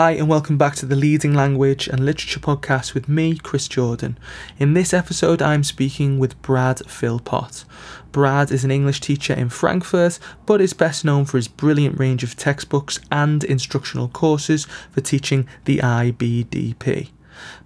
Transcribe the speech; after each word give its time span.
Hi, 0.00 0.12
and 0.12 0.28
welcome 0.28 0.56
back 0.56 0.76
to 0.76 0.86
the 0.86 0.94
Leading 0.94 1.34
Language 1.34 1.88
and 1.88 2.06
Literature 2.06 2.38
podcast 2.38 2.94
with 2.94 3.08
me, 3.08 3.36
Chris 3.36 3.66
Jordan. 3.66 4.16
In 4.56 4.74
this 4.74 4.94
episode, 4.94 5.42
I'm 5.42 5.64
speaking 5.64 6.20
with 6.20 6.40
Brad 6.40 6.78
Philpot. 6.86 7.64
Brad 8.12 8.52
is 8.52 8.62
an 8.62 8.70
English 8.70 9.00
teacher 9.00 9.34
in 9.34 9.48
Frankfurt, 9.48 10.20
but 10.46 10.60
is 10.60 10.72
best 10.72 11.04
known 11.04 11.24
for 11.24 11.36
his 11.36 11.48
brilliant 11.48 11.98
range 11.98 12.22
of 12.22 12.36
textbooks 12.36 13.00
and 13.10 13.42
instructional 13.42 14.06
courses 14.06 14.68
for 14.92 15.00
teaching 15.00 15.48
the 15.64 15.78
IBDP. 15.78 17.08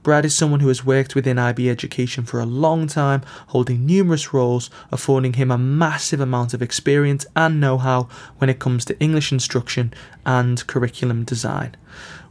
Brad 0.03 0.25
is 0.25 0.35
someone 0.35 0.61
who 0.61 0.69
has 0.69 0.85
worked 0.85 1.15
within 1.15 1.39
IB 1.39 1.69
education 1.69 2.25
for 2.25 2.41
a 2.41 2.47
long 2.47 2.87
time, 2.87 3.23
holding 3.49 3.87
numerous 3.87 4.33
roles, 4.35 4.71
affording 4.91 5.35
him 5.35 5.51
a 5.51 5.59
massive 5.59 6.21
amount 6.21 6.55
of 6.55 6.63
experience 6.63 7.27
and 7.37 7.61
know 7.61 7.79
how 7.79 8.09
when 8.39 8.51
it 8.51 8.59
comes 8.59 8.85
to 8.87 8.99
English 9.01 9.33
instruction 9.33 9.93
and 10.27 10.67
curriculum 10.67 11.25
design. 11.25 11.77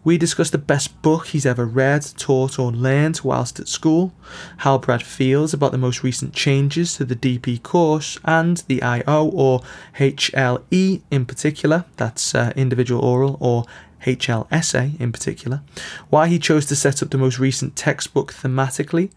We 0.03 0.17
discuss 0.17 0.49
the 0.49 0.57
best 0.57 0.99
book 1.03 1.27
he's 1.27 1.45
ever 1.45 1.63
read, 1.63 2.03
taught, 2.17 2.57
or 2.57 2.71
learned 2.71 3.21
whilst 3.23 3.59
at 3.59 3.67
school, 3.67 4.13
how 4.57 4.79
Brad 4.79 5.03
feels 5.03 5.53
about 5.53 5.71
the 5.71 5.77
most 5.77 6.01
recent 6.01 6.33
changes 6.33 6.95
to 6.95 7.05
the 7.05 7.15
DP 7.15 7.61
course 7.61 8.17
and 8.25 8.57
the 8.67 8.81
IO 8.81 9.25
or 9.25 9.61
HLE 9.99 11.01
in 11.11 11.25
particular, 11.27 11.85
that's 11.97 12.33
uh, 12.33 12.51
individual 12.55 13.05
oral 13.05 13.37
or 13.39 13.65
HLSA 14.05 14.99
in 14.99 15.11
particular, 15.11 15.61
why 16.09 16.27
he 16.27 16.39
chose 16.39 16.65
to 16.65 16.75
set 16.75 17.03
up 17.03 17.11
the 17.11 17.19
most 17.19 17.37
recent 17.37 17.75
textbook 17.75 18.33
thematically, 18.33 19.11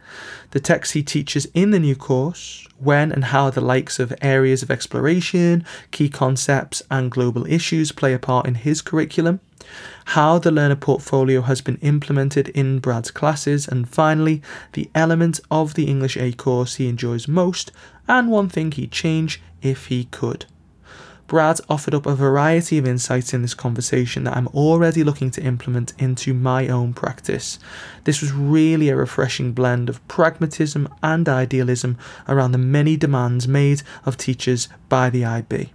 the 0.51 0.61
texts 0.61 0.93
he 0.93 1.03
teaches 1.03 1.47
in 1.55 1.71
the 1.71 1.79
new 1.79 1.97
course, 1.97 2.69
when 2.79 3.11
and 3.11 3.27
how 3.27 3.49
the 3.49 3.63
likes 3.63 3.99
of 3.99 4.13
areas 4.21 4.63
of 4.63 4.71
exploration, 4.71 5.65
key 5.91 6.11
concepts, 6.11 6.83
and 6.91 7.11
global 7.11 7.47
issues 7.47 7.91
play 7.91 8.13
a 8.13 8.19
part 8.19 8.47
in 8.47 8.57
his 8.57 8.83
curriculum, 8.83 9.41
how 10.05 10.39
the 10.39 10.51
learner 10.51 10.77
portfolio 10.77 11.43
has 11.43 11.61
been 11.61 11.77
implemented 11.77 12.49
in 12.51 12.79
Brad's 12.79 13.11
classes, 13.11 13.67
and 13.67 13.89
finally, 13.89 14.43
the 14.73 14.91
element 14.95 15.41
of 15.51 15.75
the 15.75 15.85
English 15.85 16.17
A 16.17 16.33
course 16.33 16.77
he 16.77 16.89
enjoys 16.89 17.27
most, 17.27 17.73
and 18.07 18.31
one 18.31 18.49
thing 18.49 18.71
he'd 18.73 18.93
change 18.93 19.41
if 19.63 19.87
he 19.87 20.05
could. 20.05 20.47
Brad 21.27 21.59
offered 21.71 21.95
up 21.95 22.05
a 22.05 22.15
variety 22.15 22.77
of 22.77 22.87
insights 22.87 23.33
in 23.33 23.41
this 23.41 23.55
conversation 23.55 24.25
that 24.25 24.37
I'm 24.37 24.49
already 24.49 25.03
looking 25.03 25.31
to 25.33 25.43
implement 25.43 25.95
into 25.99 26.35
my 26.35 26.69
own 26.69 26.93
practice. 26.93 27.59
This 28.05 28.21
was 28.21 28.33
really 28.33 28.91
a 28.91 28.97
refreshing 28.97 29.53
blend 29.53 29.89
of 29.89 30.07
pragmatism 30.07 30.87
and 31.03 31.27
idealism 31.27 31.97
around 32.29 32.53
the 32.53 32.59
many 32.59 32.99
demands 32.99 33.49
made 33.49 33.83
of 34.05 34.19
teachers 34.19 34.69
by 34.91 35.09
the 35.09 35.25
IB. 35.25 35.73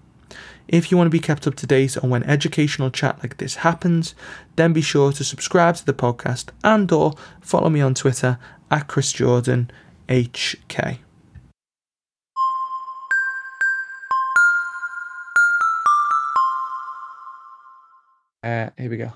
If 0.70 0.92
you 0.92 0.98
want 0.98 1.08
to 1.08 1.12
be 1.12 1.20
kept 1.20 1.48
up 1.48 1.56
to 1.56 1.66
date 1.66 1.98
on 1.98 2.12
when 2.12 2.22
educational 2.26 2.92
chat 2.92 3.18
like 3.24 3.38
this 3.38 3.56
happens, 3.56 4.14
then 4.56 4.72
be 4.72 4.82
sure 4.82 5.12
to 5.12 5.24
subscribe 5.24 5.76
to 5.78 5.86
the 5.86 5.94
podcast 5.94 6.50
and 6.64 6.92
or 6.92 7.16
follow 7.42 7.72
me 7.72 7.82
on 7.82 7.96
Twitter 7.96 8.38
at 8.70 8.88
Chris 8.88 9.12
Jordan 9.12 9.72
HK. 10.08 11.00
Uh, 18.44 18.70
here 18.78 18.90
we 18.92 18.98
go. 18.98 19.12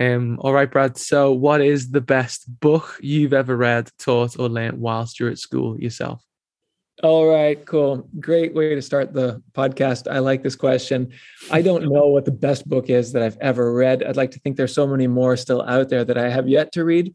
Um, 0.00 0.38
all 0.40 0.54
right, 0.54 0.70
Brad. 0.70 0.96
So, 0.96 1.30
what 1.30 1.60
is 1.60 1.90
the 1.90 2.00
best 2.00 2.46
book 2.58 2.98
you've 3.02 3.34
ever 3.34 3.54
read, 3.54 3.90
taught, 3.98 4.38
or 4.38 4.48
learnt 4.48 4.78
whilst 4.78 5.20
you're 5.20 5.28
at 5.28 5.38
school 5.38 5.78
yourself? 5.78 6.24
All 7.02 7.26
right, 7.26 7.64
cool. 7.66 8.08
Great 8.20 8.54
way 8.54 8.74
to 8.74 8.80
start 8.80 9.12
the 9.12 9.42
podcast. 9.52 10.10
I 10.10 10.20
like 10.20 10.44
this 10.44 10.54
question. 10.54 11.12
I 11.50 11.60
don't 11.60 11.92
know 11.92 12.06
what 12.06 12.24
the 12.24 12.30
best 12.30 12.68
book 12.68 12.88
is 12.88 13.12
that 13.12 13.22
I've 13.22 13.36
ever 13.40 13.74
read. 13.74 14.04
I'd 14.04 14.16
like 14.16 14.30
to 14.30 14.40
think 14.40 14.56
there's 14.56 14.74
so 14.74 14.86
many 14.86 15.08
more 15.08 15.36
still 15.36 15.62
out 15.62 15.88
there 15.88 16.04
that 16.04 16.16
I 16.16 16.30
have 16.30 16.48
yet 16.48 16.70
to 16.72 16.84
read. 16.84 17.14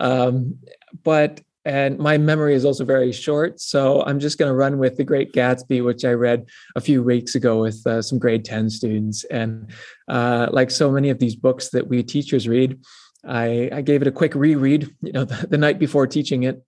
Um, 0.00 0.58
but 1.02 1.40
and 1.64 1.98
my 1.98 2.16
memory 2.16 2.54
is 2.54 2.64
also 2.64 2.84
very 2.84 3.12
short. 3.12 3.60
So 3.60 4.02
I'm 4.04 4.20
just 4.20 4.38
going 4.38 4.50
to 4.50 4.54
run 4.54 4.78
with 4.78 4.96
The 4.96 5.04
Great 5.04 5.32
Gatsby, 5.32 5.84
which 5.84 6.04
I 6.04 6.12
read 6.12 6.46
a 6.76 6.80
few 6.80 7.02
weeks 7.02 7.34
ago 7.34 7.60
with 7.60 7.86
uh, 7.86 8.00
some 8.00 8.18
grade 8.18 8.44
10 8.44 8.70
students. 8.70 9.24
And 9.24 9.70
uh, 10.08 10.46
like 10.50 10.70
so 10.70 10.90
many 10.90 11.10
of 11.10 11.18
these 11.18 11.36
books 11.36 11.68
that 11.70 11.88
we 11.88 12.02
teachers 12.02 12.48
read, 12.48 12.80
I, 13.26 13.68
I 13.70 13.82
gave 13.82 14.00
it 14.00 14.08
a 14.08 14.12
quick 14.12 14.34
reread, 14.34 14.88
you 15.02 15.12
know, 15.12 15.24
the, 15.26 15.48
the 15.48 15.58
night 15.58 15.78
before 15.78 16.06
teaching 16.06 16.44
it. 16.44 16.62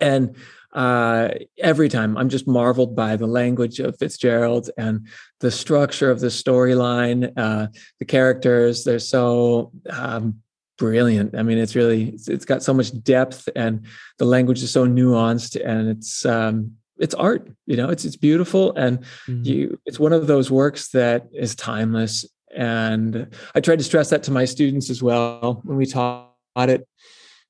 And 0.00 0.36
uh, 0.76 1.30
every 1.58 1.88
time 1.88 2.18
I'm 2.18 2.28
just 2.28 2.46
marveled 2.46 2.94
by 2.94 3.16
the 3.16 3.26
language 3.26 3.80
of 3.80 3.98
Fitzgerald 3.98 4.68
and 4.76 5.08
the 5.40 5.50
structure 5.50 6.10
of 6.10 6.20
the 6.20 6.26
storyline, 6.26 7.32
uh, 7.36 7.68
the 7.98 8.04
characters. 8.04 8.84
They're 8.84 8.98
so 8.98 9.72
um, 9.88 10.42
brilliant. 10.76 11.34
I 11.34 11.42
mean, 11.42 11.56
it's 11.56 11.74
really 11.74 12.10
it's, 12.10 12.28
it's 12.28 12.44
got 12.44 12.62
so 12.62 12.74
much 12.74 12.92
depth, 13.02 13.48
and 13.56 13.86
the 14.18 14.26
language 14.26 14.62
is 14.62 14.70
so 14.70 14.86
nuanced, 14.86 15.58
and 15.64 15.88
it's 15.88 16.26
um, 16.26 16.72
it's 16.98 17.14
art. 17.14 17.48
You 17.64 17.78
know, 17.78 17.88
it's 17.88 18.04
it's 18.04 18.16
beautiful, 18.16 18.74
and 18.76 18.98
mm-hmm. 19.26 19.44
you 19.44 19.80
it's 19.86 19.98
one 19.98 20.12
of 20.12 20.26
those 20.26 20.50
works 20.50 20.90
that 20.90 21.26
is 21.32 21.54
timeless. 21.54 22.26
And 22.54 23.34
I 23.54 23.60
tried 23.60 23.78
to 23.78 23.84
stress 23.84 24.10
that 24.10 24.22
to 24.24 24.30
my 24.30 24.44
students 24.44 24.90
as 24.90 25.02
well 25.02 25.62
when 25.64 25.78
we 25.78 25.86
taught 25.86 26.34
it. 26.56 26.86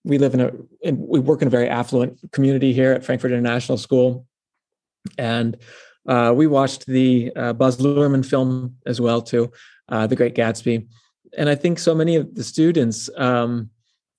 We 0.06 0.19
live 0.19 0.34
in 0.34 0.41
a 0.41 0.50
in, 0.81 1.06
we 1.06 1.21
work 1.21 1.43
in 1.43 1.49
a 1.49 1.50
very 1.50 1.69
affluent 1.69 2.19
community 2.33 2.72
here 2.72 2.93
at 2.93 3.05
Frankfurt 3.05 3.33
International 3.33 3.77
School, 3.77 4.27
and 5.19 5.56
uh, 6.09 6.33
we 6.34 6.47
watched 6.47 6.87
the 6.87 7.33
uh, 7.34 7.53
Baz 7.53 7.78
Luhrmann 7.78 8.25
film 8.25 8.77
as 8.87 9.00
well 9.00 9.21
too, 9.21 9.53
uh, 9.89 10.06
The 10.06 10.16
Great 10.16 10.34
Gatsby 10.34 10.87
and 11.37 11.49
I 11.49 11.55
think 11.55 11.78
so 11.78 11.95
many 11.95 12.16
of 12.16 12.34
the 12.34 12.43
students 12.43 13.09
um, 13.16 13.71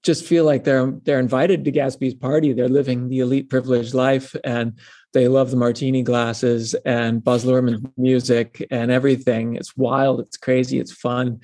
just 0.03 0.25
feel 0.25 0.45
like 0.45 0.63
they're 0.63 0.91
they're 1.03 1.19
invited 1.19 1.65
to 1.65 1.71
Gatsby's 1.71 2.13
party. 2.13 2.53
They're 2.53 2.69
living 2.69 3.09
the 3.09 3.19
elite 3.19 3.49
privileged 3.49 3.93
life, 3.93 4.35
and 4.43 4.77
they 5.13 5.27
love 5.27 5.51
the 5.51 5.57
martini 5.57 6.03
glasses 6.03 6.75
and 6.85 7.23
Baz 7.23 7.43
Luhrmann 7.43 7.91
music 7.97 8.65
and 8.71 8.91
everything. 8.91 9.55
It's 9.55 9.75
wild, 9.75 10.19
it's 10.19 10.37
crazy, 10.37 10.79
it's 10.79 10.91
fun. 10.91 11.41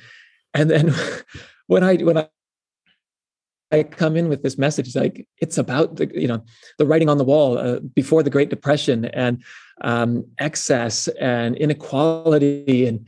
And 0.54 0.70
then 0.70 0.94
when 1.68 1.84
I 1.84 1.96
when 1.98 2.18
I 3.74 3.84
come 3.84 4.16
in 4.16 4.30
with 4.30 4.44
this 4.44 4.58
message 4.58 4.96
like 4.96 5.28
it's 5.42 5.58
about 5.58 5.98
the 5.98 6.10
you 6.14 6.28
know 6.28 6.44
the 6.78 6.86
writing 6.86 7.10
on 7.10 7.18
the 7.18 7.24
wall 7.24 7.58
uh, 7.58 7.80
before 7.80 8.24
the 8.24 8.30
Great 8.30 8.50
Depression 8.50 9.06
and 9.06 9.44
um, 9.82 10.26
excess 10.40 11.08
and 11.20 11.58
inequality 11.58 12.86
and 12.86 13.06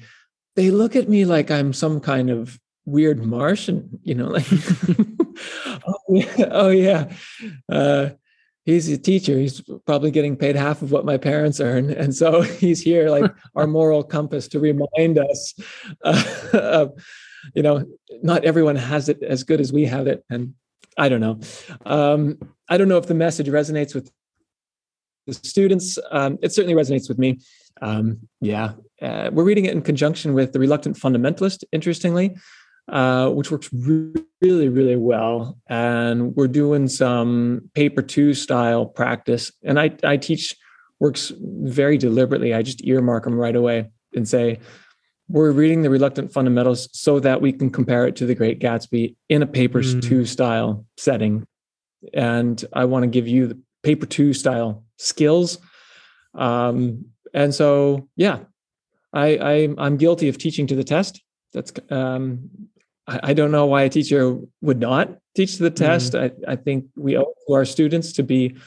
they 0.56 0.72
look 0.72 0.96
at 0.96 1.10
me 1.10 1.26
like 1.26 1.52
I'm 1.52 1.74
some 1.74 2.00
kind 2.00 2.30
of 2.30 2.60
weird 2.86 3.24
Martian, 3.24 4.00
you 4.04 4.16
know, 4.16 4.28
like, 4.28 4.48
oh, 5.88 6.00
yeah, 6.10 6.48
oh, 6.52 6.70
yeah. 6.70 7.12
Uh, 7.70 8.10
he's 8.64 8.88
a 8.90 8.98
teacher. 8.98 9.38
He's 9.38 9.62
probably 9.86 10.12
getting 10.12 10.38
paid 10.38 10.56
half 10.56 10.82
of 10.82 10.92
what 10.92 11.06
my 11.06 11.18
parents 11.18 11.60
earn. 11.60 11.90
And 11.90 12.16
so 12.16 12.42
he's 12.42 12.82
here 12.82 13.10
like 13.10 13.32
our 13.56 13.68
moral 13.68 14.04
compass 14.04 14.48
to 14.50 14.60
remind 14.60 15.18
us, 15.18 15.54
uh, 16.04 16.88
you 17.54 17.64
know, 17.64 17.86
not 18.24 18.44
everyone 18.44 18.76
has 18.76 19.10
it 19.10 19.22
as 19.24 19.44
good 19.44 19.60
as 19.60 19.72
we 19.72 19.86
have 19.86 20.08
it. 20.08 20.24
And 20.30 20.54
I 20.98 21.10
don't 21.10 21.22
know. 21.22 21.40
Um, 21.86 22.38
I 22.70 22.78
don't 22.78 22.88
know 22.88 22.98
if 22.98 23.08
the 23.08 23.14
message 23.14 23.48
resonates 23.48 23.94
with 23.94 24.12
the 25.28 25.34
students. 25.34 26.00
Um, 26.12 26.38
it 26.42 26.54
certainly 26.54 26.76
resonates 26.76 27.10
with 27.10 27.18
me. 27.18 27.40
Um, 27.82 28.20
yeah, 28.42 28.74
uh, 29.02 29.30
we're 29.32 29.44
reading 29.44 29.66
it 29.66 29.74
in 29.74 29.82
conjunction 29.82 30.34
with 30.34 30.54
The 30.54 30.60
Reluctant 30.60 30.98
Fundamentalist, 30.98 31.64
interestingly, 31.72 32.36
uh, 32.88 33.30
which 33.30 33.52
works 33.52 33.70
really, 33.74 34.70
really 34.70 34.96
well. 34.96 35.58
And 35.68 36.36
we're 36.36 36.48
doing 36.48 36.88
some 36.88 37.70
paper 37.74 38.02
two 38.02 38.34
style 38.34 38.86
practice. 38.86 39.52
And 39.64 39.80
I, 39.80 39.96
I 40.04 40.18
teach 40.18 40.56
works 41.00 41.34
very 41.38 41.98
deliberately. 41.98 42.54
I 42.54 42.62
just 42.62 42.84
earmark 42.86 43.26
them 43.26 43.36
right 43.36 43.56
away 43.56 43.90
and 44.16 44.28
say, 44.28 44.60
we're 45.28 45.52
reading 45.52 45.82
the 45.82 45.90
reluctant 45.90 46.32
fundamentalist 46.32 46.90
so 46.94 47.20
that 47.20 47.42
we 47.42 47.52
can 47.52 47.70
compare 47.70 48.06
it 48.06 48.16
to 48.16 48.26
the 48.26 48.36
great 48.36 48.60
gatsby 48.60 49.16
in 49.30 49.42
a 49.42 49.48
papers 49.48 49.96
mm. 49.96 50.02
two 50.04 50.26
style 50.26 50.86
setting 50.98 51.46
and 52.14 52.66
i 52.74 52.86
want 52.86 53.04
to 53.04 53.08
give 53.08 53.28
you 53.28 53.48
the 53.48 53.60
paper 53.84 54.06
two 54.06 54.34
style 54.34 54.84
skills 54.98 55.58
um, 56.36 57.06
and 57.34 57.54
so 57.54 58.08
yeah 58.16 58.40
I, 59.16 59.38
I 59.78 59.86
am 59.86 59.98
guilty 59.98 60.28
of 60.28 60.38
teaching 60.38 60.68
to 60.68 60.76
the 60.76 60.84
test. 60.84 61.24
That's 61.54 61.72
um, 61.90 62.50
I, 63.08 63.20
I, 63.24 63.34
don't 63.34 63.52
know 63.52 63.66
why 63.66 63.84
a 63.84 63.90
teacher 63.90 64.38
would 64.62 64.80
not 64.80 65.18
teach 65.36 65.56
to 65.58 65.64
the 65.64 65.70
test. 65.70 66.14
Mm-hmm. 66.14 66.50
I, 66.50 66.54
I 66.54 66.56
think 66.58 66.88
we 66.98 67.18
owe 67.18 67.34
to 67.48 67.54
our 67.54 67.64
students 67.64 68.12
to 68.14 68.24
be 68.24 68.58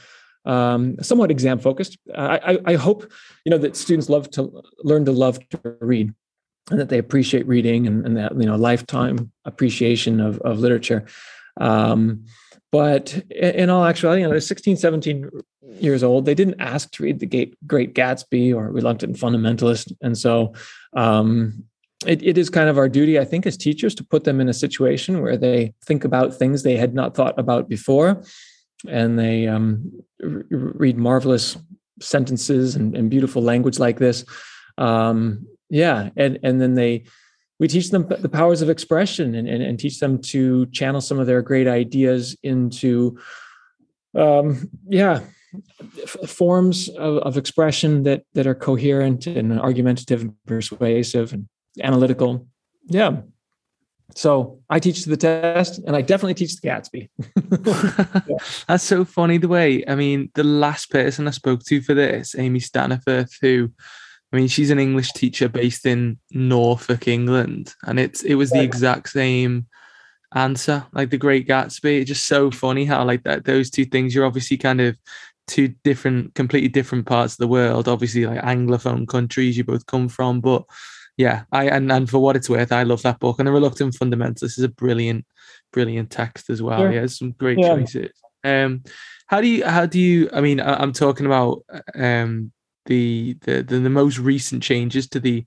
um, 0.45 0.97
somewhat 1.01 1.29
exam 1.29 1.59
focused. 1.59 1.99
I, 2.15 2.37
I, 2.37 2.57
I 2.65 2.75
hope 2.75 3.11
you 3.45 3.51
know 3.51 3.59
that 3.59 3.75
students 3.75 4.09
love 4.09 4.31
to 4.31 4.63
learn 4.83 5.05
to 5.05 5.11
love 5.11 5.37
to 5.49 5.77
read, 5.81 6.15
and 6.69 6.79
that 6.79 6.89
they 6.89 6.97
appreciate 6.97 7.47
reading 7.47 7.87
and, 7.87 8.05
and 8.05 8.17
that 8.17 8.35
you 8.35 8.45
know 8.45 8.55
lifetime 8.55 9.31
appreciation 9.45 10.19
of 10.19 10.39
of 10.41 10.59
literature. 10.59 11.05
Um, 11.59 12.25
but 12.71 13.15
in 13.31 13.69
all 13.69 13.83
actuality, 13.83 14.21
you 14.21 14.27
know, 14.27 14.31
they're 14.31 14.39
16, 14.39 14.77
17 14.77 15.29
years 15.79 16.03
old. 16.03 16.25
They 16.25 16.35
didn't 16.35 16.61
ask 16.61 16.91
to 16.91 17.03
read 17.03 17.19
The 17.19 17.51
Great 17.65 17.95
Gatsby 17.95 18.53
or 18.55 18.71
Reluctant 18.71 19.17
Fundamentalist. 19.17 19.91
And 20.01 20.15
so 20.17 20.53
um, 20.95 21.63
it, 22.05 22.23
it 22.23 22.37
is 22.37 22.49
kind 22.49 22.69
of 22.69 22.77
our 22.77 22.87
duty, 22.87 23.19
I 23.19 23.25
think, 23.25 23.45
as 23.45 23.57
teachers 23.57 23.95
to 23.95 24.03
put 24.03 24.23
them 24.23 24.39
in 24.39 24.49
a 24.49 24.53
situation 24.53 25.21
where 25.21 25.37
they 25.37 25.73
think 25.85 26.05
about 26.05 26.33
things 26.33 26.63
they 26.63 26.77
had 26.77 26.93
not 26.93 27.15
thought 27.15 27.37
about 27.37 27.67
before, 27.67 28.23
and 28.87 29.19
they 29.19 29.47
um, 29.47 29.91
read 30.19 30.97
marvelous 30.97 31.57
sentences 32.01 32.75
and, 32.75 32.95
and, 32.95 33.09
beautiful 33.09 33.41
language 33.41 33.77
like 33.77 33.99
this. 33.99 34.23
Um, 34.77 35.45
yeah, 35.69 36.09
and 36.15 36.39
and 36.43 36.59
then 36.59 36.75
they 36.75 37.05
we 37.59 37.67
teach 37.67 37.91
them 37.91 38.07
the 38.07 38.29
powers 38.29 38.61
of 38.61 38.69
expression 38.69 39.35
and, 39.35 39.47
and, 39.47 39.61
and 39.61 39.77
teach 39.77 39.99
them 39.99 40.21
to 40.21 40.65
channel 40.67 41.01
some 41.01 41.19
of 41.19 41.27
their 41.27 41.41
great 41.41 41.67
ideas 41.67 42.37
into 42.41 43.19
um, 44.15 44.69
yeah 44.87 45.21
forms 46.27 46.89
of, 46.89 47.17
of 47.17 47.37
expression 47.37 48.03
that 48.03 48.23
that 48.33 48.47
are 48.47 48.55
coherent 48.55 49.27
and 49.27 49.59
argumentative 49.59 50.21
and 50.21 50.33
persuasive 50.45 51.33
and 51.33 51.47
analytical. 51.81 52.47
Yeah. 52.87 53.21
So 54.15 54.59
I 54.69 54.79
teach 54.79 55.03
to 55.03 55.09
the 55.09 55.17
test 55.17 55.79
and 55.85 55.95
I 55.95 56.01
definitely 56.01 56.33
teach 56.33 56.59
the 56.59 56.67
Gatsby. 56.67 57.09
That's 58.67 58.83
so 58.83 59.05
funny 59.05 59.37
the 59.37 59.47
way, 59.47 59.83
I 59.87 59.93
mean, 59.93 60.31
the 60.33 60.43
last 60.43 60.89
person 60.89 61.27
I 61.27 61.31
spoke 61.31 61.63
to 61.65 61.81
for 61.81 61.93
this, 61.93 62.35
Amy 62.35 62.59
Staniforth, 62.59 63.31
who 63.39 63.71
I 64.31 64.35
mean, 64.35 64.47
she's 64.47 64.69
an 64.69 64.79
English 64.79 65.13
teacher 65.13 65.49
based 65.49 65.85
in 65.85 66.19
Norfolk, 66.31 67.07
England, 67.07 67.73
and 67.83 67.99
it's 67.99 68.21
it 68.23 68.35
was 68.35 68.51
the 68.51 68.61
exact 68.61 69.09
same 69.09 69.67
answer, 70.35 70.85
like 70.93 71.09
the 71.09 71.17
Great 71.17 71.47
Gatsby. 71.47 72.01
It's 72.01 72.09
just 72.09 72.27
so 72.27 72.51
funny 72.51 72.85
how 72.85 73.03
like 73.03 73.23
that 73.23 73.45
those 73.45 73.69
two 73.69 73.85
things. 73.85 74.13
You're 74.13 74.25
obviously 74.25 74.57
kind 74.57 74.81
of 74.81 74.97
two 75.47 75.69
different, 75.83 76.35
completely 76.35 76.69
different 76.69 77.07
parts 77.07 77.33
of 77.33 77.37
the 77.39 77.47
world. 77.47 77.87
Obviously, 77.87 78.25
like 78.25 78.41
anglophone 78.41 79.07
countries 79.07 79.57
you 79.57 79.63
both 79.63 79.85
come 79.87 80.07
from, 80.07 80.41
but 80.41 80.63
yeah, 81.17 81.43
I 81.51 81.65
and, 81.65 81.91
and 81.91 82.09
for 82.09 82.19
what 82.19 82.35
it's 82.35 82.49
worth, 82.49 82.71
I 82.71 82.83
love 82.83 83.01
that 83.01 83.19
book. 83.19 83.39
And 83.39 83.47
the 83.47 83.51
Reluctant 83.51 83.95
Fundamentalist 83.95 84.57
is 84.57 84.63
a 84.63 84.69
brilliant, 84.69 85.25
brilliant 85.73 86.11
text 86.11 86.49
as 86.49 86.61
well. 86.61 86.79
Sure. 86.79 86.91
Yeah, 86.91 87.05
some 87.07 87.31
great 87.31 87.59
yeah. 87.59 87.75
choices. 87.75 88.11
Um, 88.43 88.83
how 89.27 89.41
do 89.41 89.47
you 89.47 89.65
how 89.65 89.85
do 89.85 89.99
you? 89.99 90.29
I 90.31 90.41
mean, 90.41 90.59
I, 90.59 90.81
am 90.81 90.93
talking 90.93 91.25
about 91.25 91.63
um 91.95 92.51
the, 92.89 93.37
the 93.41 93.63
the 93.63 93.79
the 93.79 93.89
most 93.89 94.17
recent 94.19 94.61
changes 94.61 95.07
to 95.09 95.19
the 95.19 95.45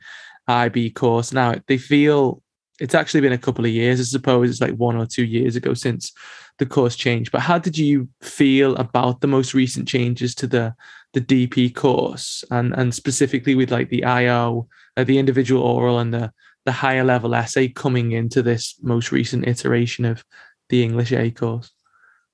IB 0.49 0.91
course. 0.91 1.33
Now 1.33 1.57
they 1.67 1.77
feel 1.77 2.43
it's 2.81 2.95
actually 2.95 3.21
been 3.21 3.33
a 3.33 3.39
couple 3.39 3.67
of 3.67 3.71
years. 3.71 4.01
I 4.01 4.05
suppose 4.05 4.49
it's 4.49 4.61
like 4.63 4.75
one 4.77 4.97
or 4.97 5.07
two 5.07 5.25
years 5.25 5.55
ago 5.55 5.75
since 5.75 6.13
the 6.59 6.67
course 6.67 6.97
changed. 6.97 7.31
But 7.31 7.43
how 7.43 7.59
did 7.59 7.77
you 7.77 8.09
feel 8.23 8.75
about 8.77 9.21
the 9.21 9.29
most 9.29 9.53
recent 9.53 9.87
changes 9.87 10.35
to 10.37 10.47
the 10.47 10.75
the 11.13 11.21
DP 11.21 11.75
course 11.75 12.43
and 12.51 12.73
and 12.75 12.95
specifically 12.95 13.55
with 13.55 13.71
like 13.71 13.91
the 13.91 14.05
IO? 14.05 14.67
uh, 14.97 15.05
the 15.05 15.19
individual 15.19 15.63
oral 15.63 15.99
and 15.99 16.13
the 16.13 16.33
the 16.65 16.73
higher 16.73 17.03
level 17.03 17.35
essay 17.35 17.67
coming 17.67 18.13
into 18.13 18.41
this 18.41 18.77
most 18.83 19.11
recent 19.11 19.49
iteration 19.49 20.05
of 20.05 20.25
the 20.69 20.85
English 20.85 21.11
A 21.13 21.31
course? 21.33 21.73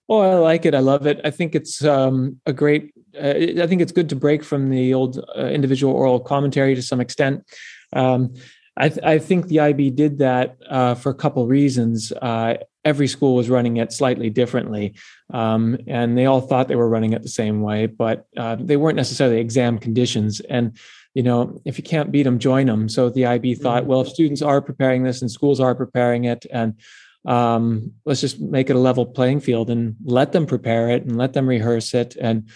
Oh, 0.07 0.21
I 0.21 0.35
like 0.35 0.67
it. 0.67 0.75
I 0.75 0.81
love 0.81 1.07
it. 1.07 1.19
I 1.25 1.31
think 1.31 1.55
it's 1.55 1.83
um, 1.83 2.39
a 2.45 2.53
great. 2.53 2.93
Uh, 3.19 3.63
I 3.63 3.67
think 3.67 3.81
it's 3.81 3.93
good 3.93 4.09
to 4.11 4.17
break 4.17 4.45
from 4.45 4.71
the 4.71 4.95
old 4.95 5.19
uh, 5.37 5.47
individual 5.47 5.95
oral 5.95 6.21
commentary 6.21 6.75
to 6.75 6.83
some 6.83 7.01
extent. 7.01 7.45
Um, 7.93 8.35
I, 8.77 8.89
th- 8.89 9.05
I, 9.05 9.19
think 9.19 9.49
the 9.49 9.61
IB 9.61 9.91
did 9.91 10.19
that 10.19 10.57
uh, 10.69 10.95
for 10.95 11.11
a 11.11 11.15
couple 11.15 11.47
reasons. 11.47 12.13
Uh, 12.13 12.59
every 12.85 13.09
school 13.09 13.35
was 13.35 13.51
running 13.51 13.79
it 13.79 13.93
slightly 13.93 14.31
differently, 14.31 14.95
um, 15.33 15.79
and 15.89 16.17
they 16.17 16.27
all 16.27 16.41
thought 16.41 16.69
they 16.69 16.77
were 16.77 16.89
running 16.89 17.13
it 17.13 17.23
the 17.23 17.29
same 17.29 17.61
way, 17.61 17.87
but 17.87 18.27
uh, 18.37 18.57
they 18.59 18.77
weren't 18.77 18.97
necessarily 18.97 19.41
exam 19.41 19.79
conditions. 19.79 20.41
And 20.41 20.79
you 21.15 21.25
know, 21.25 21.61
if 21.65 21.77
you 21.79 21.83
can't 21.83 22.13
beat 22.13 22.23
them, 22.23 22.39
join 22.39 22.67
them. 22.67 22.89
So 22.89 23.11
the 23.11 23.27
IB 23.27 23.57
thought, 23.57 23.83
mm-hmm. 23.83 23.91
well, 23.91 24.03
if 24.03 24.09
students 24.09 24.43
are 24.43 24.63
preparing 24.63 25.03
this 25.03 25.23
and 25.23 25.31
schools 25.31 25.59
are 25.59 25.75
preparing 25.75 26.25
it, 26.25 26.47
and 26.53 26.75
um, 27.25 27.93
let's 28.05 28.21
just 28.21 28.41
make 28.41 28.71
it 28.71 28.77
a 28.77 28.79
level 28.79 29.05
playing 29.05 29.41
field 29.41 29.71
and 29.71 29.97
let 30.05 30.31
them 30.31 30.47
prepare 30.47 30.91
it 30.91 31.05
and 31.05 31.17
let 31.17 31.33
them 31.33 31.49
rehearse 31.49 31.95
it. 31.95 32.17
And, 32.21 32.49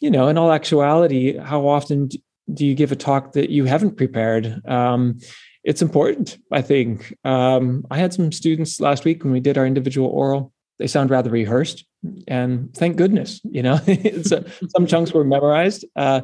you 0.00 0.10
know, 0.10 0.28
in 0.28 0.38
all 0.38 0.52
actuality, 0.52 1.36
how 1.36 1.66
often 1.66 2.08
do 2.52 2.66
you 2.66 2.74
give 2.74 2.92
a 2.92 2.96
talk 2.96 3.32
that 3.32 3.50
you 3.50 3.64
haven't 3.64 3.96
prepared? 3.96 4.60
Um, 4.66 5.18
it's 5.62 5.82
important, 5.82 6.38
I 6.52 6.60
think. 6.60 7.16
Um, 7.24 7.86
I 7.90 7.98
had 7.98 8.12
some 8.12 8.32
students 8.32 8.80
last 8.80 9.04
week 9.04 9.24
when 9.24 9.32
we 9.32 9.40
did 9.40 9.56
our 9.56 9.66
individual 9.66 10.08
oral. 10.08 10.52
They 10.78 10.86
sound 10.86 11.10
rather 11.10 11.30
rehearsed, 11.30 11.84
and 12.26 12.74
thank 12.74 12.96
goodness, 12.96 13.40
you 13.44 13.62
know, 13.62 13.76
some 14.22 14.86
chunks 14.86 15.12
were 15.12 15.24
memorized. 15.24 15.84
Uh, 15.94 16.22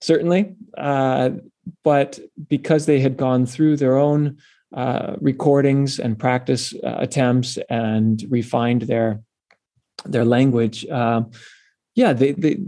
certainly. 0.00 0.54
Uh, 0.76 1.30
but 1.84 2.18
because 2.48 2.86
they 2.86 3.00
had 3.00 3.16
gone 3.16 3.46
through 3.46 3.76
their 3.76 3.96
own 3.96 4.38
uh, 4.74 5.16
recordings 5.20 5.98
and 5.98 6.18
practice 6.18 6.74
uh, 6.84 6.96
attempts 6.98 7.58
and 7.68 8.24
refined 8.28 8.82
their 8.82 9.20
their 10.04 10.24
language, 10.24 10.86
um, 10.86 11.30
yeah, 11.94 12.12
they 12.12 12.32
they 12.32 12.58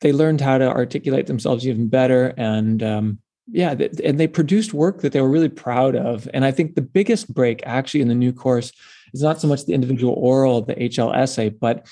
they 0.00 0.12
learned 0.12 0.40
how 0.40 0.58
to 0.58 0.68
articulate 0.68 1.26
themselves 1.26 1.66
even 1.66 1.88
better 1.88 2.34
and. 2.36 2.82
Um, 2.82 3.18
yeah, 3.52 3.74
and 4.04 4.20
they 4.20 4.28
produced 4.28 4.74
work 4.74 5.00
that 5.00 5.10
they 5.10 5.20
were 5.20 5.28
really 5.28 5.48
proud 5.48 5.96
of. 5.96 6.28
And 6.32 6.44
I 6.44 6.52
think 6.52 6.76
the 6.76 6.82
biggest 6.82 7.34
break 7.34 7.60
actually 7.66 8.00
in 8.00 8.06
the 8.06 8.14
new 8.14 8.32
course 8.32 8.70
is 9.12 9.22
not 9.22 9.40
so 9.40 9.48
much 9.48 9.66
the 9.66 9.72
individual 9.72 10.14
oral, 10.16 10.62
the 10.62 10.76
HL 10.76 11.12
essay, 11.16 11.48
but 11.48 11.84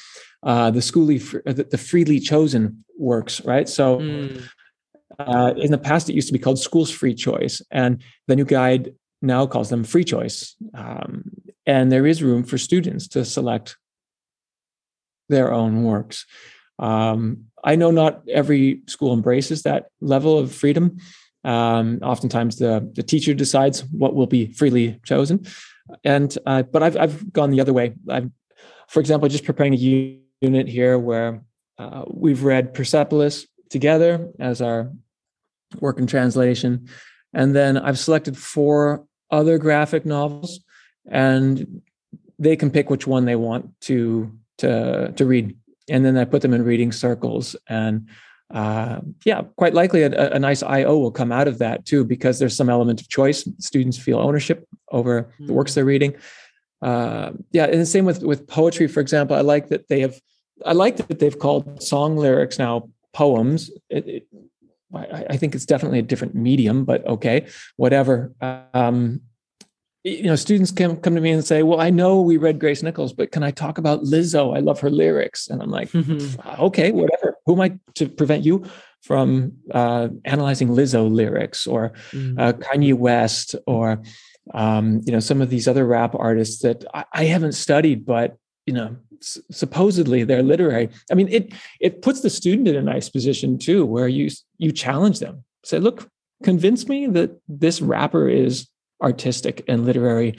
uh, 0.44 0.70
the 0.70 0.78
schooly, 0.78 1.18
the 1.44 1.76
freely 1.76 2.20
chosen 2.20 2.84
works, 2.96 3.44
right? 3.44 3.68
So 3.68 3.98
mm. 3.98 4.48
Uh, 5.18 5.52
in 5.56 5.70
the 5.72 5.78
past, 5.78 6.08
it 6.08 6.14
used 6.14 6.28
to 6.28 6.32
be 6.32 6.38
called 6.38 6.58
Schools 6.58 6.90
Free 6.90 7.14
Choice, 7.14 7.60
and 7.70 8.02
the 8.28 8.36
new 8.36 8.44
guide 8.44 8.94
now 9.20 9.46
calls 9.46 9.68
them 9.68 9.82
Free 9.82 10.04
Choice. 10.04 10.54
Um, 10.74 11.24
and 11.66 11.90
there 11.90 12.06
is 12.06 12.22
room 12.22 12.44
for 12.44 12.56
students 12.56 13.08
to 13.08 13.24
select 13.24 13.76
their 15.28 15.52
own 15.52 15.82
works. 15.82 16.24
Um, 16.78 17.47
I 17.64 17.76
know 17.76 17.90
not 17.90 18.22
every 18.28 18.82
school 18.86 19.12
embraces 19.12 19.62
that 19.62 19.90
level 20.00 20.38
of 20.38 20.54
freedom. 20.54 20.98
Um, 21.44 21.98
oftentimes, 22.02 22.56
the 22.56 22.90
the 22.94 23.02
teacher 23.02 23.34
decides 23.34 23.84
what 23.84 24.14
will 24.14 24.26
be 24.26 24.52
freely 24.52 25.00
chosen, 25.04 25.46
and 26.04 26.36
uh, 26.46 26.62
but 26.62 26.82
I've 26.82 26.96
I've 26.96 27.32
gone 27.32 27.50
the 27.50 27.60
other 27.60 27.72
way. 27.72 27.94
I've, 28.08 28.30
for 28.88 29.00
example, 29.00 29.28
just 29.28 29.44
preparing 29.44 29.74
a 29.74 30.20
unit 30.40 30.68
here 30.68 30.98
where 30.98 31.42
uh, 31.78 32.04
we've 32.08 32.42
read 32.42 32.74
Persepolis 32.74 33.46
together 33.70 34.30
as 34.40 34.60
our 34.60 34.92
work 35.80 35.98
in 35.98 36.06
translation. 36.06 36.88
And 37.32 37.54
then 37.54 37.76
I've 37.76 37.98
selected 37.98 38.36
four 38.36 39.04
other 39.30 39.58
graphic 39.58 40.06
novels, 40.06 40.60
and 41.10 41.82
they 42.38 42.56
can 42.56 42.70
pick 42.70 42.90
which 42.90 43.06
one 43.06 43.26
they 43.26 43.36
want 43.36 43.78
to 43.82 44.32
to 44.58 45.12
to 45.12 45.26
read. 45.26 45.56
And 45.90 46.04
then 46.04 46.16
I 46.16 46.24
put 46.24 46.42
them 46.42 46.54
in 46.54 46.64
reading 46.64 46.92
circles, 46.92 47.56
and 47.68 48.08
uh, 48.52 49.00
yeah, 49.24 49.42
quite 49.56 49.74
likely 49.74 50.02
a, 50.02 50.32
a, 50.32 50.38
nice 50.38 50.62
I/O 50.62 50.98
will 50.98 51.10
come 51.10 51.32
out 51.32 51.48
of 51.48 51.58
that 51.58 51.84
too, 51.84 52.04
because 52.04 52.38
there's 52.38 52.56
some 52.56 52.70
element 52.70 53.00
of 53.00 53.08
choice. 53.08 53.48
Students 53.58 53.98
feel 53.98 54.18
ownership 54.18 54.66
over 54.90 55.22
mm-hmm. 55.22 55.46
the 55.46 55.52
works 55.52 55.74
they're 55.74 55.84
reading. 55.84 56.14
Uh, 56.80 57.32
yeah, 57.52 57.64
and 57.64 57.80
the 57.80 57.86
same 57.86 58.04
with 58.04 58.22
with 58.22 58.46
poetry, 58.46 58.88
for 58.88 59.00
example. 59.00 59.36
I 59.36 59.40
like 59.40 59.68
that 59.68 59.88
they 59.88 60.00
have. 60.00 60.18
I 60.64 60.72
like 60.72 60.96
that 60.96 61.18
they've 61.18 61.38
called 61.38 61.82
song 61.82 62.16
lyrics 62.16 62.58
now 62.58 62.88
poems. 63.12 63.70
It, 63.90 64.08
it, 64.08 64.26
I, 64.94 65.26
I, 65.30 65.36
think 65.36 65.54
it's 65.54 65.66
definitely 65.66 65.98
a 65.98 66.02
different 66.02 66.34
medium, 66.34 66.84
but 66.84 67.06
okay, 67.06 67.46
whatever. 67.76 68.32
Um, 68.72 69.20
you 70.04 70.24
know, 70.24 70.36
students 70.36 70.70
come 70.70 70.96
come 70.96 71.14
to 71.14 71.20
me 71.20 71.30
and 71.30 71.44
say, 71.44 71.62
"Well, 71.62 71.80
I 71.80 71.90
know 71.90 72.20
we 72.20 72.36
read 72.36 72.60
Grace 72.60 72.82
Nichols, 72.82 73.12
but 73.12 73.32
can 73.32 73.42
I 73.42 73.50
talk 73.50 73.78
about 73.78 74.02
Lizzo? 74.02 74.56
I 74.56 74.60
love 74.60 74.80
her 74.80 74.90
lyrics." 74.90 75.48
And 75.48 75.62
I'm 75.62 75.70
like, 75.70 75.90
mm-hmm. 75.90 76.62
"Okay, 76.62 76.92
whatever. 76.92 77.36
Who 77.46 77.54
am 77.54 77.60
I 77.60 77.78
to 77.94 78.08
prevent 78.08 78.44
you 78.44 78.64
from 79.02 79.52
uh, 79.72 80.08
analyzing 80.24 80.68
Lizzo 80.68 81.10
lyrics 81.10 81.66
or 81.66 81.90
mm-hmm. 82.12 82.38
uh, 82.38 82.52
Kanye 82.52 82.94
West 82.94 83.54
or 83.66 84.02
um, 84.54 85.00
you 85.04 85.12
know 85.12 85.20
some 85.20 85.42
of 85.42 85.50
these 85.50 85.66
other 85.66 85.86
rap 85.86 86.14
artists 86.14 86.62
that 86.62 86.84
I, 86.94 87.04
I 87.12 87.24
haven't 87.24 87.52
studied, 87.52 88.06
but 88.06 88.36
you 88.66 88.74
know 88.74 88.96
supposedly 89.20 90.22
they're 90.22 90.44
literary 90.44 90.88
i 91.10 91.14
mean 91.14 91.26
it 91.26 91.52
it 91.80 92.02
puts 92.02 92.20
the 92.20 92.30
student 92.30 92.68
in 92.68 92.76
a 92.76 92.82
nice 92.82 93.08
position 93.08 93.58
too 93.58 93.84
where 93.84 94.06
you 94.06 94.30
you 94.58 94.70
challenge 94.70 95.18
them 95.18 95.42
say 95.64 95.80
look 95.80 96.08
convince 96.44 96.86
me 96.86 97.08
that 97.08 97.30
this 97.48 97.80
rapper 97.80 98.28
is 98.28 98.68
artistic 99.02 99.64
and 99.68 99.84
literary 99.84 100.34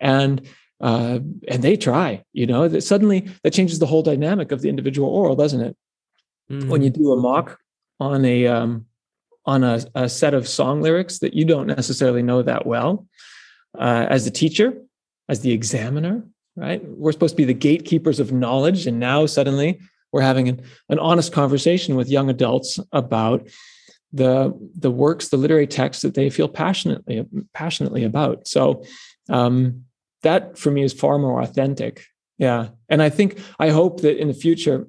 and 0.00 0.46
uh, 0.80 1.20
and 1.48 1.62
they 1.62 1.76
try 1.76 2.22
you 2.32 2.46
know 2.46 2.68
that 2.68 2.82
suddenly 2.82 3.28
that 3.42 3.52
changes 3.52 3.78
the 3.78 3.86
whole 3.86 4.02
dynamic 4.02 4.52
of 4.52 4.62
the 4.62 4.68
individual 4.68 5.08
oral 5.08 5.36
doesn't 5.36 5.60
it 5.60 5.76
mm-hmm. 6.50 6.68
when 6.68 6.82
you 6.82 6.90
do 6.90 7.12
a 7.12 7.16
mock 7.16 7.58
on 8.00 8.24
a 8.24 8.46
um, 8.46 8.86
on 9.44 9.64
a, 9.64 9.84
a, 9.94 10.08
set 10.08 10.34
of 10.34 10.48
song 10.48 10.80
lyrics 10.80 11.18
that 11.18 11.34
you 11.34 11.44
don't 11.44 11.66
necessarily 11.66 12.22
know 12.22 12.42
that 12.42 12.66
well 12.66 13.06
uh, 13.78 14.06
as 14.08 14.24
the 14.24 14.30
teacher 14.30 14.74
as 15.28 15.40
the 15.40 15.52
examiner 15.52 16.24
right? 16.56 16.82
We're 16.84 17.12
supposed 17.12 17.34
to 17.34 17.36
be 17.36 17.44
the 17.44 17.54
gatekeepers 17.54 18.20
of 18.20 18.32
knowledge. 18.32 18.86
And 18.86 18.98
now 18.98 19.26
suddenly 19.26 19.80
we're 20.12 20.22
having 20.22 20.48
an, 20.48 20.62
an 20.88 20.98
honest 20.98 21.32
conversation 21.32 21.96
with 21.96 22.10
young 22.10 22.28
adults 22.28 22.78
about 22.92 23.48
the 24.12 24.52
the 24.74 24.90
works, 24.90 25.28
the 25.28 25.36
literary 25.36 25.66
texts 25.66 26.02
that 26.02 26.14
they 26.14 26.30
feel 26.30 26.48
passionately 26.48 27.24
passionately 27.54 28.04
about. 28.04 28.46
So 28.46 28.84
um, 29.28 29.84
that 30.22 30.58
for 30.58 30.70
me 30.70 30.82
is 30.82 30.92
far 30.92 31.18
more 31.18 31.40
authentic. 31.40 32.04
Yeah, 32.38 32.68
and 32.88 33.02
I 33.02 33.08
think 33.08 33.38
I 33.58 33.70
hope 33.70 34.00
that 34.02 34.18
in 34.18 34.28
the 34.28 34.34
future 34.34 34.86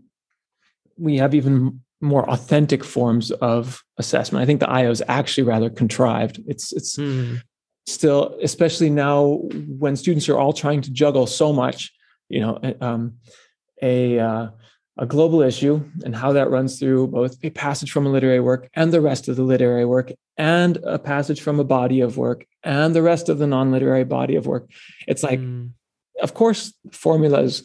we 0.97 1.17
have 1.17 1.33
even 1.33 1.81
more 2.01 2.29
authentic 2.29 2.83
forms 2.83 3.31
of 3.31 3.81
assessment. 3.97 4.43
I 4.43 4.45
think 4.45 4.59
the 4.59 4.69
IO 4.69 4.91
is 4.91 5.01
actually 5.07 5.45
rather 5.45 5.69
contrived. 5.69 6.41
It's 6.45 6.73
it's 6.73 6.97
mm. 6.97 7.41
still, 7.87 8.37
especially 8.41 8.89
now 8.89 9.39
when 9.79 9.95
students 9.95 10.27
are 10.27 10.37
all 10.37 10.53
trying 10.53 10.81
to 10.81 10.91
juggle 10.91 11.27
so 11.27 11.53
much. 11.53 11.91
You 12.29 12.41
know, 12.41 12.75
um, 12.81 13.17
a 13.81 14.19
uh, 14.19 14.47
a 14.97 15.05
global 15.05 15.41
issue 15.41 15.83
and 16.05 16.15
how 16.15 16.33
that 16.33 16.51
runs 16.51 16.79
through 16.79 17.07
both 17.07 17.37
a 17.43 17.49
passage 17.49 17.91
from 17.91 18.05
a 18.05 18.09
literary 18.09 18.39
work 18.39 18.69
and 18.75 18.91
the 18.91 19.01
rest 19.01 19.27
of 19.27 19.35
the 19.35 19.43
literary 19.43 19.85
work 19.85 20.11
and 20.37 20.77
a 20.83 20.99
passage 20.99 21.41
from 21.41 21.59
a 21.59 21.63
body 21.63 21.99
of 21.99 22.17
work 22.17 22.45
and 22.63 22.95
the 22.95 23.01
rest 23.01 23.27
of 23.27 23.39
the 23.39 23.47
non-literary 23.47 24.03
body 24.03 24.35
of 24.35 24.45
work 24.45 24.69
it's 25.07 25.23
like 25.23 25.39
mm. 25.39 25.69
of 26.21 26.33
course 26.33 26.73
formulas 26.91 27.63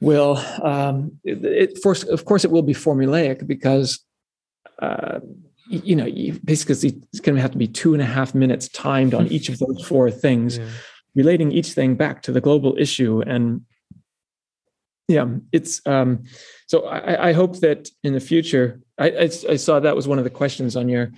will 0.00 0.36
um, 0.62 1.12
it, 1.24 1.44
it 1.44 1.78
for, 1.82 1.94
of 2.10 2.24
course 2.24 2.44
it 2.44 2.50
will 2.50 2.62
be 2.62 2.74
formulaic 2.74 3.46
because 3.46 4.00
uh, 4.80 5.20
you 5.68 5.94
know 5.94 6.06
you, 6.06 6.38
basically 6.44 6.74
it's 7.12 7.20
going 7.20 7.36
to 7.36 7.42
have 7.42 7.52
to 7.52 7.58
be 7.58 7.68
two 7.68 7.92
and 7.92 8.02
a 8.02 8.06
half 8.06 8.34
minutes 8.34 8.68
timed 8.68 9.14
on 9.14 9.26
each 9.32 9.48
of 9.48 9.58
those 9.58 9.84
four 9.86 10.10
things 10.10 10.58
yeah. 10.58 10.68
relating 11.14 11.52
each 11.52 11.72
thing 11.72 11.94
back 11.94 12.22
to 12.22 12.32
the 12.32 12.40
global 12.40 12.76
issue 12.78 13.22
and 13.26 13.60
yeah 15.08 15.26
it's 15.52 15.82
um 15.86 16.22
so 16.66 16.86
i 16.86 17.28
i 17.28 17.32
hope 17.32 17.60
that 17.60 17.88
in 18.02 18.14
the 18.14 18.20
future 18.20 18.80
I, 18.98 19.08
I, 19.10 19.22
I 19.24 19.56
saw 19.56 19.80
that 19.80 19.96
was 19.96 20.06
one 20.06 20.18
of 20.18 20.24
the 20.24 20.30
questions 20.30 20.76
on 20.76 20.88
your 20.88 21.10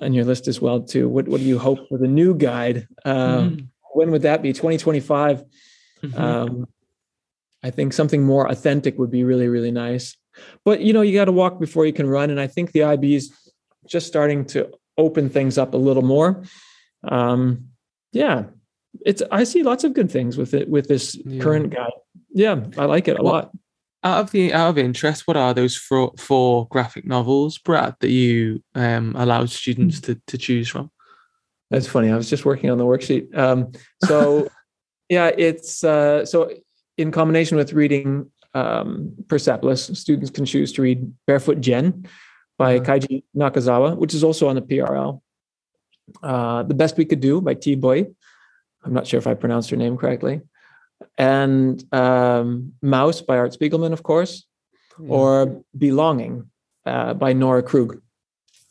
on 0.00 0.12
your 0.12 0.24
list 0.24 0.48
as 0.48 0.60
well 0.60 0.80
too. 0.80 1.08
What 1.08 1.28
what 1.28 1.40
do 1.40 1.46
you 1.46 1.58
hope 1.58 1.88
for 1.88 1.98
the 1.98 2.06
new 2.06 2.34
guide? 2.34 2.86
Uh, 3.04 3.38
mm-hmm. 3.38 3.64
when 3.92 4.10
would 4.10 4.22
that 4.22 4.42
be? 4.42 4.52
2025 4.52 5.44
mm-hmm. 6.02 6.20
um 6.20 6.68
i 7.64 7.70
think 7.70 7.92
something 7.92 8.22
more 8.22 8.48
authentic 8.48 8.98
would 8.98 9.10
be 9.10 9.24
really 9.24 9.48
really 9.48 9.72
nice. 9.72 10.16
But 10.64 10.80
you 10.80 10.92
know 10.92 11.02
you 11.02 11.14
got 11.14 11.24
to 11.24 11.32
walk 11.32 11.58
before 11.58 11.86
you 11.86 11.92
can 11.92 12.08
run 12.08 12.30
and 12.30 12.40
i 12.40 12.46
think 12.46 12.72
the 12.72 12.84
ib 12.84 13.14
is 13.14 13.32
just 13.86 14.06
starting 14.06 14.44
to 14.46 14.70
open 14.96 15.28
things 15.28 15.58
up 15.58 15.74
a 15.74 15.76
little 15.76 16.04
more. 16.04 16.44
Um 17.02 17.68
yeah 18.12 18.44
it's 19.04 19.22
i 19.30 19.44
see 19.44 19.62
lots 19.62 19.84
of 19.84 19.92
good 19.92 20.10
things 20.10 20.36
with 20.36 20.54
it 20.54 20.68
with 20.68 20.88
this 20.88 21.14
yeah. 21.14 21.42
current 21.42 21.70
guide 21.70 21.92
yeah, 22.30 22.64
I 22.76 22.84
like 22.84 23.08
it 23.08 23.18
a 23.18 23.22
lot. 23.22 23.50
Out 24.04 24.20
of 24.20 24.30
the 24.30 24.52
out 24.52 24.70
of 24.70 24.78
interest, 24.78 25.26
what 25.26 25.36
are 25.36 25.52
those 25.52 25.76
four, 25.76 26.12
four 26.18 26.68
graphic 26.68 27.04
novels, 27.04 27.58
Brad, 27.58 27.96
that 28.00 28.10
you 28.10 28.62
um, 28.74 29.14
allowed 29.16 29.50
students 29.50 30.00
to 30.02 30.20
to 30.26 30.38
choose 30.38 30.68
from? 30.68 30.90
That's 31.70 31.88
funny. 31.88 32.10
I 32.10 32.16
was 32.16 32.30
just 32.30 32.44
working 32.44 32.70
on 32.70 32.78
the 32.78 32.84
worksheet. 32.84 33.36
Um, 33.36 33.72
so, 34.04 34.48
yeah, 35.08 35.30
it's 35.36 35.82
uh, 35.82 36.24
so 36.24 36.50
in 36.96 37.10
combination 37.10 37.56
with 37.56 37.72
reading 37.72 38.30
um, 38.54 39.14
Persepolis, 39.26 39.86
students 39.94 40.30
can 40.30 40.44
choose 40.44 40.72
to 40.74 40.82
read 40.82 41.12
Barefoot 41.26 41.60
Gen 41.60 42.06
by 42.56 42.76
uh-huh. 42.76 42.84
Keiji 42.84 43.24
Nakazawa, 43.36 43.96
which 43.96 44.14
is 44.14 44.22
also 44.22 44.48
on 44.48 44.54
the 44.54 44.62
PRL. 44.62 45.20
Uh, 46.22 46.62
the 46.62 46.74
Best 46.74 46.96
We 46.96 47.04
Could 47.04 47.20
Do 47.20 47.40
by 47.40 47.54
Thi 47.54 47.74
Bui. 47.74 48.06
I'm 48.84 48.94
not 48.94 49.06
sure 49.06 49.18
if 49.18 49.26
I 49.26 49.34
pronounced 49.34 49.70
her 49.70 49.76
name 49.76 49.98
correctly 49.98 50.40
and 51.16 51.82
um, 51.92 52.72
Maus 52.82 53.24
by 53.24 53.38
Art 53.38 53.52
Spiegelman, 53.52 53.92
of 53.92 54.02
course, 54.02 54.46
yeah. 55.00 55.10
or 55.10 55.62
Belonging 55.76 56.50
uh, 56.86 57.14
by 57.14 57.32
Nora 57.32 57.62
Krug. 57.62 58.00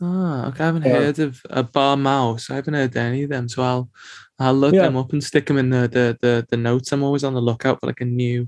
Ah, 0.02 0.48
okay. 0.48 0.64
I 0.64 0.66
haven't 0.68 0.86
yeah. 0.86 0.94
heard 0.94 1.20
of 1.20 1.42
a 1.50 1.64
bar 1.64 1.98
mouse. 1.98 2.50
I 2.50 2.56
haven't 2.56 2.76
heard 2.76 2.96
any 2.96 3.24
of 3.24 3.30
them, 3.30 3.50
so 3.50 3.64
I'll 3.64 3.90
I'll 4.40 4.54
look 4.54 4.76
yeah. 4.76 4.84
them 4.84 4.96
up 4.96 5.12
and 5.12 5.24
stick 5.24 5.48
them 5.48 5.58
in 5.58 5.72
the, 5.72 5.88
the 5.88 6.18
the 6.22 6.46
the 6.50 6.58
notes. 6.58 6.92
I'm 6.92 7.04
always 7.04 7.24
on 7.24 7.34
the 7.34 7.42
lookout 7.42 7.80
for 7.80 7.88
like 7.88 8.02
a 8.02 8.06
new 8.06 8.48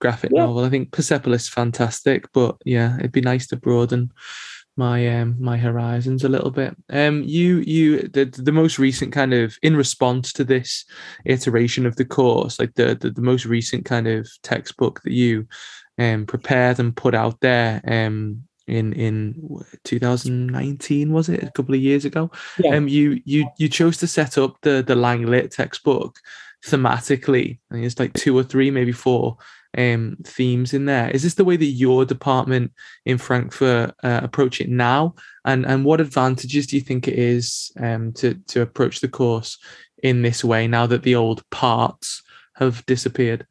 graphic 0.00 0.32
novel. 0.32 0.64
I 0.64 0.70
think 0.70 0.92
Persepolis 0.92 1.44
is 1.44 1.48
fantastic, 1.48 2.26
but 2.32 2.56
yeah, 2.64 2.96
it'd 2.98 3.12
be 3.12 3.20
nice 3.20 3.46
to 3.48 3.56
broaden 3.56 4.10
my 4.76 5.20
um 5.20 5.36
my 5.38 5.56
horizons 5.56 6.24
a 6.24 6.28
little 6.28 6.50
bit. 6.50 6.76
Um 6.90 7.22
you 7.22 7.58
you 7.58 8.08
the 8.08 8.24
the 8.24 8.52
most 8.52 8.78
recent 8.78 9.12
kind 9.12 9.32
of 9.32 9.56
in 9.62 9.76
response 9.76 10.32
to 10.34 10.44
this 10.44 10.84
iteration 11.24 11.86
of 11.86 11.96
the 11.96 12.04
course 12.04 12.58
like 12.58 12.74
the 12.74 12.94
the, 12.94 13.10
the 13.10 13.22
most 13.22 13.46
recent 13.46 13.84
kind 13.84 14.06
of 14.06 14.28
textbook 14.42 15.02
that 15.02 15.12
you 15.12 15.46
um 15.98 16.26
prepared 16.26 16.78
and 16.78 16.94
put 16.96 17.14
out 17.14 17.40
there 17.40 17.80
um 17.88 18.42
in 18.66 18.92
in 18.94 19.62
2019 19.84 21.12
was 21.12 21.28
it? 21.28 21.42
A 21.42 21.50
couple 21.52 21.74
of 21.74 21.80
years 21.80 22.04
ago? 22.04 22.30
Yeah. 22.58 22.74
um 22.76 22.88
you 22.88 23.20
you 23.24 23.48
you 23.58 23.68
chose 23.68 23.96
to 23.98 24.06
set 24.06 24.36
up 24.38 24.56
the 24.62 24.82
the 24.86 24.96
lang 24.96 25.26
lit 25.26 25.52
textbook 25.52 26.18
thematically. 26.64 27.58
I 27.70 27.74
think 27.74 27.86
it's 27.86 27.98
like 27.98 28.12
two 28.12 28.36
or 28.36 28.42
three 28.42 28.70
maybe 28.70 28.92
four 28.92 29.36
um, 29.76 30.16
themes 30.24 30.72
in 30.72 30.86
there. 30.86 31.10
Is 31.10 31.22
this 31.22 31.34
the 31.34 31.44
way 31.44 31.56
that 31.56 31.64
your 31.64 32.04
department 32.04 32.72
in 33.04 33.18
Frankfurt 33.18 33.94
uh, 34.02 34.20
approach 34.22 34.60
it 34.60 34.68
now? 34.68 35.14
And 35.44 35.66
and 35.66 35.84
what 35.84 36.00
advantages 36.00 36.66
do 36.66 36.76
you 36.76 36.82
think 36.82 37.08
it 37.08 37.18
is 37.18 37.70
um, 37.78 38.12
to 38.14 38.34
to 38.48 38.62
approach 38.62 39.00
the 39.00 39.08
course 39.08 39.58
in 40.02 40.22
this 40.22 40.44
way 40.44 40.66
now 40.66 40.86
that 40.86 41.02
the 41.02 41.14
old 41.14 41.48
parts 41.50 42.22
have 42.54 42.84
disappeared? 42.86 43.46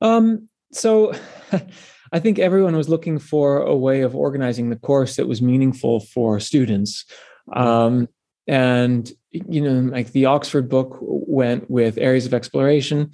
Um, 0.00 0.48
so 0.72 1.12
I 2.12 2.20
think 2.20 2.38
everyone 2.38 2.76
was 2.76 2.88
looking 2.88 3.18
for 3.18 3.58
a 3.58 3.76
way 3.76 4.02
of 4.02 4.14
organizing 4.14 4.70
the 4.70 4.76
course 4.76 5.16
that 5.16 5.28
was 5.28 5.42
meaningful 5.42 6.00
for 6.00 6.40
students. 6.40 7.04
Um, 7.52 8.08
and 8.46 9.10
you 9.30 9.60
know, 9.60 9.90
like 9.90 10.12
the 10.12 10.26
Oxford 10.26 10.68
book 10.68 10.98
went 11.00 11.70
with 11.70 11.98
areas 11.98 12.24
of 12.24 12.32
exploration 12.32 13.12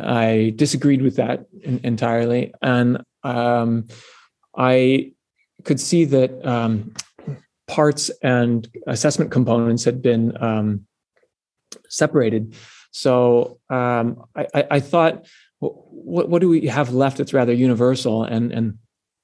I 0.00 0.52
disagreed 0.56 1.02
with 1.02 1.16
that 1.16 1.46
in, 1.62 1.80
entirely, 1.84 2.52
and 2.62 3.02
um, 3.22 3.88
I 4.56 5.12
could 5.64 5.80
see 5.80 6.04
that 6.06 6.44
um, 6.46 6.94
parts 7.66 8.10
and 8.22 8.68
assessment 8.86 9.30
components 9.30 9.84
had 9.84 10.02
been 10.02 10.36
um, 10.42 10.86
separated. 11.88 12.54
So 12.92 13.58
um, 13.68 14.24
I, 14.34 14.66
I, 14.70 14.80
thought, 14.80 15.26
what, 15.58 16.28
what 16.28 16.40
do 16.40 16.48
we 16.48 16.66
have 16.68 16.94
left 16.94 17.18
that's 17.18 17.34
rather 17.34 17.52
universal 17.52 18.24
and 18.24 18.52
and 18.52 18.78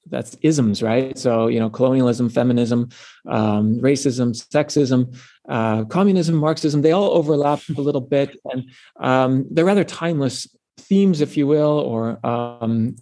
that's 0.09 0.35
isms, 0.41 0.83
right? 0.83 1.17
So 1.17 1.47
you 1.47 1.59
know, 1.59 1.69
colonialism, 1.69 2.29
feminism, 2.29 2.89
um, 3.27 3.79
racism, 3.79 4.35
sexism, 4.35 5.17
uh, 5.47 5.85
communism, 5.85 6.35
Marxism—they 6.35 6.91
all 6.91 7.11
overlap 7.11 7.61
a 7.77 7.81
little 7.81 8.01
bit, 8.01 8.37
and 8.51 8.69
um, 8.99 9.45
they're 9.49 9.65
rather 9.65 9.83
timeless 9.83 10.47
themes, 10.77 11.21
if 11.21 11.37
you 11.37 11.47
will, 11.47 11.79
or 11.79 12.25
um, 12.25 12.95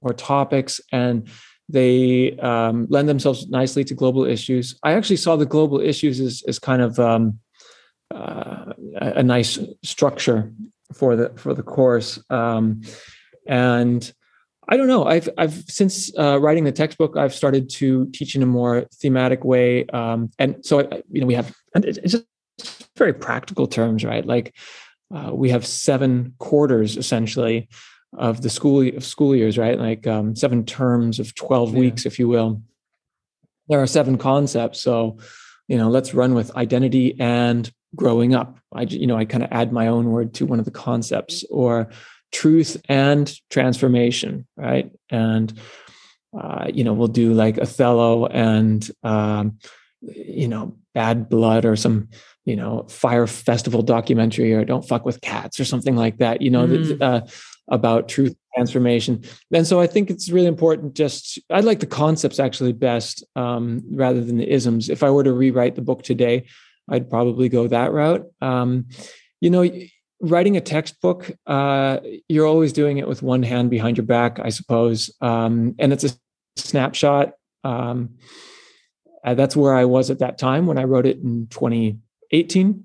or 0.00 0.12
topics, 0.12 0.80
and 0.90 1.28
they 1.68 2.36
um, 2.38 2.86
lend 2.90 3.08
themselves 3.08 3.48
nicely 3.48 3.84
to 3.84 3.94
global 3.94 4.24
issues. 4.24 4.78
I 4.82 4.92
actually 4.92 5.16
saw 5.16 5.36
the 5.36 5.46
global 5.46 5.80
issues 5.80 6.20
as, 6.20 6.42
as 6.46 6.58
kind 6.58 6.82
of 6.82 6.98
um, 6.98 7.38
uh, 8.14 8.72
a, 8.96 9.22
nice 9.22 9.58
structure 9.82 10.52
for 10.92 11.16
the 11.16 11.30
for 11.36 11.54
the 11.54 11.62
course, 11.62 12.22
um, 12.30 12.82
and 13.46 14.12
I 14.68 14.76
don't 14.76 14.86
know. 14.86 15.04
I've 15.04 15.28
I've 15.38 15.64
since 15.68 16.16
uh, 16.18 16.38
writing 16.40 16.64
the 16.64 16.72
textbook, 16.72 17.16
I've 17.16 17.34
started 17.34 17.70
to 17.70 18.10
teach 18.12 18.36
in 18.36 18.42
a 18.42 18.46
more 18.46 18.86
thematic 19.00 19.44
way, 19.44 19.86
um, 19.86 20.30
and 20.38 20.64
so 20.64 20.80
you 21.10 21.20
know 21.20 21.26
we 21.26 21.34
have 21.34 21.54
it's 21.74 22.12
just 22.12 22.26
very 22.96 23.14
practical 23.14 23.66
terms, 23.66 24.04
right? 24.04 24.24
Like 24.26 24.54
uh, 25.14 25.30
we 25.32 25.50
have 25.50 25.66
seven 25.66 26.34
quarters 26.38 26.96
essentially 26.96 27.68
of 28.16 28.42
the 28.42 28.50
school 28.50 28.86
of 28.86 29.04
school 29.04 29.34
years, 29.34 29.58
right? 29.58 29.78
Like 29.78 30.06
um, 30.06 30.36
seven 30.36 30.64
terms 30.64 31.18
of 31.18 31.34
twelve 31.34 31.72
yeah. 31.72 31.80
weeks, 31.80 32.06
if 32.06 32.18
you 32.18 32.28
will. 32.28 32.62
There 33.68 33.80
are 33.80 33.86
seven 33.86 34.18
concepts, 34.18 34.80
so 34.80 35.18
you 35.68 35.76
know, 35.76 35.88
let's 35.88 36.14
run 36.14 36.34
with 36.34 36.54
identity 36.56 37.16
and 37.18 37.70
growing 37.94 38.34
up. 38.34 38.58
I 38.72 38.82
you 38.82 39.06
know 39.06 39.16
I 39.16 39.24
kind 39.24 39.42
of 39.42 39.50
add 39.52 39.72
my 39.72 39.86
own 39.86 40.10
word 40.10 40.34
to 40.34 40.46
one 40.46 40.58
of 40.58 40.64
the 40.64 40.70
concepts, 40.70 41.44
or 41.50 41.88
truth 42.32 42.80
and 42.88 43.32
transformation, 43.50 44.46
right? 44.56 44.90
And 45.10 45.52
uh, 46.38 46.66
you 46.72 46.84
know, 46.84 46.94
we'll 46.94 47.08
do 47.08 47.34
like 47.34 47.58
Othello 47.58 48.26
and 48.26 48.90
um, 49.02 49.58
you 50.02 50.48
know, 50.48 50.76
bad 50.94 51.28
blood 51.28 51.64
or 51.64 51.76
some 51.76 52.08
you 52.44 52.56
know 52.56 52.86
Fyre 52.88 53.26
Festival 53.26 53.82
documentary 53.82 54.52
or 54.52 54.64
don't 54.64 54.86
fuck 54.86 55.04
with 55.04 55.20
cats 55.20 55.60
or 55.60 55.64
something 55.64 55.96
like 55.96 56.18
that 56.18 56.42
you 56.42 56.50
know 56.50 56.66
mm. 56.66 57.00
uh, 57.00 57.26
about 57.68 58.08
truth 58.08 58.34
transformation. 58.54 59.22
And 59.52 59.66
so 59.66 59.80
i 59.80 59.86
think 59.86 60.10
it's 60.10 60.30
really 60.30 60.46
important 60.46 60.94
just 60.94 61.38
i 61.50 61.60
like 61.60 61.80
the 61.80 61.86
concepts 61.86 62.38
actually 62.38 62.72
best 62.72 63.24
um, 63.36 63.82
rather 63.90 64.22
than 64.22 64.36
the 64.36 64.50
isms. 64.50 64.88
If 64.88 65.02
i 65.02 65.10
were 65.10 65.24
to 65.24 65.32
rewrite 65.32 65.74
the 65.74 65.82
book 65.82 66.02
today 66.02 66.46
i'd 66.90 67.08
probably 67.08 67.48
go 67.48 67.66
that 67.68 67.92
route. 67.92 68.26
Um, 68.40 68.88
you 69.40 69.50
know 69.50 69.68
writing 70.20 70.56
a 70.56 70.60
textbook 70.60 71.32
uh, 71.46 71.98
you're 72.28 72.46
always 72.46 72.72
doing 72.72 72.98
it 72.98 73.08
with 73.08 73.22
one 73.22 73.42
hand 73.42 73.70
behind 73.70 73.96
your 73.96 74.06
back 74.06 74.38
i 74.40 74.50
suppose. 74.50 75.10
Um, 75.20 75.74
and 75.78 75.92
it's 75.92 76.04
a 76.04 76.10
snapshot 76.56 77.32
um, 77.64 78.16
uh, 79.24 79.34
that's 79.34 79.56
where 79.56 79.74
I 79.74 79.84
was 79.84 80.10
at 80.10 80.18
that 80.18 80.38
time 80.38 80.66
when 80.66 80.78
I 80.78 80.84
wrote 80.84 81.06
it 81.06 81.18
in 81.18 81.46
2018, 81.48 82.84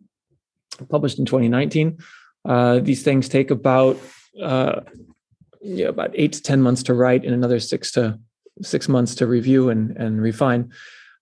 published 0.90 1.20
in 1.20 1.26
2019. 1.26 1.98
Uh, 2.46 2.80
these 2.80 3.04
things 3.04 3.28
take 3.28 3.52
about 3.52 3.98
uh, 4.42 4.82
yeah, 5.62 5.88
about 5.88 6.12
eight 6.14 6.34
to 6.34 6.42
ten 6.42 6.62
months 6.62 6.84
to 6.84 6.94
write, 6.94 7.26
and 7.26 7.34
another 7.34 7.60
six 7.60 7.92
to 7.94 8.20
six 8.62 8.88
months 8.88 9.16
to 9.16 9.28
review 9.28 9.70
and 9.70 9.98
and 9.98 10.22
refine. 10.22 10.72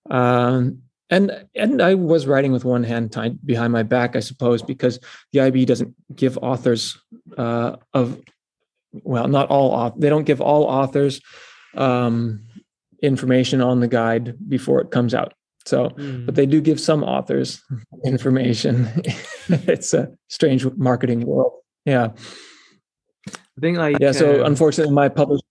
Um, 0.10 0.82
and 1.10 1.46
and 1.56 1.82
I 1.82 1.96
was 1.96 2.28
writing 2.28 2.52
with 2.52 2.66
one 2.66 2.84
hand 2.84 3.12
tied 3.12 3.46
behind 3.46 3.72
my 3.72 3.84
back, 3.84 4.16
I 4.16 4.20
suppose, 4.20 4.62
because 4.62 5.00
the 5.32 5.42
IB 5.42 5.66
doesn't 5.66 5.96
give 6.16 6.38
authors 6.40 7.00
uh, 7.38 7.78
of 7.94 8.22
well, 8.92 9.28
not 9.28 9.50
all 9.50 9.92
they 9.98 10.10
don't 10.10 10.26
give 10.26 10.42
all 10.42 10.64
authors 10.64 11.22
um, 11.76 12.44
information 13.06 13.62
on 13.62 13.80
the 13.80 13.88
guide 13.88 14.36
before 14.48 14.82
it 14.82 14.92
comes 14.92 15.14
out. 15.14 15.34
So, 15.66 15.90
mm. 15.90 16.26
but 16.26 16.36
they 16.36 16.46
do 16.46 16.62
give 16.62 16.80
some 16.80 17.04
authors 17.04 17.62
information. 18.06 18.88
it's 19.48 19.94
a 19.94 20.10
strange 20.28 20.66
marketing 20.76 21.26
world. 21.26 21.54
Yeah. 21.86 22.10
I 23.28 23.62
think 23.62 23.78
like 23.78 23.98
yeah. 24.00 24.12
So 24.12 24.44
unfortunately, 24.44 24.94
my 24.94 25.08
publisher. 25.08 25.44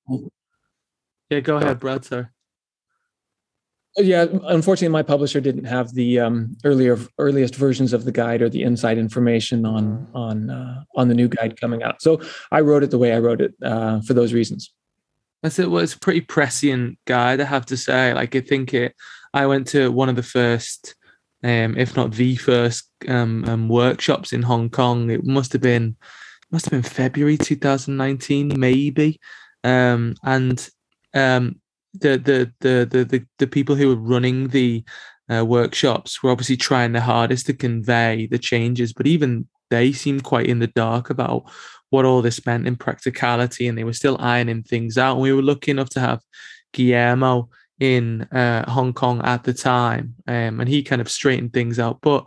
Yeah, 1.30 1.40
go 1.40 1.56
ahead, 1.56 1.80
Brad. 1.80 2.04
Sorry. 2.04 2.26
Yeah, 3.96 4.26
unfortunately, 4.44 4.92
my 4.92 5.02
publisher 5.02 5.40
didn't 5.40 5.64
have 5.66 5.94
the 5.94 6.18
um, 6.18 6.56
earlier 6.64 6.99
earliest 7.18 7.54
versions 7.54 7.92
of 7.92 8.04
the 8.04 8.12
guide 8.12 8.42
or 8.42 8.49
the 8.49 8.62
inside 8.62 8.99
information 8.99 9.64
on 9.64 10.08
on 10.12 10.50
uh, 10.50 10.82
on 10.96 11.08
the 11.08 11.14
new 11.14 11.28
guide 11.28 11.58
coming 11.61 11.82
out. 11.82 12.02
So 12.02 12.20
I 12.50 12.61
wrote 12.61 12.82
it 12.82 12.90
the 12.90 12.99
way 12.99 13.12
I 13.12 13.20
wrote 13.20 13.40
it 13.40 13.54
uh, 13.62 14.00
for 14.00 14.12
those 14.12 14.32
reasons. 14.32 14.73
That's 15.45 15.59
it. 15.59 15.71
Well, 15.71 15.83
it's 15.83 15.93
a 15.93 15.99
pretty 15.99 16.23
prescient 16.23 16.99
guide, 17.05 17.39
I 17.39 17.45
have 17.45 17.67
to 17.67 17.77
say. 17.77 18.15
Like 18.15 18.35
I 18.35 18.41
think 18.41 18.73
it. 18.73 18.95
I 19.35 19.45
went 19.45 19.67
to 19.69 19.93
one 19.93 20.09
of 20.09 20.17
the 20.17 20.23
first, 20.23 20.95
um, 21.43 21.77
if 21.77 21.95
not 21.95 22.13
the 22.13 22.37
first, 22.37 22.89
um, 23.09 23.45
um, 23.45 23.69
workshops 23.69 24.33
in 24.33 24.41
Hong 24.41 24.71
Kong. 24.71 25.11
It 25.11 25.23
must 25.23 25.53
have 25.53 25.61
been 25.61 25.97
must 26.51 26.65
have 26.65 26.71
been 26.71 26.83
February 26.83 27.37
2019, 27.37 28.59
maybe. 28.59 29.21
Um, 29.65 30.15
and 30.23 30.67
um, 31.13 31.61
the, 31.93 32.17
the, 32.17 32.51
the 32.61 32.89
the 32.91 33.05
the 33.05 33.27
the 33.39 33.47
people 33.47 33.77
who 33.77 33.89
were 33.89 33.97
running 33.97 34.49
the 34.49 34.83
uh, 35.31 35.45
workshops 35.45 36.23
were 36.23 36.31
obviously 36.31 36.57
trying 36.57 36.93
their 36.93 37.03
hardest 37.03 37.45
to 37.47 37.53
convey 37.53 38.29
the 38.31 38.39
changes, 38.39 38.95
but 38.95 39.07
even 39.07 39.47
they 39.69 39.93
seemed 39.93 40.25
quite 40.25 40.47
in 40.47 40.61
the 40.61 40.69
dark 40.69 41.11
about 41.11 41.51
what 41.95 42.05
all 42.05 42.23
this 42.23 42.45
meant 42.45 42.67
in 42.67 42.75
practicality, 42.75 43.69
and 43.69 43.79
they 43.79 43.85
were 43.85 43.93
still 43.93 44.17
ironing 44.19 44.65
things 44.65 44.99
out. 44.99 45.13
And 45.13 45.23
we 45.23 45.33
were 45.33 45.43
lucky 45.43 45.71
enough 45.71 45.91
to 45.91 46.01
have 46.01 46.21
Guillermo 46.73 47.49
in 47.79 48.23
uh, 48.33 48.69
Hong 48.69 48.93
Kong 48.93 49.21
at 49.25 49.45
the 49.45 49.55
time, 49.55 50.17
um, 50.27 50.61
and 50.61 50.69
he 50.69 50.83
kind 50.83 51.01
of 51.01 51.09
straightened 51.09 51.53
things 51.53 51.79
out. 51.79 52.01
But 52.03 52.27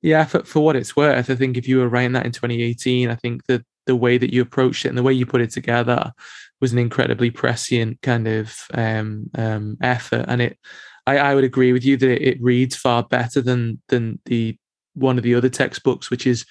yeah, 0.00 0.24
for, 0.24 0.44
for 0.44 0.60
what 0.60 0.76
it's 0.76 0.96
worth, 0.96 1.28
I 1.28 1.34
think 1.34 1.56
if 1.56 1.68
you 1.68 1.78
were 1.78 1.88
writing 1.88 2.12
that 2.12 2.24
in 2.24 2.32
2018, 2.32 3.10
I 3.10 3.14
think 3.16 3.44
that 3.46 3.64
the 3.86 3.96
way 3.96 4.16
that 4.16 4.32
you 4.32 4.40
approached 4.40 4.86
it 4.86 4.88
and 4.88 4.98
the 4.98 5.02
way 5.02 5.12
you 5.12 5.26
put 5.26 5.42
it 5.42 5.50
together 5.50 6.12
was 6.60 6.72
an 6.72 6.78
incredibly 6.78 7.30
prescient 7.30 8.00
kind 8.00 8.26
of 8.26 8.56
um, 8.72 9.28
um, 9.36 9.76
effort. 9.82 10.24
And 10.26 10.40
it, 10.40 10.58
I, 11.06 11.18
I, 11.18 11.34
would 11.34 11.44
agree 11.44 11.72
with 11.72 11.84
you 11.84 11.96
that 11.96 12.08
it, 12.08 12.22
it, 12.22 12.42
reads 12.42 12.76
far 12.76 13.02
better 13.02 13.42
than 13.42 13.82
than 13.88 14.20
the 14.26 14.56
one 14.94 15.18
of 15.18 15.24
the 15.24 15.34
other 15.34 15.48
textbooks, 15.48 16.10
which 16.10 16.26
is 16.26 16.46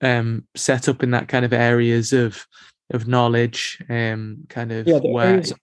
um, 0.00 0.46
set 0.54 0.88
up 0.88 1.02
in 1.02 1.10
that 1.12 1.28
kind 1.28 1.44
of 1.44 1.52
areas 1.52 2.12
of 2.12 2.46
of 2.92 3.06
knowledge, 3.06 3.82
um, 3.88 4.44
kind 4.48 4.72
of 4.72 4.86
yeah, 4.86 4.98
where 4.98 5.26
areas, 5.26 5.54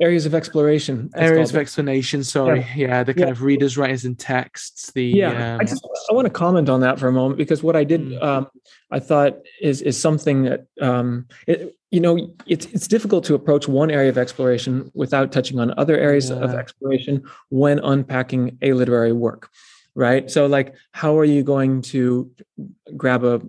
areas 0.00 0.26
of 0.26 0.34
exploration 0.34 1.10
areas 1.14 1.50
of 1.50 1.56
explanation 1.56 2.24
sorry 2.24 2.60
yeah, 2.60 2.88
yeah 2.88 3.04
the 3.04 3.12
kind 3.12 3.28
yeah. 3.28 3.32
of 3.32 3.42
readers 3.42 3.76
writers 3.76 4.04
and 4.04 4.18
texts 4.18 4.90
the 4.92 5.04
yeah 5.04 5.54
um, 5.54 5.60
i 5.60 5.64
just 5.64 5.86
i 6.10 6.14
want 6.14 6.24
to 6.24 6.30
comment 6.30 6.68
on 6.68 6.80
that 6.80 6.98
for 6.98 7.08
a 7.08 7.12
moment 7.12 7.36
because 7.36 7.62
what 7.62 7.76
i 7.76 7.84
did 7.84 8.00
mm. 8.00 8.22
um, 8.22 8.46
i 8.90 8.98
thought 8.98 9.36
is 9.60 9.82
is 9.82 10.00
something 10.00 10.44
that 10.44 10.66
um, 10.80 11.26
it, 11.46 11.76
you 11.90 12.00
know 12.00 12.30
it's 12.46 12.66
it's 12.66 12.88
difficult 12.88 13.24
to 13.24 13.34
approach 13.34 13.68
one 13.68 13.90
area 13.90 14.08
of 14.08 14.16
exploration 14.16 14.90
without 14.94 15.32
touching 15.32 15.58
on 15.58 15.74
other 15.76 15.98
areas 15.98 16.30
yeah. 16.30 16.36
of 16.36 16.54
exploration 16.54 17.22
when 17.50 17.78
unpacking 17.80 18.56
a 18.62 18.72
literary 18.72 19.12
work 19.12 19.50
right 19.94 20.30
so 20.30 20.46
like 20.46 20.74
how 20.92 21.18
are 21.18 21.24
you 21.24 21.42
going 21.42 21.82
to 21.82 22.30
grab 22.96 23.24
a, 23.24 23.40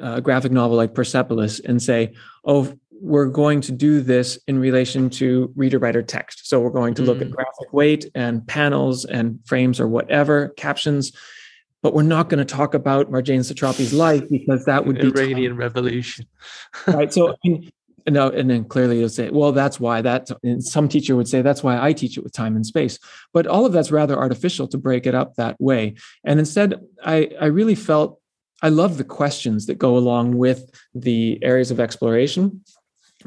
a 0.00 0.20
graphic 0.20 0.52
novel 0.52 0.76
like 0.76 0.94
persepolis 0.94 1.60
and 1.60 1.82
say 1.82 2.12
oh 2.44 2.72
we're 3.02 3.26
going 3.26 3.60
to 3.60 3.72
do 3.72 4.00
this 4.00 4.38
in 4.46 4.60
relation 4.60 5.10
to 5.10 5.52
reader 5.56 5.80
writer 5.80 6.02
text. 6.02 6.48
So 6.48 6.60
we're 6.60 6.70
going 6.70 6.94
to 6.94 7.02
look 7.02 7.18
mm. 7.18 7.22
at 7.22 7.30
graphic 7.32 7.72
weight 7.72 8.06
and 8.14 8.46
panels 8.46 9.04
and 9.04 9.40
frames 9.44 9.80
or 9.80 9.88
whatever, 9.88 10.50
captions, 10.50 11.12
but 11.82 11.94
we're 11.94 12.04
not 12.04 12.28
going 12.28 12.38
to 12.38 12.44
talk 12.44 12.74
about 12.74 13.10
Marjane 13.10 13.40
Satrapi's 13.40 13.92
life 13.92 14.22
because 14.30 14.64
that 14.66 14.86
would 14.86 15.00
be 15.00 15.08
Iranian 15.08 15.56
Revolution. 15.56 16.26
right. 16.86 17.12
So 17.12 17.32
I 17.32 17.34
mean, 17.42 17.72
no, 18.08 18.28
and 18.28 18.50
then 18.50 18.64
clearly 18.64 18.98
you'll 18.98 19.08
say, 19.08 19.30
well, 19.30 19.52
that's 19.52 19.78
why 19.78 20.02
that 20.02 20.28
some 20.60 20.88
teacher 20.88 21.16
would 21.16 21.28
say 21.28 21.42
that's 21.42 21.62
why 21.62 21.80
I 21.80 21.92
teach 21.92 22.16
it 22.16 22.24
with 22.24 22.32
time 22.32 22.56
and 22.56 22.66
space. 22.66 22.98
But 23.32 23.46
all 23.46 23.66
of 23.66 23.72
that's 23.72 23.90
rather 23.90 24.16
artificial 24.16 24.68
to 24.68 24.78
break 24.78 25.06
it 25.06 25.14
up 25.14 25.34
that 25.36 25.60
way. 25.60 25.94
And 26.24 26.38
instead, 26.38 26.80
I, 27.04 27.30
I 27.40 27.46
really 27.46 27.74
felt 27.74 28.18
I 28.62 28.68
love 28.68 28.96
the 28.96 29.04
questions 29.04 29.66
that 29.66 29.74
go 29.78 29.96
along 29.96 30.36
with 30.36 30.70
the 30.94 31.38
areas 31.42 31.70
of 31.70 31.80
exploration 31.80 32.62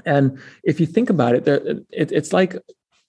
and 0.06 0.40
if 0.64 0.80
you 0.80 0.86
think 0.86 1.10
about 1.10 1.36
it, 1.36 1.46
there 1.46 1.62
it, 1.92 2.12
it's 2.12 2.34
like 2.34 2.58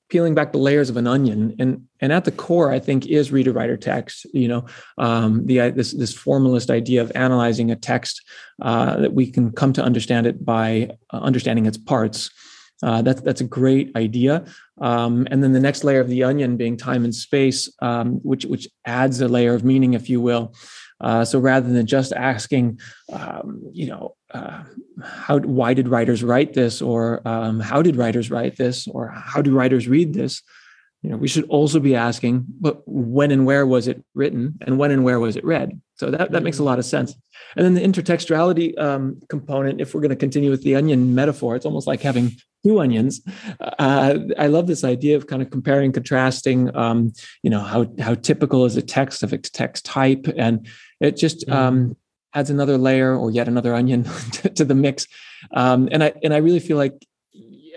peeling 0.08 0.34
back 0.34 0.52
the 0.52 0.58
layers 0.58 0.90
of 0.90 0.96
an 0.96 1.06
onion. 1.06 1.54
And 1.58 1.86
and 2.00 2.12
at 2.12 2.26
the 2.26 2.30
core 2.30 2.70
i 2.72 2.78
think 2.78 3.06
is 3.06 3.32
reader 3.32 3.52
writer 3.52 3.76
text 3.76 4.26
you 4.34 4.48
know 4.48 4.66
um, 4.98 5.46
the 5.46 5.70
this 5.70 5.92
this 5.92 6.12
formalist 6.12 6.70
idea 6.70 7.00
of 7.00 7.10
analyzing 7.14 7.70
a 7.70 7.76
text 7.76 8.22
uh, 8.62 8.96
that 8.96 9.12
we 9.12 9.30
can 9.30 9.52
come 9.52 9.72
to 9.74 9.82
understand 9.82 10.26
it 10.26 10.44
by 10.44 10.90
uh, 11.12 11.18
understanding 11.18 11.66
its 11.66 11.76
parts. 11.76 12.30
Uh, 12.82 13.00
that's 13.02 13.22
that's 13.22 13.40
a 13.40 13.44
great 13.44 13.94
idea. 13.96 14.44
Um, 14.80 15.26
and 15.30 15.42
then 15.42 15.52
the 15.52 15.60
next 15.60 15.84
layer 15.84 16.00
of 16.00 16.08
the 16.08 16.24
onion 16.24 16.56
being 16.56 16.76
time 16.76 17.04
and 17.04 17.14
space 17.14 17.72
um, 17.80 18.14
which 18.22 18.44
which 18.44 18.68
adds 18.84 19.20
a 19.20 19.28
layer 19.28 19.54
of 19.54 19.64
meaning 19.64 19.94
if 19.94 20.10
you 20.10 20.20
will 20.20 20.54
uh, 21.00 21.24
so 21.24 21.38
rather 21.38 21.70
than 21.70 21.86
just 21.86 22.12
asking, 22.12 22.80
um, 23.12 23.62
you 23.72 23.86
know, 23.86 24.16
uh, 24.32 24.62
how 25.02 25.38
why 25.40 25.74
did 25.74 25.88
writers 25.88 26.22
write 26.22 26.54
this, 26.54 26.80
or 26.80 27.26
um, 27.26 27.60
how 27.60 27.82
did 27.82 27.96
writers 27.96 28.30
write 28.30 28.56
this, 28.56 28.88
or 28.88 29.08
how 29.08 29.42
do 29.42 29.54
writers 29.54 29.88
read 29.88 30.14
this, 30.14 30.42
you 31.02 31.10
know, 31.10 31.16
we 31.16 31.28
should 31.28 31.44
also 31.48 31.78
be 31.78 31.94
asking, 31.94 32.44
but 32.60 32.82
when 32.86 33.30
and 33.30 33.46
where 33.46 33.66
was 33.66 33.88
it 33.88 34.02
written, 34.14 34.58
and 34.62 34.78
when 34.78 34.90
and 34.90 35.04
where 35.04 35.20
was 35.20 35.36
it 35.36 35.44
read? 35.44 35.80
So 35.96 36.10
that 36.10 36.30
that 36.32 36.42
makes 36.42 36.58
a 36.58 36.62
lot 36.62 36.78
of 36.78 36.84
sense. 36.84 37.14
And 37.56 37.64
then 37.64 37.74
the 37.74 37.80
intertextuality 37.80 38.78
um, 38.78 39.20
component, 39.28 39.80
if 39.80 39.94
we're 39.94 40.02
going 40.02 40.10
to 40.10 40.16
continue 40.16 40.50
with 40.50 40.62
the 40.62 40.76
onion 40.76 41.14
metaphor, 41.14 41.56
it's 41.56 41.64
almost 41.64 41.86
like 41.86 42.02
having 42.02 42.32
two 42.64 42.80
onions. 42.80 43.22
Uh, 43.60 44.18
I 44.38 44.48
love 44.48 44.66
this 44.66 44.84
idea 44.84 45.16
of 45.16 45.26
kind 45.26 45.40
of 45.40 45.50
comparing, 45.50 45.92
contrasting. 45.92 46.74
Um, 46.76 47.12
you 47.42 47.50
know, 47.50 47.60
how 47.60 47.86
how 47.98 48.14
typical 48.14 48.64
is 48.64 48.76
a 48.76 48.82
text 48.82 49.22
of 49.22 49.32
its 49.32 49.48
text 49.48 49.84
type, 49.84 50.26
and 50.36 50.66
it 51.00 51.16
just 51.16 51.46
mm. 51.46 51.54
um, 51.54 51.96
adds 52.34 52.50
another 52.50 52.76
layer 52.76 53.16
or 53.16 53.30
yet 53.30 53.48
another 53.48 53.74
onion 53.74 54.04
to, 54.32 54.50
to, 54.50 54.64
the 54.64 54.74
mix. 54.74 55.06
Um, 55.52 55.88
and 55.90 56.04
I 56.04 56.12
and 56.22 56.34
I 56.34 56.38
really 56.38 56.60
feel 56.60 56.76
like 56.76 56.94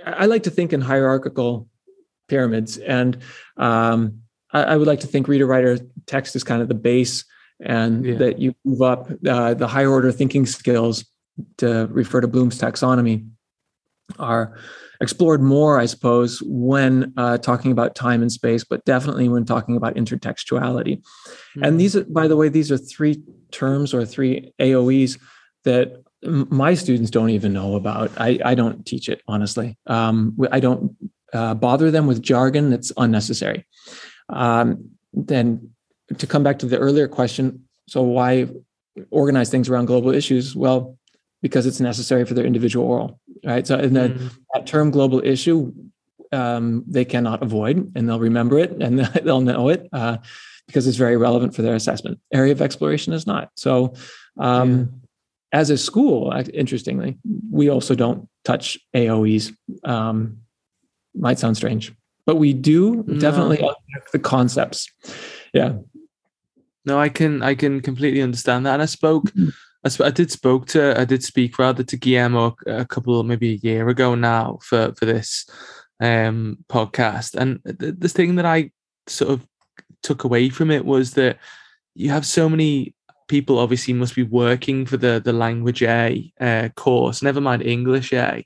I 0.06 0.26
like 0.26 0.44
to 0.44 0.50
think 0.50 0.74
in 0.74 0.82
hierarchical 0.82 1.68
pyramids, 2.28 2.78
and 2.78 3.18
um, 3.58 4.22
I, 4.52 4.64
I, 4.64 4.78
would 4.78 4.88
like 4.88 5.02
to 5.02 5.08
think 5.08 5.28
reader 5.28 5.46
writer 5.46 5.80
text 6.06 6.36
is 6.36 6.44
kind 6.44 6.62
of 6.62 6.68
the 6.68 6.76
base, 6.76 7.26
and 7.62 8.06
yeah. 8.06 8.16
that 8.16 8.40
you 8.40 8.56
move 8.64 8.82
up 8.82 9.10
uh, 9.28 9.54
the 9.54 9.68
higher 9.68 9.92
order 9.92 10.12
thinking 10.12 10.46
skills 10.46 11.06
to 11.58 11.88
refer 11.92 12.22
to 12.22 12.28
Bloom's 12.28 12.60
taxonomy 12.60 13.28
are 14.18 14.58
explored 15.02 15.42
more, 15.42 15.80
I 15.80 15.86
suppose, 15.86 16.42
when 16.46 17.14
uh, 17.16 17.38
talking 17.38 17.72
about 17.72 17.96
time 17.96 18.22
and 18.22 18.32
space, 18.32 18.64
but 18.64 18.84
definitely 18.86 19.30
when 19.30 19.46
talking 19.46 19.78
about 19.78 19.96
intertextuality. 19.96 20.98
Mm-hmm. 20.98 21.64
And 21.64 21.80
these, 21.80 21.96
are, 21.96 22.04
by 22.06 22.28
the 22.28 22.36
way, 22.36 22.50
these 22.50 22.72
are 22.72 22.78
three 22.78 23.22
terms 23.52 23.94
or 23.94 24.06
three 24.06 24.54
AOEs 24.60 25.20
that 25.64 26.04
my 26.24 26.74
students 26.74 27.12
don't 27.12 27.30
even 27.30 27.54
know 27.54 27.76
about. 27.76 28.12
I, 28.18 28.40
I 28.44 28.56
don't 28.56 28.86
teach 28.86 29.08
it, 29.08 29.22
honestly. 29.28 29.78
Um, 29.88 30.38
I 30.52 30.60
don't 30.60 30.96
uh, 31.32 31.54
bother 31.54 31.92
them 31.92 32.08
with 32.08 32.22
jargon 32.22 32.70
that's 32.70 32.92
unnecessary. 32.98 33.66
Um, 34.28 34.92
then 35.14 35.72
to 36.18 36.28
come 36.28 36.44
back 36.44 36.60
to 36.60 36.66
the 36.66 36.78
earlier 36.78 37.08
question, 37.08 37.68
so 37.88 38.02
why 38.02 38.48
organize 39.12 39.50
things 39.50 39.70
around 39.70 39.86
global 39.86 40.12
issues? 40.12 40.56
Well, 40.56 40.98
because 41.42 41.66
it's 41.66 41.80
necessary 41.80 42.26
for 42.26 42.34
their 42.34 42.46
individual 42.46 42.86
oral, 42.86 43.20
right? 43.46 43.66
So, 43.66 43.78
and 43.78 43.96
then 43.96 44.20
mm. 44.20 44.38
that 44.54 44.68
term 44.68 44.92
global 44.92 45.24
issue, 45.24 45.74
um, 46.32 46.84
they 46.88 47.06
cannot 47.06 47.42
avoid, 47.42 47.92
and 47.96 48.10
they'll 48.10 48.20
remember 48.20 48.60
it 48.60 48.72
and 48.72 49.00
they'll 49.24 49.42
know 49.42 49.70
it 49.70 49.88
uh, 49.94 50.18
because 50.68 50.88
it's 50.88 50.98
very 50.98 51.18
relevant 51.18 51.56
for 51.56 51.62
their 51.62 51.76
assessment. 51.76 52.20
Area 52.34 52.52
of 52.52 52.62
exploration 52.62 53.14
is 53.14 53.26
not. 53.26 53.52
So, 53.56 53.94
um, 54.38 54.80
yeah. 55.54 55.60
as 55.60 55.70
a 55.70 55.78
school, 55.78 56.34
interestingly, 56.54 57.18
we 57.52 57.70
also 57.70 57.96
don't 57.96 58.28
touch 58.44 58.78
AOEs. 58.96 59.56
Um, 59.84 60.40
might 61.16 61.40
sound 61.40 61.58
strange 61.58 61.92
but 62.30 62.36
we 62.36 62.54
do 62.54 63.04
no. 63.08 63.20
definitely 63.20 63.60
the 64.12 64.20
concepts. 64.20 64.88
Yeah. 65.52 65.78
No, 66.90 67.00
I 67.00 67.10
can 67.10 67.42
I 67.42 67.56
can 67.56 67.82
completely 67.82 68.22
understand 68.22 68.66
that, 68.66 68.74
and 68.74 68.82
I 68.82 68.86
spoke. 68.86 69.26
Mm-hmm. 69.26 69.50
I, 69.86 69.88
sp- 69.88 70.10
I 70.10 70.12
did 70.12 70.30
spoke 70.30 70.66
to 70.68 71.00
I 71.00 71.06
did 71.06 71.24
speak 71.24 71.58
rather 71.58 71.84
to 71.84 71.98
Guillermo 71.98 72.56
a 72.68 72.86
couple 72.86 73.24
maybe 73.24 73.54
a 73.54 73.68
year 73.68 73.88
ago 73.88 74.16
now 74.16 74.60
for 74.62 74.94
for 74.98 75.06
this 75.06 75.50
um 76.02 76.58
podcast 76.68 77.36
and 77.36 77.60
the, 77.64 77.92
the 77.92 78.10
thing 78.10 78.36
that 78.36 78.46
I 78.46 78.72
sort 79.08 79.32
of 79.32 79.48
took 80.04 80.24
away 80.24 80.50
from 80.50 80.72
it 80.72 80.84
was 80.86 81.14
that 81.14 81.38
you 81.96 82.10
have 82.10 82.26
so 82.26 82.50
many 82.50 82.94
people 83.30 83.60
obviously 83.60 83.94
must 83.94 84.16
be 84.16 84.24
working 84.24 84.86
for 84.86 84.98
the 84.98 85.22
the 85.24 85.32
language 85.32 85.84
A 85.84 86.34
uh, 86.42 86.70
course, 86.76 87.22
never 87.22 87.40
mind 87.40 87.62
English 87.62 88.12
A, 88.12 88.46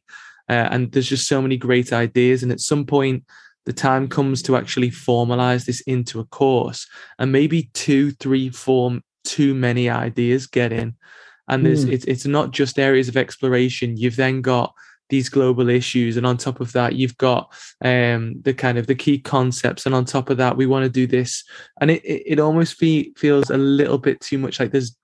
uh, 0.49 0.67
and 0.71 0.91
there's 0.91 1.09
just 1.09 1.27
so 1.27 1.41
many 1.41 1.57
great 1.57 1.91
ideas. 1.91 2.43
And 2.43 2.51
at 2.51 2.59
some 2.59 2.85
point, 2.85 3.23
the 3.65 3.73
time 3.73 4.07
comes 4.07 4.41
to 4.43 4.55
actually 4.55 4.91
formalize 4.91 5.65
this 5.65 5.81
into 5.81 6.19
a 6.19 6.25
course, 6.25 6.87
and 7.19 7.31
maybe 7.31 7.69
two, 7.73 8.11
three, 8.11 8.49
four, 8.49 8.99
too 9.23 9.53
many 9.53 9.89
ideas 9.89 10.47
get 10.47 10.71
in, 10.71 10.95
and 11.47 11.65
there's 11.65 11.85
mm. 11.85 11.91
it's 11.91 12.05
it's 12.05 12.25
not 12.25 12.51
just 12.51 12.79
areas 12.79 13.07
of 13.07 13.17
exploration. 13.17 13.97
You've 13.97 14.15
then 14.15 14.41
got 14.41 14.73
these 15.09 15.29
global 15.29 15.69
issues 15.69 16.17
and 16.17 16.25
on 16.25 16.37
top 16.37 16.59
of 16.59 16.71
that 16.71 16.95
you've 16.95 17.17
got 17.17 17.53
um, 17.83 18.33
the 18.41 18.53
kind 18.53 18.77
of 18.77 18.87
the 18.87 18.95
key 18.95 19.19
concepts 19.19 19.85
and 19.85 19.93
on 19.93 20.05
top 20.05 20.29
of 20.29 20.37
that 20.37 20.57
we 20.57 20.65
want 20.65 20.83
to 20.83 20.89
do 20.89 21.05
this 21.05 21.43
and 21.81 21.91
it, 21.91 22.03
it, 22.03 22.23
it 22.25 22.39
almost 22.39 22.79
fe- 22.79 23.11
feels 23.15 23.49
a 23.49 23.57
little 23.57 23.97
bit 23.97 24.19
too 24.21 24.37
much 24.37 24.59
like 24.59 24.71
there's 24.71 24.95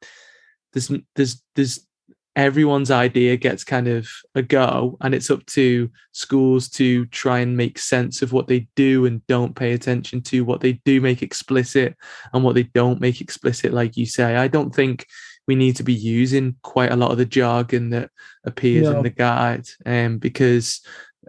there's 0.74 0.92
there's 1.16 1.44
there's 1.56 1.86
everyone's 2.36 2.92
idea 2.92 3.36
gets 3.36 3.64
kind 3.64 3.88
of 3.88 4.08
a 4.36 4.42
go 4.42 4.98
and 5.02 5.14
it's 5.14 5.30
up 5.30 5.46
to 5.46 5.90
schools 6.12 6.70
to 6.70 7.06
try 7.08 7.40
and 7.40 7.58
make 7.58 7.78
sense 7.78 8.22
of 8.22 8.32
what 8.32 8.48
they 8.48 8.68
do 8.76 9.06
and 9.06 9.26
don't 9.28 9.56
pay 9.56 9.74
attention 9.74 10.22
to 10.22 10.46
what 10.46 10.62
they 10.62 10.74
do 10.86 11.02
make 11.02 11.22
explicit 11.22 11.96
and 12.34 12.44
what 12.44 12.56
they 12.56 12.64
don't 12.64 13.02
make 13.02 13.20
explicit 13.20 13.74
like 13.74 13.98
you 13.98 14.06
say 14.06 14.36
i 14.36 14.48
don't 14.48 14.74
think 14.74 15.06
we 15.48 15.56
need 15.56 15.76
to 15.76 15.84
be 15.84 15.94
using 15.94 16.56
quite 16.62 16.92
a 16.92 16.96
lot 16.96 17.12
of 17.12 17.18
the 17.18 17.26
jargon 17.26 17.90
that 17.90 18.12
appears 18.46 18.88
in 18.88 19.02
the 19.02 19.10
guide 19.10 19.66
um, 19.86 20.20
because 20.20 20.82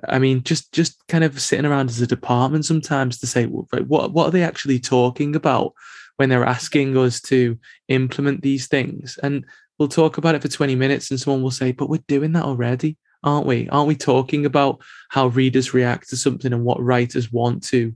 I 0.08 0.18
mean, 0.18 0.42
just 0.42 0.72
just 0.72 1.06
kind 1.08 1.24
of 1.24 1.40
sitting 1.40 1.66
around 1.66 1.90
as 1.90 2.00
a 2.00 2.06
department 2.06 2.64
sometimes 2.64 3.18
to 3.18 3.26
say, 3.26 3.46
what 3.46 4.12
what 4.12 4.26
are 4.26 4.30
they 4.30 4.42
actually 4.42 4.78
talking 4.78 5.34
about 5.34 5.72
when 6.16 6.28
they're 6.28 6.44
asking 6.44 6.96
us 6.96 7.20
to 7.22 7.58
implement 7.88 8.42
these 8.42 8.66
things? 8.66 9.18
And 9.22 9.44
we'll 9.81 9.88
talk 9.88 10.19
about 10.19 10.35
it 10.35 10.43
for 10.43 10.49
20 10.49 10.77
minutes, 10.77 11.11
and 11.11 11.19
someone 11.19 11.43
will 11.43 11.51
say, 11.51 11.73
but 11.73 11.88
we're 11.88 12.05
doing 12.07 12.33
that 12.33 12.45
already, 12.45 12.99
aren't 13.25 13.47
we? 13.47 13.69
Aren't 13.71 13.88
we 13.88 13.97
talking 13.97 14.45
about 14.45 14.83
how 15.09 15.29
readers 15.29 15.75
react 15.75 16.11
to 16.11 16.16
something 16.16 16.53
and 16.53 16.64
what 16.64 16.83
writers 16.83 17.33
want 17.33 17.64
to 17.69 17.95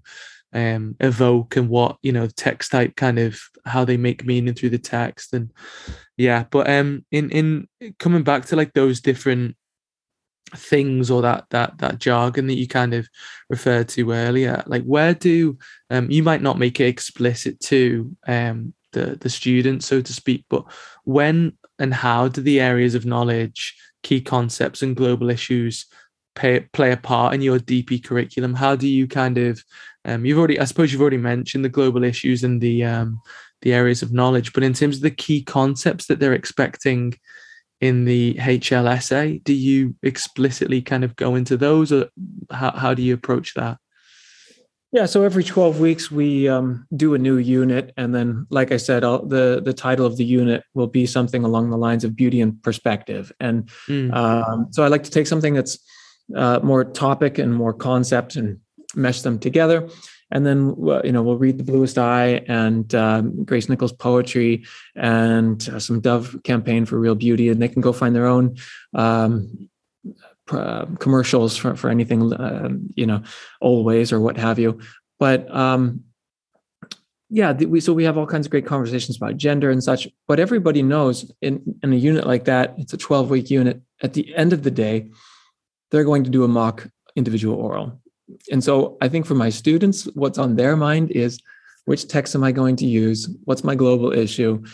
um, 0.55 0.97
evoke 1.01 1.57
and 1.57 1.69
what 1.69 1.99
you 2.03 2.13
know 2.13 2.27
text 2.27 2.71
type 2.71 2.97
kind 2.97 3.19
of 3.19 3.39
how 3.67 3.85
they 3.85 3.97
make 3.97 4.25
meaning 4.25 4.55
through 4.55 4.71
the 4.71 4.79
text 4.79 5.33
and 5.33 5.51
yeah 6.17 6.45
but 6.49 6.71
um 6.71 7.05
in 7.11 7.29
in 7.31 7.67
coming 7.99 8.23
back 8.23 8.45
to 8.47 8.57
like 8.57 8.73
those 8.73 9.01
different 9.01 9.57
things 10.55 11.11
or 11.11 11.23
that 11.23 11.47
that 11.51 11.77
that 11.79 11.99
jargon 11.99 12.47
that 12.47 12.55
you 12.55 12.69
kind 12.69 12.95
of 12.95 13.09
referred 13.51 13.89
to 13.89 14.13
earlier 14.13 14.63
like 14.67 14.85
where 14.85 15.13
do 15.13 15.59
um 15.91 16.09
you 16.09 16.23
might 16.23 16.43
not 16.43 16.57
make 16.57 16.79
it 16.79 16.87
explicit 16.87 17.59
to 17.59 18.15
um 18.29 18.73
the 18.95 19.17
the 19.21 19.29
students 19.29 19.87
so 19.87 20.01
to 20.01 20.13
speak 20.13 20.45
but 20.49 20.65
when 21.05 21.53
and 21.79 21.93
how 21.93 22.29
do 22.29 22.41
the 22.41 22.61
areas 22.61 22.95
of 22.95 23.05
knowledge 23.05 23.77
key 24.03 24.21
concepts 24.21 24.83
and 24.83 24.97
global 24.97 25.29
issues 25.31 25.87
pay, 26.35 26.61
play 26.73 26.93
a 26.93 26.97
part 26.97 27.35
in 27.35 27.43
your 27.43 27.59
dp 27.59 28.03
curriculum 28.03 28.55
how 28.55 28.75
do 28.75 28.89
you 28.89 29.07
kind 29.07 29.39
of 29.39 29.63
um, 30.05 30.25
you've 30.25 30.39
already, 30.39 30.61
I 30.61 30.65
suppose, 30.65 30.93
you've 30.93 31.01
already 31.01 31.17
mentioned 31.17 31.65
the 31.65 31.71
global 31.71 32.05
issues 32.05 32.45
and 32.45 32.61
the 32.61 32.85
um, 32.85 33.21
the 33.63 33.73
areas 33.73 34.03
of 34.03 34.13
knowledge, 34.13 34.53
but 34.53 34.63
in 34.63 34.75
terms 34.75 34.97
of 34.97 35.03
the 35.03 35.11
key 35.11 35.43
concepts 35.43 36.07
that 36.07 36.19
they're 36.19 36.35
expecting 36.35 37.15
in 37.81 38.05
the 38.05 38.35
HLSA, 38.35 39.43
do 39.43 39.55
you 39.55 39.95
explicitly 40.03 40.83
kind 40.83 41.05
of 41.05 41.17
go 41.17 41.35
into 41.35 41.57
those, 41.57 41.91
or 41.93 42.09
how 42.51 42.73
how 42.73 42.95
do 42.95 43.03
you 43.03 43.15
approach 43.15 43.55
that? 43.55 43.79
Yeah, 44.95 45.07
so 45.07 45.25
every 45.25 45.43
12 45.43 45.81
weeks 45.81 46.09
we 46.09 46.49
um, 46.49 46.87
do 46.97 47.15
a 47.15 47.19
new 47.19 47.39
unit, 47.39 47.93
and 47.97 48.15
then, 48.15 48.47
like 48.51 48.71
I 48.71 48.77
said, 48.77 49.03
I'll, 49.03 49.27
the 49.27 49.61
the 49.61 49.73
title 49.73 50.07
of 50.07 50.17
the 50.17 50.25
unit 50.25 50.63
will 50.75 50.87
be 50.87 51.05
something 51.05 51.43
along 51.43 51.71
the 51.71 51.77
lines 51.77 52.05
of 52.05 52.15
beauty 52.15 52.41
and 52.41 52.63
perspective. 52.63 53.33
And 53.41 53.69
mm. 53.89 54.15
um, 54.15 54.69
so 54.71 54.85
I 54.85 54.87
like 54.87 55.03
to 55.03 55.11
take 55.11 55.27
something 55.27 55.53
that's 55.53 55.81
uh, 56.37 56.61
more 56.63 56.85
topic 56.85 57.39
and 57.39 57.53
more 57.53 57.73
concept 57.73 58.37
and 58.37 58.61
mesh 58.95 59.23
them 59.23 59.41
together. 59.41 59.89
And 60.31 60.47
then, 60.47 60.77
you 61.03 61.11
know, 61.11 61.25
we'll 61.25 61.39
read 61.39 61.59
The 61.59 61.65
Bluest 61.65 61.99
Eye 61.99 62.45
and 62.47 62.95
um, 62.95 63.45
Grace 63.45 63.69
Nichols' 63.69 63.93
poetry 63.93 64.65
and 64.95 65.69
uh, 65.71 65.81
some 65.81 66.01
Dove 66.01 66.41
campaign 66.45 66.87
for 66.87 67.01
real 67.01 67.17
beauty. 67.17 67.49
And 67.49 67.61
they 67.61 67.69
can 67.69 67.83
go 67.83 67.93
find 67.93 68.15
their 68.15 68.27
own 68.27 68.57
um, 68.95 69.69
uh, 70.51 70.87
commercials 70.99 71.57
for, 71.57 71.77
for 71.77 71.91
anything, 71.91 72.33
uh, 72.33 72.69
you 72.95 73.07
know, 73.07 73.23
always 73.61 74.13
or 74.13 74.21
what 74.21 74.37
have 74.37 74.59
you. 74.59 74.79
But 75.19 75.53
um, 75.55 76.03
yeah, 77.31 77.53
we, 77.53 77.81
so 77.81 77.93
we 77.93 78.05
have 78.05 78.19
all 78.19 78.27
kinds 78.27 78.47
of 78.47 78.51
great 78.51 78.67
conversations 78.67 79.17
about 79.17 79.37
gender 79.37 79.71
and 79.71 79.83
such. 79.83 80.09
But 80.29 80.41
everybody 80.41 80.83
knows 80.83 81.31
in, 81.41 81.63
in 81.83 81.93
a 81.93 81.97
unit 81.97 82.27
like 82.27 82.45
that, 82.45 82.75
it's 82.79 82.93
a 82.93 82.99
12 82.99 83.31
week 83.31 83.51
unit. 83.51 83.81
At 84.03 84.15
the 84.15 84.35
end 84.35 84.53
of 84.53 84.63
the 84.63 84.71
day, 84.71 85.11
they're 85.91 86.05
going 86.05 86.25
to 86.25 86.31
do 86.31 86.45
a 86.45 86.49
mock 86.49 86.89
individual 87.17 87.57
oral 87.57 88.01
and 88.51 88.63
so 88.63 88.97
I 89.01 89.09
think 89.09 89.27
for 89.27 89.35
my 89.35 89.51
students, 89.51 90.05
what's 90.15 90.39
on 90.39 90.57
their 90.57 90.77
mind 90.77 91.11
is 91.11 91.41
which 91.85 92.09
text 92.09 92.35
am 92.35 92.45
I 92.45 92.53
going 92.53 92.77
to 92.77 92.87
use? 92.87 93.29
What's 93.45 93.65
my 93.65 93.75
global 93.75 94.13
issue? 94.13 94.65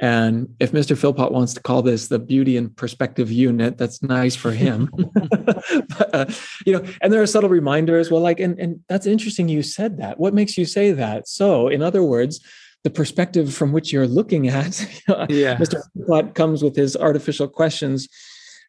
And 0.00 0.54
if 0.60 0.72
Mr. 0.72 0.96
Philpot 0.96 1.32
wants 1.32 1.54
to 1.54 1.60
call 1.60 1.80
this 1.80 2.08
the 2.08 2.18
beauty 2.18 2.56
and 2.56 2.74
perspective 2.76 3.32
unit, 3.32 3.78
that's 3.78 4.02
nice 4.02 4.36
for 4.36 4.52
him. 4.52 4.90
but, 4.92 6.10
uh, 6.14 6.26
you 6.66 6.74
know, 6.74 6.84
and 7.00 7.12
there 7.12 7.22
are 7.22 7.26
subtle 7.26 7.48
reminders. 7.48 8.10
Well, 8.10 8.20
like, 8.20 8.38
and, 8.38 8.58
and 8.58 8.80
that's 8.88 9.06
interesting 9.06 9.48
you 9.48 9.62
said 9.62 9.98
that. 9.98 10.18
What 10.18 10.34
makes 10.34 10.58
you 10.58 10.66
say 10.66 10.92
that? 10.92 11.28
So, 11.28 11.68
in 11.68 11.82
other 11.82 12.02
words, 12.02 12.40
the 12.84 12.90
perspective 12.90 13.54
from 13.54 13.72
which 13.72 13.92
you're 13.92 14.06
looking 14.06 14.48
at, 14.48 14.80
yeah. 15.28 15.56
Mr. 15.56 15.80
Philpot 15.96 16.34
comes 16.34 16.62
with 16.62 16.76
his 16.76 16.94
artificial 16.96 17.48
questions 17.48 18.08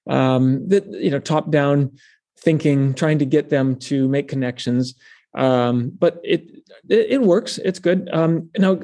um, 0.10 0.68
that, 0.70 0.86
you 0.88 1.12
know, 1.12 1.20
top 1.20 1.52
down 1.52 1.92
thinking, 2.40 2.94
trying 2.94 3.20
to 3.20 3.26
get 3.26 3.50
them 3.50 3.76
to 3.76 4.08
make 4.08 4.30
connections. 4.30 4.96
Um, 5.36 5.92
but 6.00 6.22
it, 6.24 6.50
it, 6.90 7.08
it 7.10 7.22
works. 7.22 7.58
It's 7.58 7.80
good. 7.80 8.10
Um, 8.14 8.50
now, 8.58 8.80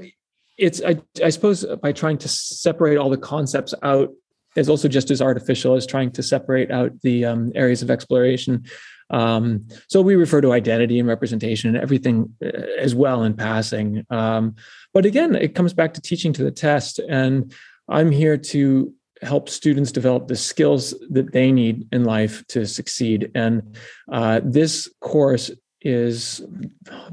it's 0.58 0.82
I, 0.84 1.02
I 1.24 1.30
suppose 1.30 1.66
by 1.82 1.92
trying 1.92 2.18
to 2.20 2.28
separate 2.28 2.98
all 2.98 3.10
the 3.10 3.18
concepts 3.18 3.74
out 3.84 4.12
is 4.56 4.70
also 4.70 4.88
just 4.88 5.10
as 5.10 5.22
artificial 5.22 5.76
as 5.76 5.88
trying 5.88 6.12
to 6.12 6.24
separate 6.24 6.72
out 6.72 6.92
the 7.02 7.26
um, 7.26 7.52
areas 7.56 7.82
of 7.82 7.90
exploration. 7.90 8.66
Um, 9.10 9.68
so 9.88 10.02
we 10.02 10.16
refer 10.16 10.42
to 10.42 10.54
identity 10.54 11.00
and 11.00 11.08
representation 11.08 11.70
and 11.70 11.84
everything 11.84 12.34
uh, 12.44 12.50
as 12.80 12.96
well 12.96 13.24
in 13.24 13.36
passing. 13.36 14.06
Um, 14.10 14.56
but 14.94 15.06
again, 15.06 15.36
it 15.36 15.56
comes 15.56 15.74
back 15.74 15.94
to 15.96 16.02
teaching 16.02 16.34
to 16.34 16.44
the 16.44 16.52
test, 16.52 17.00
and 17.00 17.54
I'm 17.90 18.12
here 18.12 18.38
to 18.38 18.94
help 19.22 19.50
students 19.50 19.92
develop 19.92 20.28
the 20.28 20.36
skills 20.36 20.94
that 21.10 21.32
they 21.32 21.52
need 21.52 21.88
in 21.92 22.04
life 22.04 22.46
to 22.48 22.66
succeed. 22.66 23.32
And 23.36 23.78
uh, 24.12 24.42
this 24.44 24.90
course 25.00 25.52
is 25.82 26.42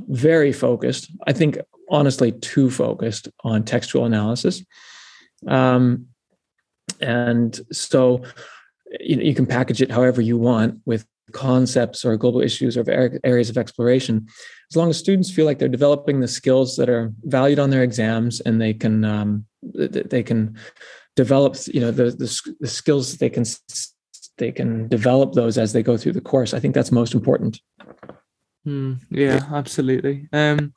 very 0.09 0.53
focused, 0.53 1.11
I 1.27 1.33
think, 1.33 1.59
honestly, 1.91 2.33
too 2.33 2.71
focused 2.71 3.29
on 3.45 3.65
textual 3.65 4.05
analysis. 4.05 4.65
Um, 5.47 6.07
and 7.01 7.59
so 7.73 8.23
you, 9.01 9.19
you 9.21 9.35
can 9.35 9.47
package 9.47 9.83
it 9.83 9.91
however 9.91 10.21
you 10.21 10.37
want 10.37 10.81
with 10.85 11.07
concepts 11.33 12.05
or 12.05 12.17
global 12.17 12.41
issues 12.41 12.77
or 12.77 12.85
areas 13.23 13.49
of 13.49 13.57
exploration 13.57 14.27
as 14.71 14.77
long 14.77 14.91
as 14.91 14.99
students 14.99 15.31
feel 15.31 15.47
like 15.47 15.59
they're 15.59 15.69
developing 15.69 16.21
the 16.21 16.29
skills 16.29 16.77
that 16.77 16.89
are 16.89 17.13
valued 17.23 17.59
on 17.59 17.71
their 17.71 17.85
exams 17.85 18.41
and 18.41 18.61
they 18.61 18.75
can 18.75 19.05
um, 19.05 19.45
they 19.63 20.23
can 20.23 20.57
develop 21.17 21.57
you 21.67 21.81
know 21.81 21.91
the, 21.91 22.11
the, 22.11 22.55
the 22.61 22.67
skills 22.67 23.17
they 23.19 23.31
can 23.31 23.45
they 24.39 24.51
can 24.51 24.89
develop 24.89 25.33
those 25.35 25.57
as 25.57 25.73
they 25.73 25.83
go 25.83 25.97
through 25.97 26.13
the 26.13 26.21
course 26.21 26.53
i 26.53 26.59
think 26.59 26.75
that's 26.75 26.91
most 26.91 27.15
important 27.15 27.61
mm, 28.67 28.99
yeah 29.11 29.41
absolutely 29.53 30.29
um 30.33 30.73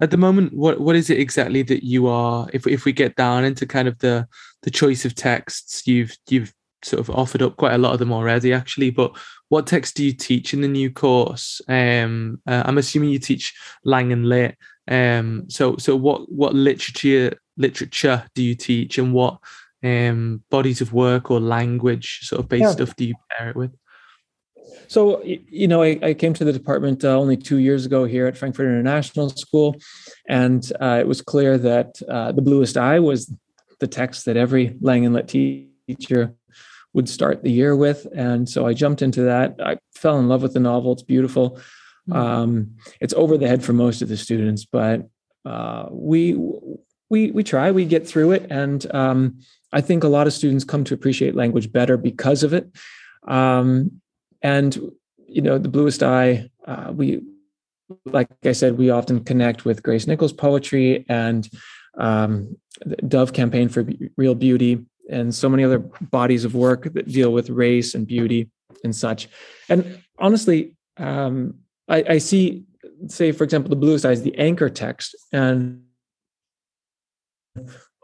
at 0.00 0.10
the 0.10 0.16
moment 0.16 0.52
what 0.52 0.80
what 0.80 0.96
is 0.96 1.10
it 1.10 1.18
exactly 1.18 1.62
that 1.62 1.84
you 1.84 2.06
are 2.06 2.48
if, 2.52 2.66
if 2.66 2.84
we 2.84 2.92
get 2.92 3.14
down 3.16 3.44
into 3.44 3.66
kind 3.66 3.88
of 3.88 3.98
the 3.98 4.26
the 4.62 4.70
choice 4.70 5.04
of 5.04 5.14
texts 5.14 5.86
you've 5.86 6.16
you've 6.28 6.52
sort 6.82 7.00
of 7.00 7.08
offered 7.10 7.40
up 7.40 7.56
quite 7.56 7.72
a 7.72 7.78
lot 7.78 7.94
of 7.94 7.98
them 7.98 8.12
already 8.12 8.52
actually 8.52 8.90
but 8.90 9.16
what 9.48 9.66
text 9.66 9.96
do 9.96 10.04
you 10.04 10.12
teach 10.12 10.52
in 10.52 10.60
the 10.60 10.68
new 10.68 10.90
course 10.90 11.62
um 11.68 12.40
uh, 12.46 12.62
i'm 12.66 12.78
assuming 12.78 13.08
you 13.08 13.18
teach 13.18 13.54
lang 13.84 14.12
and 14.12 14.28
lit 14.28 14.56
um 14.88 15.48
so 15.48 15.76
so 15.78 15.96
what 15.96 16.30
what 16.30 16.54
literature 16.54 17.32
literature 17.56 18.22
do 18.34 18.42
you 18.42 18.54
teach 18.54 18.98
and 18.98 19.14
what 19.14 19.38
um, 19.84 20.42
bodies 20.50 20.80
of 20.80 20.92
work 20.92 21.30
or 21.30 21.40
language 21.40 22.20
sort 22.22 22.40
of 22.40 22.48
based 22.48 22.62
yeah. 22.62 22.70
stuff 22.70 22.96
do 22.96 23.04
you 23.04 23.14
pair 23.30 23.50
it 23.50 23.56
with? 23.56 23.76
So 24.94 25.20
you 25.24 25.66
know, 25.66 25.82
I, 25.82 25.98
I 26.02 26.14
came 26.14 26.34
to 26.34 26.44
the 26.44 26.52
department 26.52 27.04
uh, 27.04 27.18
only 27.18 27.36
two 27.36 27.56
years 27.56 27.84
ago 27.84 28.04
here 28.04 28.28
at 28.28 28.38
Frankfurt 28.38 28.68
International 28.68 29.28
School, 29.28 29.74
and 30.28 30.62
uh, 30.80 30.98
it 31.00 31.08
was 31.08 31.20
clear 31.20 31.58
that 31.58 32.00
uh, 32.08 32.30
the 32.30 32.42
bluest 32.42 32.76
eye 32.76 33.00
was 33.00 33.34
the 33.80 33.88
text 33.88 34.24
that 34.26 34.36
every 34.36 34.76
Lang 34.80 35.04
and 35.04 35.12
Lit 35.12 35.26
teacher 35.26 36.34
would 36.92 37.08
start 37.08 37.42
the 37.42 37.50
year 37.50 37.74
with, 37.74 38.06
and 38.14 38.48
so 38.48 38.68
I 38.68 38.72
jumped 38.72 39.02
into 39.02 39.22
that. 39.22 39.56
I 39.60 39.78
fell 39.96 40.20
in 40.20 40.28
love 40.28 40.42
with 40.42 40.52
the 40.52 40.60
novel. 40.60 40.92
It's 40.92 41.02
beautiful. 41.02 41.58
Mm-hmm. 42.08 42.12
Um, 42.12 42.76
it's 43.00 43.14
over 43.14 43.36
the 43.36 43.48
head 43.48 43.64
for 43.64 43.72
most 43.72 44.00
of 44.00 44.08
the 44.08 44.16
students, 44.16 44.64
but 44.64 45.08
uh, 45.44 45.86
we 45.90 46.38
we 47.10 47.32
we 47.32 47.42
try. 47.42 47.72
We 47.72 47.84
get 47.84 48.06
through 48.06 48.30
it, 48.30 48.46
and 48.48 48.86
um, 48.94 49.40
I 49.72 49.80
think 49.80 50.04
a 50.04 50.08
lot 50.08 50.28
of 50.28 50.32
students 50.32 50.62
come 50.62 50.84
to 50.84 50.94
appreciate 50.94 51.34
language 51.34 51.72
better 51.72 51.96
because 51.96 52.44
of 52.44 52.54
it. 52.54 52.70
Um, 53.26 54.00
and 54.44 54.92
you 55.26 55.42
know, 55.42 55.58
the 55.58 55.68
bluest 55.68 56.04
eye, 56.04 56.48
uh, 56.66 56.92
we 56.94 57.22
like 58.06 58.28
I 58.44 58.52
said, 58.52 58.78
we 58.78 58.90
often 58.90 59.24
connect 59.24 59.64
with 59.64 59.82
Grace 59.82 60.06
Nichols' 60.06 60.32
poetry 60.32 61.04
and 61.08 61.48
um, 61.98 62.56
Dove 63.08 63.32
Campaign 63.32 63.68
for 63.68 63.86
Real 64.16 64.34
Beauty, 64.34 64.84
and 65.10 65.34
so 65.34 65.48
many 65.48 65.64
other 65.64 65.80
bodies 66.00 66.44
of 66.44 66.54
work 66.54 66.84
that 66.94 67.08
deal 67.08 67.32
with 67.32 67.50
race 67.50 67.94
and 67.94 68.06
beauty 68.06 68.50
and 68.84 68.94
such. 68.94 69.28
And 69.68 70.02
honestly, 70.18 70.76
um, 70.96 71.56
I, 71.88 72.04
I, 72.08 72.18
see, 72.18 72.64
say, 73.08 73.32
for 73.32 73.44
example, 73.44 73.68
the 73.68 73.76
bluest 73.76 74.06
eye 74.06 74.12
is 74.12 74.22
the 74.22 74.36
anchor 74.38 74.70
text, 74.70 75.14
and 75.32 75.82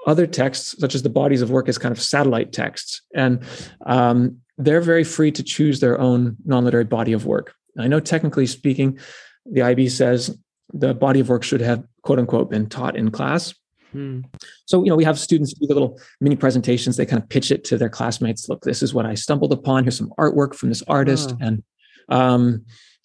other 0.07 0.26
texts, 0.26 0.76
such 0.79 0.94
as 0.94 1.03
the 1.03 1.11
bodies 1.11 1.42
of 1.42 1.50
work, 1.50 1.68
as 1.68 1.79
kind 1.79 1.92
of 1.92 2.03
satellite 2.03 2.53
texts. 2.53 3.03
And 3.14 3.42
um, 3.87 4.40
they're 4.64 4.81
very 4.81 5.05
free 5.05 5.33
to 5.33 5.42
choose 5.42 5.81
their 5.81 6.01
own 6.01 6.37
non 6.44 6.64
literary 6.64 6.85
body 6.85 7.12
of 7.12 7.27
work. 7.27 7.55
I 7.79 7.88
know, 7.88 8.01
technically 8.01 8.46
speaking, 8.46 8.99
the 9.46 9.62
IB 9.62 9.88
says 9.88 10.37
the 10.73 10.94
body 10.94 11.20
of 11.20 11.29
work 11.29 11.42
should 11.42 11.61
have, 11.61 11.85
quote 12.03 12.18
unquote, 12.18 12.51
been 12.51 12.68
taught 12.68 12.96
in 12.96 13.11
class. 13.11 13.55
Hmm. 13.92 14.20
So, 14.66 14.85
you 14.85 14.90
know, 14.90 14.96
we 14.96 15.05
have 15.05 15.18
students 15.18 15.53
do 15.53 15.66
the 15.66 15.75
little 15.75 16.01
mini 16.20 16.37
presentations. 16.37 16.96
They 16.96 17.07
kind 17.07 17.23
of 17.23 17.29
pitch 17.29 17.51
it 17.51 17.64
to 17.64 17.79
their 17.79 17.88
classmates. 17.88 18.49
Look, 18.49 18.62
this 18.62 18.83
is 18.83 18.94
what 18.94 19.07
I 19.07 19.14
stumbled 19.14 19.53
upon. 19.53 19.85
Here's 19.85 19.99
some 19.99 20.12
artwork 20.18 20.55
from 20.55 20.68
this 20.68 20.83
artist. 20.87 21.33
Oh. 21.33 21.38
And 21.40 21.62
um, 22.09 22.64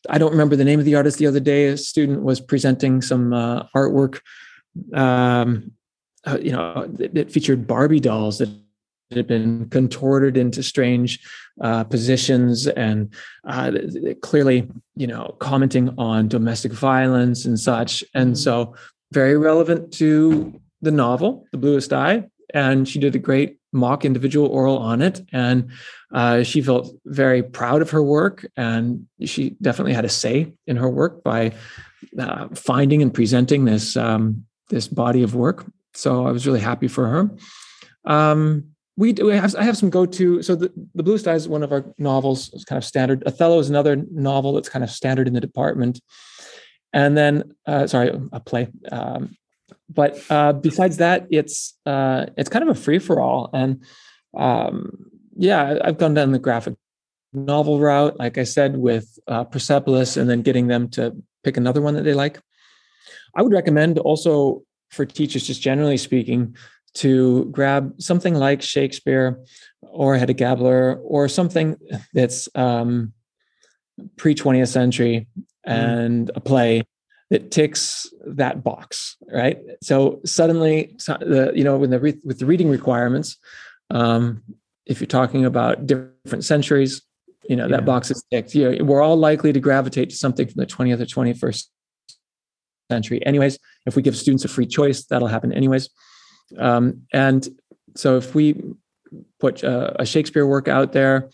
I 0.10 0.20
don't 0.20 0.32
remember 0.32 0.56
the 0.56 0.65
name 0.65 0.80
of 0.80 0.86
the 0.86 0.96
artist 0.96 1.18
the 1.18 1.28
other 1.28 1.39
day. 1.39 1.68
A 1.68 1.78
student 1.78 2.22
was 2.22 2.39
presenting 2.39 3.02
some 3.02 3.34
uh, 3.34 3.63
artwork 3.76 4.20
um, 4.94 5.72
uh, 6.26 6.38
you 6.41 6.52
know, 6.52 6.88
that, 6.88 7.18
it, 7.18 7.32
featured 7.32 7.68
Barbie 7.68 8.00
dolls 8.00 8.39
that 8.39 8.50
had 9.12 9.28
been 9.28 9.70
contorted 9.70 10.38
into 10.38 10.63
strange 10.63 11.20
uh, 11.62 11.84
positions 11.84 12.68
and 12.68 13.13
uh, 13.48 13.72
clearly, 14.22 14.70
you 14.96 15.08
know, 15.08 15.36
commenting 15.39 15.94
on 15.98 16.28
domestic 16.28 16.72
violence 16.72 17.46
and 17.46 17.60
such. 17.60 18.04
And 18.13 18.34
mm-hmm. 18.34 18.36
so, 18.36 18.76
very 19.12 19.38
relevant 19.38 19.94
to 19.94 20.60
the 20.82 20.91
novel, 20.91 21.46
The 21.52 21.58
Bluest 21.58 21.94
Eye. 21.94 22.26
And 22.54 22.88
she 22.88 23.00
did 23.00 23.15
a 23.15 23.20
great 23.20 23.58
mock 23.72 24.04
individual 24.04 24.48
oral 24.48 24.78
on 24.78 25.02
it. 25.02 25.22
And 25.32 25.72
uh, 26.13 26.44
she 26.44 26.62
felt 26.62 26.89
very 27.06 27.44
proud 27.44 27.82
of 27.82 27.91
her 27.91 28.04
work. 28.04 28.46
And 28.58 29.08
she 29.24 29.56
definitely 29.62 29.94
had 29.94 30.06
a 30.06 30.10
say 30.10 30.54
in 30.68 30.78
her 30.78 30.89
work 30.89 31.24
by 31.24 31.54
uh, 32.18 32.48
finding 32.54 33.02
and 33.02 33.13
presenting 33.13 33.65
this 33.65 33.96
um, 33.96 34.46
this 34.70 34.88
body 34.88 35.22
of 35.22 35.36
work 35.36 35.65
so 35.96 36.26
I 36.26 36.32
was 36.32 36.46
really 36.46 36.60
happy 36.60 36.88
for 36.88 37.08
her. 37.08 37.30
Um, 38.06 38.74
we, 38.97 39.13
do, 39.13 39.27
have 39.27 39.55
I 39.55 39.63
have 39.63 39.77
some 39.77 39.89
go 39.89 40.05
to. 40.05 40.41
So 40.41 40.55
the 40.55 40.71
the 40.93 41.03
Bluest 41.03 41.27
Eye 41.27 41.34
is 41.36 41.47
one 41.47 41.63
of 41.63 41.71
our 41.71 41.86
novels. 41.97 42.49
It's 42.53 42.63
kind 42.63 42.77
of 42.77 42.86
standard. 42.86 43.23
Othello 43.25 43.60
is 43.60 43.69
another 43.69 43.97
novel 44.12 44.53
that's 44.53 44.69
kind 44.69 44.84
of 44.84 44.89
standard 44.89 45.27
in 45.27 45.34
the 45.34 45.41
department. 45.41 45.99
And 46.93 47.17
then, 47.17 47.55
uh, 47.65 47.88
sorry, 47.88 48.17
a 48.31 48.39
play. 48.39 48.69
Um, 48.89 49.36
but 49.89 50.19
uh, 50.29 50.53
besides 50.53 50.97
that, 50.97 51.27
it's 51.29 51.77
uh, 51.86 52.27
it's 52.38 52.49
kind 52.49 52.63
of 52.63 52.69
a 52.69 52.79
free 52.79 52.99
for 52.99 53.19
all. 53.19 53.49
And 53.53 53.84
um, 54.36 55.12
yeah, 55.36 55.79
I've 55.84 55.97
gone 55.97 56.13
down 56.13 56.31
the 56.31 56.39
graphic 56.39 56.75
novel 57.34 57.79
route, 57.79 58.17
like 58.17 58.38
I 58.38 58.43
said, 58.43 58.77
with 58.77 59.19
uh, 59.27 59.43
Persepolis, 59.43 60.15
and 60.15 60.29
then 60.29 60.41
getting 60.41 60.67
them 60.67 60.88
to 60.91 61.15
pick 61.43 61.58
another 61.58 61.81
one 61.81 61.95
that 61.95 62.03
they 62.03 62.13
like. 62.13 62.39
I 63.36 63.41
would 63.41 63.51
recommend 63.51 63.99
also 63.99 64.63
for 64.89 65.05
teachers, 65.05 65.45
just 65.45 65.62
generally 65.62 65.97
speaking, 65.97 66.55
to 66.95 67.45
grab 67.45 67.93
something 68.01 68.34
like 68.34 68.62
Shakespeare 68.62 69.39
or 69.81 70.17
Hedda 70.17 70.34
Gabler 70.34 70.95
or 71.03 71.27
something 71.27 71.77
that's 72.13 72.49
um, 72.55 73.13
pre 74.17 74.34
20th 74.34 74.69
century 74.69 75.27
mm. 75.38 75.43
and 75.71 76.31
a 76.36 76.39
play 76.39 76.84
that 77.29 77.51
ticks 77.51 78.08
that 78.25 78.63
box, 78.63 79.17
right? 79.31 79.60
So 79.81 80.21
suddenly, 80.25 80.95
the 80.97 81.51
you 81.55 81.63
know, 81.63 81.77
with 81.77 81.89
the 81.89 81.99
re- 81.99 82.21
with 82.23 82.39
the 82.39 82.45
reading 82.45 82.69
requirements, 82.69 83.38
um, 83.89 84.43
if 84.86 84.99
you're 84.99 85.08
talking 85.08 85.45
about 85.45 85.88
different 85.88 86.43
centuries, 86.43 87.01
you 87.49 87.55
know, 87.55 87.67
that 87.67 87.86
box 87.86 88.12
is 88.12 88.23
ticked. 88.31 88.53
You 88.55 88.77
know, 88.77 88.86
we're 88.86 89.01
all 89.01 89.17
likely 89.17 89.51
to 89.51 89.60
gravitate 89.60 90.12
to 90.12 90.15
something 90.15 90.47
from 90.47 90.60
the 90.60 90.67
20th 90.67 91.01
or 91.01 91.05
21st 91.05 91.65
century 92.91 93.25
anyways 93.25 93.58
if 93.88 93.95
we 93.95 94.01
give 94.03 94.15
students 94.15 94.45
a 94.45 94.47
free 94.47 94.67
choice 94.67 95.05
that'll 95.05 95.27
happen 95.27 95.51
anyways 95.51 95.89
um, 96.58 97.01
and 97.13 97.47
so 97.95 98.17
if 98.17 98.36
we 98.36 98.62
put 99.39 99.63
a, 99.63 100.01
a 100.01 100.05
shakespeare 100.05 100.45
work 100.45 100.67
out 100.67 100.93
there 100.93 101.29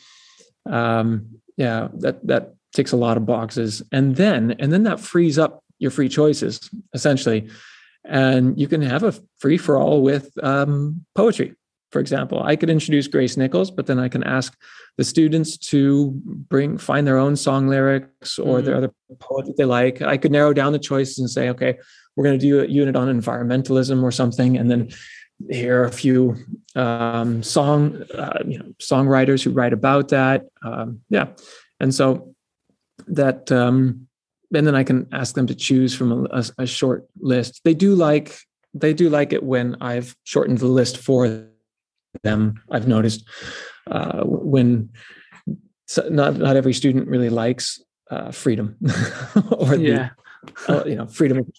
um, 0.70 1.40
yeah 1.58 1.88
that 1.94 2.26
that 2.26 2.54
ticks 2.74 2.92
a 2.92 2.98
lot 2.98 3.18
of 3.18 3.26
boxes. 3.26 3.82
And 3.92 4.16
then 4.16 4.56
and 4.60 4.72
then 4.72 4.84
that 4.84 5.00
frees 5.00 5.38
up 5.38 5.64
your 5.80 5.92
free 5.92 6.10
choices 6.10 6.70
essentially. 6.94 7.50
And 8.06 8.60
you 8.60 8.68
can 8.68 8.82
have 8.82 9.04
a 9.04 9.14
free 9.40 9.58
for 9.58 9.78
all 9.78 10.02
with 10.02 10.32
um, 10.44 11.06
poetry 11.16 11.56
for 11.92 12.00
example. 12.00 12.42
I 12.42 12.56
could 12.56 12.70
introduce 12.70 13.08
grace 13.08 13.38
nichols 13.38 13.70
but 13.70 13.86
then 13.86 14.00
i 14.00 14.08
can 14.08 14.24
ask 14.24 14.58
the 14.98 15.04
students 15.04 15.58
to 15.58 16.12
bring 16.26 16.78
find 16.78 17.06
their 17.08 17.18
own 17.18 17.36
song 17.36 17.68
lyrics 17.68 18.38
or 18.40 18.58
mm-hmm. 18.58 18.66
their 18.66 18.76
other 18.76 18.92
poet 19.20 19.46
that 19.46 19.58
they 19.58 19.66
like. 19.66 20.02
I 20.02 20.18
could 20.18 20.32
narrow 20.32 20.54
down 20.54 20.74
the 20.74 20.80
choices 20.80 21.20
and 21.20 21.30
say 21.30 21.50
okay 21.50 21.78
we're 22.16 22.24
going 22.24 22.40
to 22.40 22.46
do 22.46 22.62
a 22.62 22.68
unit 22.68 22.96
on 22.96 23.08
environmentalism 23.08 24.04
or 24.04 24.12
something 24.12 24.58
and 24.58 24.70
then 24.70 24.90
here 25.50 25.82
are 25.82 25.86
a 25.86 25.92
few 25.92 26.36
um, 26.76 27.42
song 27.42 28.04
uh, 28.14 28.40
you 28.46 28.60
know 28.60 28.74
songwriters 28.80 29.44
who 29.44 29.52
write 29.52 29.74
about 29.74 30.10
that 30.10 30.46
um, 30.64 31.02
yeah 31.10 31.28
and 31.80 31.94
so 31.94 32.34
that 33.08 33.52
um, 33.52 34.08
and 34.54 34.68
then 34.68 34.76
i 34.76 34.84
can 34.84 35.08
ask 35.12 35.36
them 35.36 35.48
to 35.48 35.56
choose 35.56 35.96
from 35.96 36.28
a, 36.32 36.44
a, 36.58 36.68
short 36.68 37.08
list 37.20 37.62
they 37.64 37.74
do 37.74 37.96
like 37.96 38.38
they 38.74 38.94
do 38.94 39.10
like 39.10 39.34
it 39.34 39.44
when 39.44 39.76
i've 39.82 40.16
shortened 40.24 40.60
the 40.60 40.68
list 40.68 40.98
for 40.98 41.48
them. 42.24 42.62
I've 42.70 42.88
noticed 42.88 43.28
uh, 43.90 44.24
when 44.24 44.90
so 45.88 46.08
not 46.10 46.38
not 46.38 46.56
every 46.56 46.74
student 46.74 47.08
really 47.08 47.30
likes 47.30 47.82
uh, 48.10 48.32
freedom 48.32 48.78
or 49.52 49.76
yeah. 49.76 50.10
the 50.68 50.82
uh, 50.82 50.86
you 50.86 50.96
know 50.96 51.08
freedom. 51.08 51.52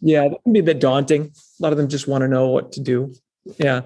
Yeah, 0.00 0.28
that 0.28 0.42
can 0.42 0.52
be 0.52 0.60
a 0.60 0.64
bit 0.64 0.80
daunting. 0.80 1.32
A 1.60 1.62
lot 1.62 1.72
of 1.72 1.78
them 1.78 1.88
just 1.88 2.08
want 2.08 2.22
to 2.22 2.28
know 2.28 2.48
what 2.48 2.72
to 2.72 2.80
do. 2.80 3.14
Yeah, 3.58 3.82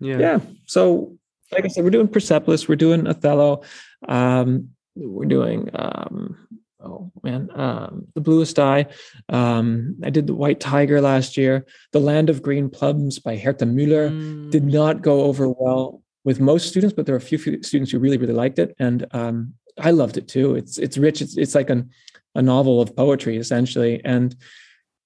yeah, 0.00 0.18
yeah. 0.18 0.40
So, 0.66 1.16
like 1.52 1.64
I 1.64 1.68
said, 1.68 1.84
we're 1.84 1.90
doing 1.90 2.08
Persepolis, 2.08 2.68
we're 2.68 2.76
doing 2.76 3.06
Othello, 3.06 3.62
um, 4.08 4.70
we're 4.94 5.26
doing 5.26 5.70
um, 5.74 6.36
oh 6.80 7.10
man, 7.22 7.50
um, 7.54 8.06
the 8.14 8.20
bluest 8.20 8.58
eye. 8.58 8.86
Um, 9.28 9.96
I 10.04 10.10
did 10.10 10.26
the 10.26 10.34
White 10.34 10.60
Tiger 10.60 11.00
last 11.00 11.36
year. 11.36 11.66
The 11.92 12.00
Land 12.00 12.30
of 12.30 12.42
Green 12.42 12.68
Plums 12.68 13.18
by 13.18 13.36
Herta 13.36 13.66
Müller 13.66 14.10
mm. 14.10 14.50
did 14.50 14.64
not 14.64 15.02
go 15.02 15.22
over 15.22 15.48
well 15.48 16.02
with 16.24 16.40
most 16.40 16.68
students, 16.68 16.94
but 16.94 17.06
there 17.06 17.14
are 17.14 17.18
a 17.18 17.22
few, 17.22 17.38
few 17.38 17.62
students 17.62 17.90
who 17.90 17.98
really, 17.98 18.18
really 18.18 18.34
liked 18.34 18.58
it, 18.58 18.74
and 18.78 19.06
um, 19.12 19.54
I 19.78 19.90
loved 19.90 20.16
it 20.16 20.28
too. 20.28 20.54
It's 20.54 20.78
it's 20.78 20.98
rich. 20.98 21.22
It's 21.22 21.36
it's 21.36 21.54
like 21.54 21.70
an, 21.70 21.90
a 22.34 22.42
novel 22.42 22.80
of 22.80 22.94
poetry 22.94 23.36
essentially, 23.36 24.00
and 24.04 24.36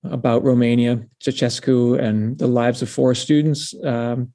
about 0.04 0.44
Romania, 0.44 1.04
Ceausescu, 1.22 1.98
and 1.98 2.38
the 2.38 2.46
lives 2.46 2.82
of 2.82 2.90
four 2.90 3.14
students. 3.14 3.74
Um, 3.84 4.32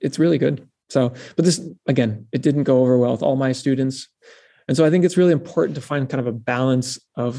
it's 0.00 0.18
really 0.18 0.38
good. 0.38 0.68
So, 0.88 1.12
but 1.34 1.44
this 1.44 1.60
again, 1.86 2.26
it 2.32 2.42
didn't 2.42 2.64
go 2.64 2.80
over 2.80 2.98
well 2.98 3.12
with 3.12 3.22
all 3.22 3.36
my 3.36 3.52
students. 3.52 4.08
And 4.68 4.76
so 4.76 4.84
I 4.84 4.90
think 4.90 5.04
it's 5.04 5.16
really 5.16 5.32
important 5.32 5.74
to 5.76 5.80
find 5.80 6.08
kind 6.08 6.20
of 6.20 6.26
a 6.26 6.32
balance 6.32 6.98
of 7.14 7.38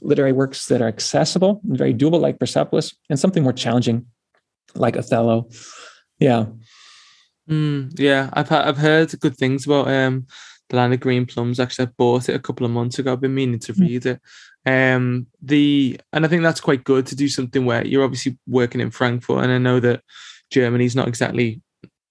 literary 0.00 0.32
works 0.32 0.66
that 0.66 0.82
are 0.82 0.88
accessible 0.88 1.60
and 1.68 1.78
very 1.78 1.94
doable, 1.94 2.20
like 2.20 2.38
Persepolis, 2.38 2.94
and 3.08 3.18
something 3.18 3.42
more 3.42 3.52
challenging, 3.52 4.06
like 4.74 4.96
Othello. 4.96 5.48
Yeah. 6.18 6.46
Mm, 7.48 7.98
yeah, 7.98 8.30
I've 8.32 8.50
I've 8.52 8.76
heard 8.76 9.18
good 9.18 9.36
things 9.36 9.66
about 9.66 9.88
um 9.88 10.26
the 10.70 10.76
Land 10.76 10.94
of 10.94 11.00
Green 11.00 11.26
Plums. 11.26 11.60
Actually, 11.60 11.88
I 11.88 11.90
bought 11.98 12.28
it 12.28 12.34
a 12.34 12.40
couple 12.40 12.64
of 12.64 12.72
months 12.72 12.98
ago. 12.98 13.12
I've 13.12 13.20
been 13.20 13.34
meaning 13.34 13.58
to 13.60 13.74
read 13.74 14.06
it. 14.06 14.20
Um, 14.66 15.26
the 15.42 16.00
and 16.12 16.24
I 16.24 16.28
think 16.28 16.42
that's 16.42 16.60
quite 16.60 16.84
good 16.84 17.06
to 17.06 17.16
do 17.16 17.28
something 17.28 17.66
where 17.66 17.86
you're 17.86 18.04
obviously 18.04 18.38
working 18.46 18.80
in 18.80 18.90
Frankfurt, 18.90 19.44
and 19.44 19.52
I 19.52 19.58
know 19.58 19.80
that 19.80 20.02
Germany's 20.50 20.96
not 20.96 21.08
exactly 21.08 21.60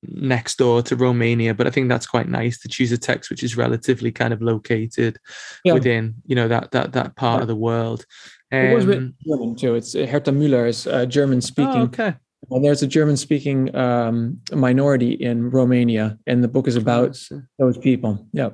next 0.04 0.58
door 0.58 0.82
to 0.82 0.95
Romania, 0.95 1.54
but 1.54 1.67
I 1.67 1.72
think 1.72 1.89
that's 1.89 2.08
quite 2.08 2.30
nice 2.30 2.60
to 2.60 2.69
choose 2.69 2.91
a 2.91 2.98
text 2.98 3.30
which 3.30 3.43
is 3.43 3.58
relatively 3.58 4.12
kind 4.12 4.34
of 4.34 4.41
located 4.41 5.17
yeah. 5.63 5.74
within, 5.74 6.15
you 6.26 6.36
know, 6.36 6.48
that 6.48 6.72
that 6.72 6.93
that 6.93 7.15
part 7.15 7.39
yeah. 7.39 7.41
of 7.43 7.48
the 7.48 7.56
world. 7.56 8.06
Um, 8.52 8.60
it 8.60 8.76
was 8.76 8.86
written 8.86 9.04
um, 9.04 9.15
German 9.28 9.56
too. 9.56 9.76
It's 9.76 9.95
Herta 9.95 10.36
Müller 10.36 10.67
is 10.67 10.88
uh, 10.88 11.06
German 11.06 11.41
speaking. 11.41 11.82
Oh, 11.82 11.84
okay. 11.84 12.15
And 12.49 12.63
there's 12.63 12.82
a 12.82 12.88
German 12.88 13.17
speaking 13.17 13.75
um, 13.75 14.39
minority 14.54 15.12
in 15.12 15.49
Romania, 15.49 16.17
and 16.25 16.43
the 16.43 16.47
book 16.47 16.67
is 16.67 16.75
about 16.75 17.21
those 17.58 17.78
people. 17.78 18.28
Yeah. 18.34 18.49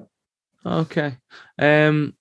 Okay. 0.65 1.17
Um, 1.60 2.15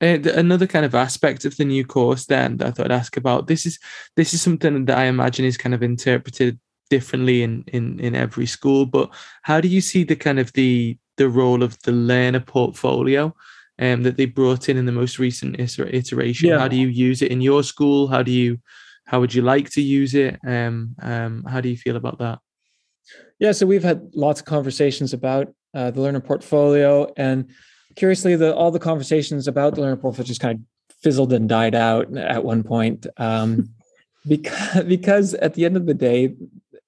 another 0.00 0.66
kind 0.66 0.84
of 0.84 0.94
aspect 0.94 1.44
of 1.44 1.56
the 1.56 1.64
new 1.64 1.84
course 1.84 2.26
then 2.26 2.56
that 2.56 2.68
I 2.68 2.70
thought 2.70 2.86
I'd 2.86 2.98
ask 2.98 3.16
about. 3.16 3.46
This 3.46 3.66
is 3.66 3.78
this 4.16 4.32
is 4.32 4.42
something 4.42 4.86
that 4.86 4.98
I 4.98 5.04
imagine 5.04 5.44
is 5.44 5.56
kind 5.56 5.74
of 5.74 5.82
interpreted 5.82 6.58
differently 6.88 7.42
in 7.42 7.64
in 7.68 8.00
in 8.00 8.14
every 8.14 8.46
school. 8.46 8.86
But 8.86 9.10
how 9.42 9.60
do 9.60 9.68
you 9.68 9.80
see 9.80 10.04
the 10.04 10.16
kind 10.16 10.38
of 10.38 10.52
the 10.54 10.96
the 11.16 11.28
role 11.28 11.62
of 11.62 11.80
the 11.82 11.92
learner 11.92 12.40
portfolio 12.40 13.34
um, 13.78 14.02
that 14.02 14.16
they 14.16 14.26
brought 14.26 14.68
in 14.68 14.76
in 14.76 14.86
the 14.86 14.92
most 14.92 15.18
recent 15.18 15.60
iteration? 15.60 16.48
Yeah. 16.48 16.58
How 16.58 16.68
do 16.68 16.76
you 16.76 16.88
use 16.88 17.20
it 17.20 17.30
in 17.30 17.40
your 17.40 17.62
school? 17.62 18.08
How 18.08 18.22
do 18.22 18.32
you 18.32 18.58
how 19.10 19.18
would 19.18 19.34
you 19.34 19.42
like 19.42 19.68
to 19.70 19.82
use 19.82 20.14
it? 20.14 20.38
Um, 20.46 20.94
um, 21.02 21.42
how 21.42 21.60
do 21.60 21.68
you 21.68 21.76
feel 21.76 21.96
about 21.96 22.20
that? 22.20 22.38
Yeah, 23.40 23.50
so 23.50 23.66
we've 23.66 23.82
had 23.82 24.08
lots 24.14 24.38
of 24.38 24.46
conversations 24.46 25.12
about 25.12 25.52
uh, 25.74 25.90
the 25.90 26.00
learner 26.00 26.20
portfolio, 26.20 27.12
and 27.16 27.50
curiously, 27.96 28.36
the 28.36 28.54
all 28.54 28.70
the 28.70 28.78
conversations 28.78 29.48
about 29.48 29.74
the 29.74 29.80
learner 29.80 29.96
portfolio 29.96 30.28
just 30.28 30.40
kind 30.40 30.60
of 30.60 30.96
fizzled 31.02 31.32
and 31.32 31.48
died 31.48 31.74
out 31.74 32.16
at 32.16 32.44
one 32.44 32.62
point. 32.62 33.08
Um, 33.16 33.70
because 34.28 34.84
because 34.84 35.34
at 35.34 35.54
the 35.54 35.64
end 35.64 35.76
of 35.76 35.86
the 35.86 35.94
day, 35.94 36.36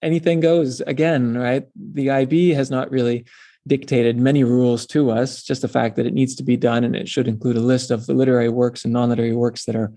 anything 0.01 0.39
goes 0.39 0.81
again, 0.83 1.37
right? 1.37 1.67
The 1.75 2.11
IB 2.11 2.51
has 2.51 2.71
not 2.71 2.93
really 2.93 3.25
dictated 3.67 4.17
many 4.17 4.45
rules 4.45 4.87
to 4.87 5.11
us, 5.11 5.43
just 5.43 5.63
the 5.63 5.67
fact 5.67 5.97
that 5.97 6.07
it 6.07 6.15
needs 6.15 6.37
to 6.37 6.45
be 6.45 6.57
done 6.57 6.85
and 6.85 6.95
it 6.95 7.09
should 7.09 7.27
include 7.27 7.57
a 7.57 7.61
list 7.61 7.91
of 7.91 8.07
the 8.07 8.15
literary 8.15 8.49
works 8.49 8.85
and 8.85 8.93
non 8.93 9.09
literary 9.09 9.35
works 9.35 9.65
that 9.65 9.75
are 9.75 9.93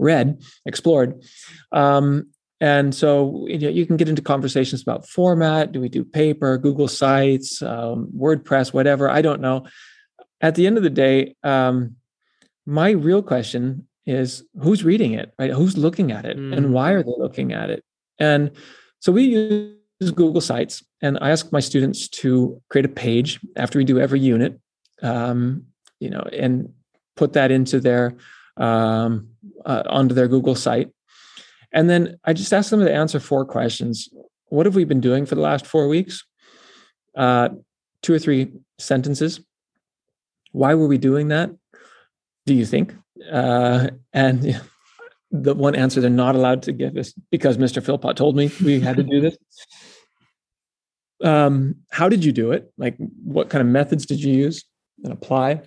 read, 0.00 0.42
explored. 0.66 1.22
Um, 1.72 2.30
and 2.60 2.94
so 2.94 3.46
you, 3.48 3.58
know, 3.58 3.68
you, 3.68 3.86
can 3.86 3.96
get 3.96 4.08
into 4.08 4.20
conversations 4.20 4.82
about 4.82 5.08
format. 5.08 5.72
Do 5.72 5.80
we 5.80 5.88
do 5.88 6.04
paper, 6.04 6.58
Google 6.58 6.88
Sites, 6.88 7.62
um, 7.62 8.10
WordPress, 8.14 8.74
whatever? 8.74 9.08
I 9.08 9.22
don't 9.22 9.40
know. 9.40 9.66
At 10.42 10.56
the 10.56 10.66
end 10.66 10.76
of 10.76 10.82
the 10.82 10.90
day, 10.90 11.36
um, 11.42 11.96
my 12.66 12.90
real 12.90 13.22
question 13.22 13.86
is 14.06 14.44
who's 14.60 14.84
reading 14.84 15.14
it, 15.14 15.32
right? 15.38 15.50
Who's 15.50 15.78
looking 15.78 16.12
at 16.12 16.24
it, 16.24 16.36
mm. 16.36 16.54
and 16.56 16.72
why 16.72 16.92
are 16.92 17.02
they 17.02 17.14
looking 17.16 17.52
at 17.52 17.70
it? 17.70 17.82
And 18.18 18.50
so 19.00 19.12
we 19.12 19.24
use 19.24 20.10
Google 20.14 20.40
Sites, 20.40 20.82
and 21.00 21.18
I 21.20 21.30
ask 21.30 21.52
my 21.52 21.60
students 21.60 22.08
to 22.08 22.60
create 22.68 22.84
a 22.84 22.90
page 22.90 23.40
after 23.56 23.78
we 23.78 23.84
do 23.84 23.98
every 23.98 24.20
unit, 24.20 24.60
um, 25.02 25.64
you 25.98 26.10
know, 26.10 26.22
and 26.32 26.72
put 27.16 27.32
that 27.34 27.50
into 27.50 27.80
their 27.80 28.16
um, 28.60 29.28
uh, 29.64 29.82
onto 29.86 30.14
their 30.14 30.28
Google 30.28 30.54
site, 30.54 30.90
and 31.72 31.88
then 31.88 32.18
I 32.24 32.32
just 32.32 32.52
ask 32.52 32.70
them 32.70 32.80
to 32.80 32.92
answer 32.92 33.20
four 33.20 33.44
questions. 33.44 34.08
What 34.46 34.66
have 34.66 34.74
we 34.74 34.84
been 34.84 35.00
doing 35.00 35.26
for 35.26 35.34
the 35.34 35.40
last 35.40 35.66
four 35.66 35.88
weeks? 35.88 36.24
Uh, 37.16 37.50
two 38.02 38.14
or 38.14 38.18
three 38.18 38.52
sentences. 38.78 39.40
Why 40.52 40.74
were 40.74 40.86
we 40.86 40.98
doing 40.98 41.28
that? 41.28 41.50
Do 42.46 42.54
you 42.54 42.66
think? 42.66 42.94
Uh, 43.30 43.88
and 44.12 44.60
the 45.30 45.54
one 45.54 45.76
answer 45.76 46.00
they're 46.00 46.10
not 46.10 46.34
allowed 46.34 46.62
to 46.62 46.72
give 46.72 46.96
is 46.96 47.14
because 47.30 47.56
Mr. 47.56 47.82
Philpot 47.82 48.16
told 48.16 48.36
me 48.36 48.50
we 48.64 48.80
had 48.80 48.96
to 48.96 49.02
do 49.02 49.20
this. 49.20 49.36
Um, 51.22 51.76
how 51.90 52.08
did 52.08 52.24
you 52.24 52.32
do 52.32 52.52
it? 52.52 52.72
Like, 52.78 52.96
what 53.22 53.50
kind 53.50 53.60
of 53.60 53.68
methods 53.68 54.06
did 54.06 54.22
you 54.22 54.32
use 54.32 54.64
and 55.04 55.12
apply? 55.12 55.62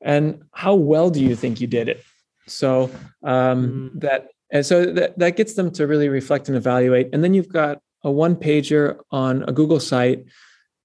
And 0.00 0.42
how 0.52 0.74
well 0.74 1.10
do 1.10 1.20
you 1.22 1.36
think 1.36 1.60
you 1.60 1.66
did 1.66 1.88
it? 1.88 2.02
So 2.46 2.90
um, 3.22 3.92
mm. 3.94 4.00
that 4.00 4.28
and 4.52 4.66
so 4.66 4.84
that, 4.84 5.18
that 5.18 5.36
gets 5.36 5.54
them 5.54 5.70
to 5.72 5.86
really 5.86 6.10
reflect 6.10 6.48
and 6.48 6.56
evaluate. 6.56 7.08
And 7.12 7.24
then 7.24 7.32
you've 7.32 7.48
got 7.48 7.80
a 8.04 8.10
one 8.10 8.36
pager 8.36 8.98
on 9.10 9.44
a 9.48 9.52
Google 9.52 9.80
site 9.80 10.26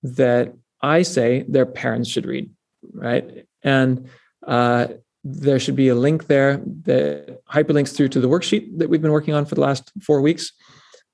that 0.03 0.53
I 0.81 1.01
say 1.01 1.43
their 1.47 1.65
parents 1.65 2.09
should 2.09 2.25
read, 2.25 2.49
right? 2.93 3.45
And 3.63 4.09
uh, 4.45 4.87
there 5.25 5.59
should 5.59 5.75
be 5.75 5.89
a 5.89 5.95
link 5.95 6.27
there 6.27 6.61
that 6.83 7.41
hyperlinks 7.45 7.93
through 7.93 8.09
to 8.09 8.21
the 8.21 8.29
worksheet 8.29 8.77
that 8.77 8.89
we've 8.89 9.01
been 9.01 9.11
working 9.11 9.33
on 9.33 9.45
for 9.45 9.55
the 9.55 9.61
last 9.61 9.91
four 10.01 10.21
weeks. 10.21 10.53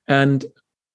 And 0.08 0.46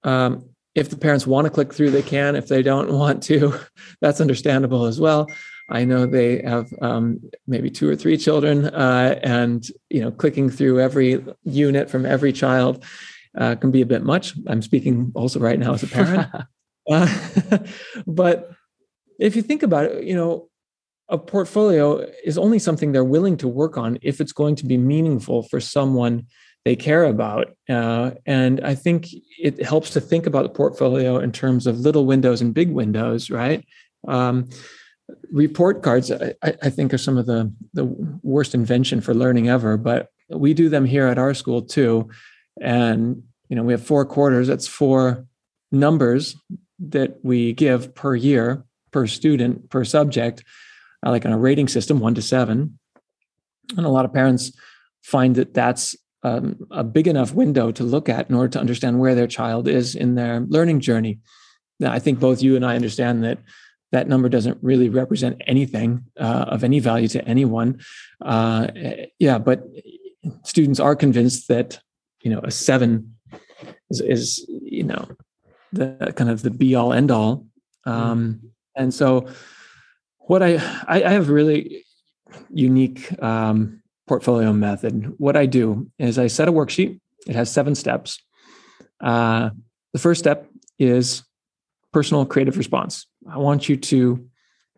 um, 0.04 0.50
if 0.76 0.90
the 0.90 0.96
parents 0.96 1.26
want 1.26 1.46
to 1.46 1.50
click 1.50 1.74
through, 1.74 1.90
they 1.90 2.02
can. 2.02 2.36
If 2.36 2.46
they 2.46 2.62
don't 2.62 2.92
want 2.98 3.24
to, 3.24 3.58
that's 4.00 4.20
understandable 4.20 4.86
as 4.86 5.00
well. 5.00 5.28
I 5.68 5.84
know 5.84 6.06
they 6.06 6.42
have 6.42 6.72
um, 6.80 7.20
maybe 7.46 7.70
two 7.70 7.88
or 7.88 7.96
three 7.96 8.16
children, 8.16 8.66
uh, 8.66 9.18
and 9.22 9.66
you 9.90 10.00
know, 10.00 10.10
clicking 10.10 10.50
through 10.50 10.80
every 10.80 11.24
unit 11.44 11.90
from 11.90 12.06
every 12.06 12.32
child 12.32 12.84
uh, 13.36 13.54
can 13.56 13.70
be 13.70 13.82
a 13.82 13.86
bit 13.86 14.02
much. 14.02 14.34
I'm 14.46 14.62
speaking 14.62 15.12
also 15.14 15.40
right 15.40 15.58
now 15.58 15.74
as 15.74 15.82
a 15.82 15.88
parent, 15.88 16.28
uh, 16.90 17.58
but 18.06 18.50
if 19.18 19.36
you 19.36 19.42
think 19.42 19.62
about 19.62 19.86
it, 19.86 20.04
you 20.04 20.14
know, 20.14 20.48
a 21.08 21.18
portfolio 21.18 22.06
is 22.24 22.38
only 22.38 22.58
something 22.58 22.92
they're 22.92 23.04
willing 23.04 23.36
to 23.38 23.48
work 23.48 23.76
on 23.76 23.98
if 24.02 24.20
it's 24.20 24.32
going 24.32 24.54
to 24.56 24.66
be 24.66 24.76
meaningful 24.76 25.42
for 25.44 25.60
someone 25.60 26.26
they 26.64 26.76
care 26.76 27.04
about. 27.04 27.56
Uh, 27.68 28.10
and 28.26 28.60
I 28.60 28.74
think 28.74 29.08
it 29.38 29.62
helps 29.64 29.90
to 29.90 30.00
think 30.00 30.26
about 30.26 30.42
the 30.42 30.50
portfolio 30.50 31.18
in 31.18 31.32
terms 31.32 31.66
of 31.66 31.78
little 31.78 32.04
windows 32.04 32.42
and 32.42 32.52
big 32.52 32.70
windows, 32.70 33.30
right? 33.30 33.64
Um, 34.06 34.48
report 35.30 35.82
cards, 35.82 36.10
I, 36.10 36.34
I, 36.42 36.70
think, 36.70 36.92
are 36.92 36.98
some 36.98 37.18
of 37.18 37.26
the, 37.26 37.52
the 37.72 37.84
worst 38.22 38.54
invention 38.54 39.00
for 39.00 39.14
learning 39.14 39.48
ever, 39.48 39.76
but 39.76 40.08
we 40.28 40.54
do 40.54 40.68
them 40.68 40.84
here 40.84 41.06
at 41.06 41.18
our 41.18 41.34
school 41.34 41.62
too. 41.62 42.08
And, 42.60 43.22
you 43.48 43.56
know, 43.56 43.62
we 43.62 43.72
have 43.72 43.84
four 43.84 44.04
quarters, 44.04 44.48
that's 44.48 44.66
four 44.66 45.26
numbers 45.72 46.36
that 46.78 47.18
we 47.22 47.52
give 47.52 47.94
per 47.94 48.14
year, 48.14 48.64
per 48.90 49.06
student, 49.06 49.70
per 49.70 49.84
subject 49.84 50.44
uh, 51.04 51.10
like 51.10 51.24
on 51.24 51.32
a 51.32 51.38
rating 51.38 51.68
system, 51.68 52.00
one 52.00 52.14
to 52.14 52.22
seven. 52.22 52.78
And 53.76 53.86
a 53.86 53.90
lot 53.90 54.04
of 54.04 54.12
parents 54.12 54.52
find 55.02 55.36
that 55.36 55.54
that's 55.54 55.96
um, 56.22 56.56
a 56.70 56.82
big 56.82 57.06
enough 57.06 57.32
window 57.32 57.70
to 57.70 57.84
look 57.84 58.08
at 58.08 58.28
in 58.28 58.34
order 58.34 58.48
to 58.48 58.60
understand 58.60 58.98
where 58.98 59.14
their 59.14 59.26
child 59.26 59.68
is 59.68 59.94
in 59.94 60.14
their 60.14 60.40
learning 60.40 60.80
journey. 60.80 61.20
Now, 61.78 61.92
I 61.92 62.00
think 62.00 62.18
both 62.18 62.42
you 62.42 62.56
and 62.56 62.66
I 62.66 62.74
understand 62.74 63.22
that 63.22 63.38
that 63.92 64.08
number 64.08 64.28
doesn't 64.28 64.58
really 64.62 64.88
represent 64.88 65.40
anything 65.46 66.04
uh, 66.18 66.44
of 66.48 66.64
any 66.64 66.78
value 66.78 67.08
to 67.08 67.24
anyone. 67.26 67.80
Uh, 68.20 68.68
yeah, 69.18 69.38
but 69.38 69.62
students 70.44 70.80
are 70.80 70.94
convinced 70.94 71.48
that 71.48 71.80
you 72.22 72.30
know 72.30 72.40
a 72.42 72.50
seven 72.50 73.16
is, 73.90 74.00
is 74.00 74.46
you 74.48 74.84
know 74.84 75.08
the 75.72 76.12
kind 76.16 76.30
of 76.30 76.42
the 76.42 76.50
be 76.50 76.74
all 76.74 76.92
end 76.92 77.10
all, 77.10 77.46
um, 77.86 78.40
and 78.76 78.92
so 78.92 79.28
what 80.18 80.42
I 80.42 80.54
I 80.86 81.00
have 81.00 81.28
a 81.28 81.32
really 81.32 81.84
unique 82.50 83.10
um, 83.22 83.82
portfolio 84.06 84.52
method. 84.52 85.14
What 85.18 85.36
I 85.36 85.46
do 85.46 85.90
is 85.98 86.18
I 86.18 86.26
set 86.26 86.48
a 86.48 86.52
worksheet. 86.52 87.00
It 87.26 87.34
has 87.34 87.50
seven 87.50 87.74
steps. 87.74 88.20
Uh, 89.00 89.50
the 89.92 89.98
first 89.98 90.18
step 90.18 90.48
is 90.78 91.22
personal 91.92 92.26
creative 92.26 92.56
response. 92.56 93.06
I 93.30 93.38
want 93.38 93.68
you 93.68 93.76
to 93.76 94.28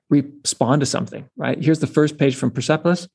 respond 0.09 0.81
to 0.81 0.87
something. 0.87 1.29
Right 1.37 1.63
here's 1.63 1.81
the 1.81 1.87
first 1.87 2.19
page 2.19 2.37
from 2.37 2.51
Persepolis. 2.51 3.09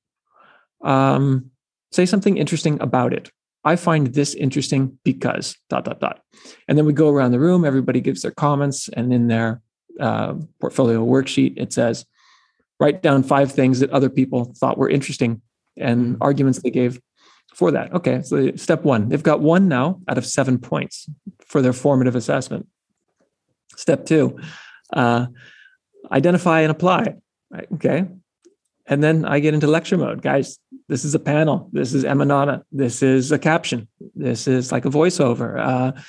Um, 0.83 1.51
say 1.91 2.05
something 2.05 2.37
interesting 2.37 2.79
about 2.81 3.13
it. 3.13 3.31
I 3.63 3.75
find 3.75 4.13
this 4.13 4.35
interesting 4.35 4.99
because 5.03 5.57
dot 5.69 5.85
dot 5.85 5.99
dot, 5.99 6.21
and 6.67 6.77
then 6.77 6.85
we 6.85 6.93
go 6.93 7.09
around 7.09 7.31
the 7.31 7.39
room. 7.39 7.65
Everybody 7.65 7.99
gives 7.99 8.21
their 8.21 8.31
comments, 8.31 8.89
and 8.89 9.11
in 9.11 9.27
their 9.27 9.61
uh, 9.99 10.35
portfolio 10.61 11.03
worksheet, 11.03 11.53
it 11.57 11.73
says 11.73 12.05
write 12.79 13.01
down 13.01 13.23
five 13.23 13.51
things 13.51 13.79
that 13.79 13.89
other 13.91 14.09
people 14.09 14.53
thought 14.57 14.77
were 14.77 14.89
interesting 14.89 15.41
and 15.77 16.17
arguments 16.21 16.61
they 16.61 16.69
gave 16.69 16.99
for 17.53 17.71
that. 17.71 17.93
Okay, 17.93 18.21
so 18.21 18.53
step 18.55 18.83
one, 18.83 19.09
they've 19.09 19.23
got 19.23 19.39
one 19.39 19.67
now 19.67 20.01
out 20.07 20.17
of 20.17 20.25
seven 20.25 20.59
points 20.59 21.09
for 21.45 21.61
their 21.61 21.73
formative 21.73 22.15
assessment. 22.15 22.67
Step 23.75 24.05
two, 24.05 24.37
uh, 24.93 25.27
identify 26.11 26.61
and 26.61 26.71
apply. 26.71 27.15
Right, 27.49 27.67
okay. 27.73 28.05
And 28.87 29.03
then 29.03 29.25
I 29.25 29.39
get 29.39 29.53
into 29.53 29.67
lecture 29.67 29.97
mode. 29.97 30.21
Guys, 30.21 30.59
this 30.87 31.05
is 31.05 31.15
a 31.15 31.19
panel. 31.19 31.69
This 31.71 31.93
is 31.93 32.03
Emanata. 32.03 32.63
This 32.71 33.01
is 33.01 33.31
a 33.31 33.39
caption. 33.39 33.87
This 34.13 34.47
is 34.47 34.71
like 34.71 34.85
a 34.85 34.89
voiceover. 34.89 35.59
Uh, 35.59 36.01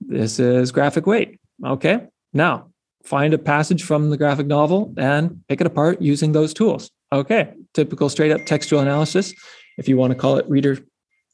this 0.00 0.38
is 0.38 0.72
graphic 0.72 1.06
weight. 1.06 1.40
Okay. 1.64 2.06
Now 2.32 2.70
find 3.04 3.32
a 3.32 3.38
passage 3.38 3.82
from 3.82 4.10
the 4.10 4.16
graphic 4.16 4.46
novel 4.46 4.92
and 4.98 5.42
pick 5.48 5.60
it 5.60 5.66
apart 5.66 6.02
using 6.02 6.32
those 6.32 6.52
tools. 6.52 6.90
Okay, 7.10 7.54
typical 7.72 8.10
straight 8.10 8.30
up 8.30 8.44
textual 8.44 8.82
analysis. 8.82 9.32
If 9.78 9.88
you 9.88 9.96
want 9.96 10.12
to 10.12 10.18
call 10.18 10.36
it 10.36 10.46
reader 10.48 10.78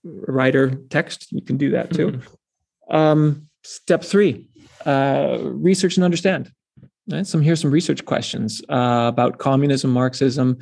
writer 0.05 0.76
text, 0.90 1.32
you 1.32 1.42
can 1.42 1.57
do 1.57 1.70
that 1.70 1.92
too. 1.92 2.12
Mm-hmm. 2.12 2.97
Um, 2.97 3.49
Step 3.64 4.05
three, 4.05 4.47
uh, 4.84 5.38
research 5.40 5.97
and 5.97 6.05
understand. 6.05 6.53
Right? 7.11 7.26
Some 7.26 7.42
here's 7.42 7.61
some 7.61 7.70
research 7.70 8.05
questions 8.05 8.62
uh, 8.68 9.07
about 9.09 9.38
communism, 9.38 9.90
Marxism, 9.90 10.59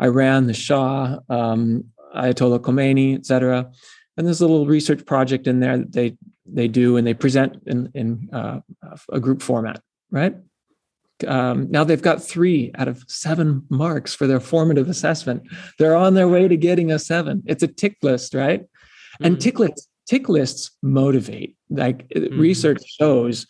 Iran, 0.00 0.46
the 0.46 0.54
Shah, 0.54 1.18
um, 1.28 1.84
Ayatollah 2.14 2.60
Khomeini, 2.60 3.16
etc. 3.16 3.70
And 4.16 4.26
there's 4.26 4.40
a 4.40 4.46
little 4.46 4.66
research 4.66 5.04
project 5.06 5.46
in 5.46 5.60
there 5.60 5.78
that 5.78 5.92
they 5.92 6.16
they 6.44 6.68
do 6.68 6.96
and 6.96 7.06
they 7.06 7.14
present 7.14 7.62
in 7.66 7.90
in 7.94 8.28
uh, 8.32 8.60
a 9.10 9.20
group 9.20 9.42
format, 9.42 9.80
right? 10.10 10.36
Um, 11.26 11.70
now 11.70 11.82
they've 11.84 12.02
got 12.02 12.22
three 12.22 12.70
out 12.74 12.88
of 12.88 13.02
seven 13.08 13.64
marks 13.70 14.14
for 14.14 14.26
their 14.26 14.40
formative 14.40 14.88
assessment. 14.88 15.44
They're 15.78 15.96
on 15.96 16.14
their 16.14 16.28
way 16.28 16.46
to 16.46 16.56
getting 16.56 16.92
a 16.92 16.98
seven. 16.98 17.42
It's 17.46 17.62
a 17.62 17.68
tick 17.68 17.96
list, 18.02 18.34
right? 18.34 18.60
Mm-hmm. 18.60 19.24
And 19.24 19.40
tick 19.40 19.58
lists, 19.58 19.88
tick 20.06 20.28
lists 20.28 20.72
motivate. 20.82 21.56
Like 21.70 22.08
mm-hmm. 22.08 22.38
research 22.38 22.82
shows 22.84 23.46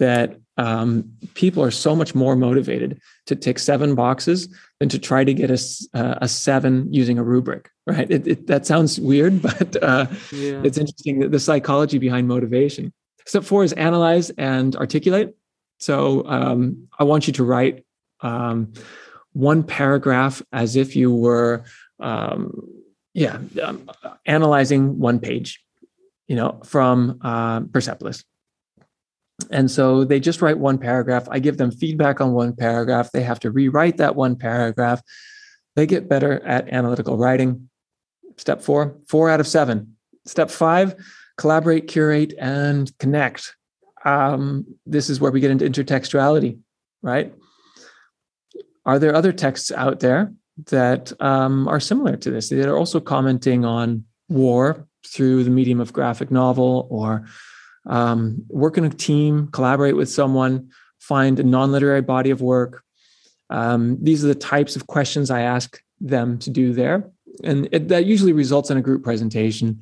that 0.00 0.36
um, 0.56 1.10
people 1.34 1.62
are 1.62 1.70
so 1.70 1.96
much 1.96 2.14
more 2.14 2.36
motivated 2.36 3.00
to 3.26 3.34
tick 3.34 3.58
seven 3.58 3.94
boxes 3.94 4.48
than 4.78 4.88
to 4.88 4.98
try 4.98 5.24
to 5.24 5.34
get 5.34 5.50
a, 5.50 5.58
uh, 5.94 6.18
a 6.22 6.28
seven 6.28 6.92
using 6.92 7.18
a 7.18 7.24
rubric, 7.24 7.70
right? 7.86 8.10
It, 8.10 8.26
it, 8.26 8.46
that 8.46 8.66
sounds 8.66 9.00
weird, 9.00 9.42
but 9.42 9.82
uh, 9.82 10.06
yeah. 10.32 10.62
it's 10.64 10.78
interesting 10.78 11.30
the 11.30 11.40
psychology 11.40 11.98
behind 11.98 12.28
motivation. 12.28 12.92
Step 13.26 13.44
four 13.44 13.64
is 13.64 13.72
analyze 13.72 14.30
and 14.30 14.76
articulate. 14.76 15.34
So 15.78 16.26
um, 16.26 16.88
I 16.98 17.04
want 17.04 17.26
you 17.26 17.32
to 17.34 17.44
write 17.44 17.84
um, 18.20 18.72
one 19.32 19.62
paragraph 19.62 20.42
as 20.52 20.76
if 20.76 20.94
you 20.94 21.12
were, 21.12 21.64
um, 22.00 22.68
yeah, 23.12 23.38
um, 23.62 23.90
analyzing 24.24 24.98
one 24.98 25.18
page, 25.18 25.64
you 26.28 26.36
know, 26.36 26.60
from 26.64 27.18
uh, 27.22 27.60
Persepolis. 27.60 28.24
And 29.50 29.70
so 29.70 30.04
they 30.04 30.20
just 30.20 30.40
write 30.42 30.58
one 30.58 30.78
paragraph. 30.78 31.26
I 31.30 31.38
give 31.40 31.56
them 31.56 31.70
feedback 31.70 32.20
on 32.20 32.32
one 32.32 32.54
paragraph. 32.54 33.10
They 33.12 33.22
have 33.22 33.40
to 33.40 33.50
rewrite 33.50 33.96
that 33.96 34.14
one 34.14 34.36
paragraph. 34.36 35.02
They 35.76 35.86
get 35.86 36.08
better 36.08 36.40
at 36.44 36.68
analytical 36.68 37.16
writing. 37.16 37.68
Step 38.36 38.62
four, 38.62 38.96
four 39.08 39.30
out 39.30 39.40
of 39.40 39.46
seven. 39.46 39.96
Step 40.24 40.50
five, 40.50 40.94
collaborate, 41.36 41.88
curate, 41.88 42.32
and 42.38 42.96
connect 42.98 43.54
um, 44.04 44.66
this 44.86 45.08
is 45.08 45.20
where 45.20 45.32
we 45.32 45.40
get 45.40 45.50
into 45.50 45.68
intertextuality, 45.68 46.58
right? 47.02 47.34
Are 48.86 48.98
there 48.98 49.14
other 49.14 49.32
texts 49.32 49.72
out 49.72 50.00
there 50.00 50.32
that 50.66 51.12
um, 51.20 51.66
are 51.68 51.80
similar 51.80 52.16
to 52.16 52.30
this? 52.30 52.50
That 52.50 52.68
are 52.68 52.76
also 52.76 53.00
commenting 53.00 53.64
on 53.64 54.04
war 54.28 54.86
through 55.06 55.44
the 55.44 55.50
medium 55.50 55.80
of 55.80 55.92
graphic 55.92 56.30
novel 56.30 56.86
or 56.90 57.26
um, 57.86 58.44
work 58.48 58.78
in 58.78 58.84
a 58.84 58.90
team, 58.90 59.48
collaborate 59.48 59.96
with 59.96 60.08
someone, 60.08 60.70
find 61.00 61.38
a 61.38 61.44
non 61.44 61.72
literary 61.72 62.02
body 62.02 62.30
of 62.30 62.40
work. 62.40 62.82
Um, 63.50 63.98
these 64.02 64.24
are 64.24 64.28
the 64.28 64.34
types 64.34 64.76
of 64.76 64.86
questions 64.86 65.30
I 65.30 65.42
ask 65.42 65.80
them 66.00 66.38
to 66.40 66.50
do 66.50 66.72
there. 66.72 67.10
And 67.42 67.68
it, 67.72 67.88
that 67.88 68.06
usually 68.06 68.32
results 68.32 68.70
in 68.70 68.76
a 68.76 68.82
group 68.82 69.02
presentation. 69.02 69.80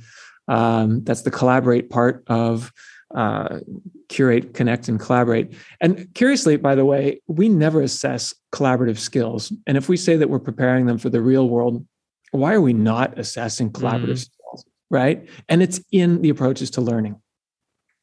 Um, 0.49 1.05
that's 1.05 1.23
the 1.23 1.31
collaborate 1.31 1.91
part 1.91 2.25
of 2.27 2.73
uh, 3.15 3.61
curate, 4.09 4.55
connect, 4.55 4.89
and 4.89 4.99
collaborate. 4.99 5.53
And 5.81 6.13
curiously, 6.15 6.57
by 6.57 6.75
the 6.75 6.85
way, 6.85 7.21
we 7.27 7.49
never 7.49 7.83
assess 7.83 8.35
collaborative 8.53 8.99
skills. 8.99 9.53
And 9.67 9.77
if 9.77 9.89
we 9.89 9.97
say 9.97 10.17
that 10.17 10.31
we're 10.31 10.39
preparing 10.39 10.87
them 10.87 10.99
for 10.99 11.11
the 11.11 11.21
real 11.21 11.49
world, 11.49 11.87
why 12.31 12.55
are 12.55 12.61
we 12.61 12.73
not 12.73 13.19
assessing 13.19 13.71
collaborative 13.71 14.13
mm. 14.13 14.31
skills? 14.31 14.65
Right. 14.91 15.29
And 15.49 15.63
it's 15.63 15.81
in 15.91 16.23
the 16.23 16.31
approaches 16.31 16.71
to 16.73 16.81
learning. 16.81 17.22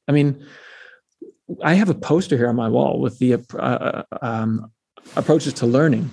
I 0.10 0.12
mean, 0.12 0.46
I 1.64 1.76
have 1.76 1.90
a 1.90 1.94
poster 1.94 2.36
here 2.36 2.50
on 2.50 2.56
my 2.56 2.68
wall 2.68 3.00
with 3.00 3.20
the 3.20 3.36
uh, 3.36 3.58
uh 3.58 4.04
um, 4.22 4.72
approaches 5.16 5.54
to 5.54 5.66
learning. 5.66 6.10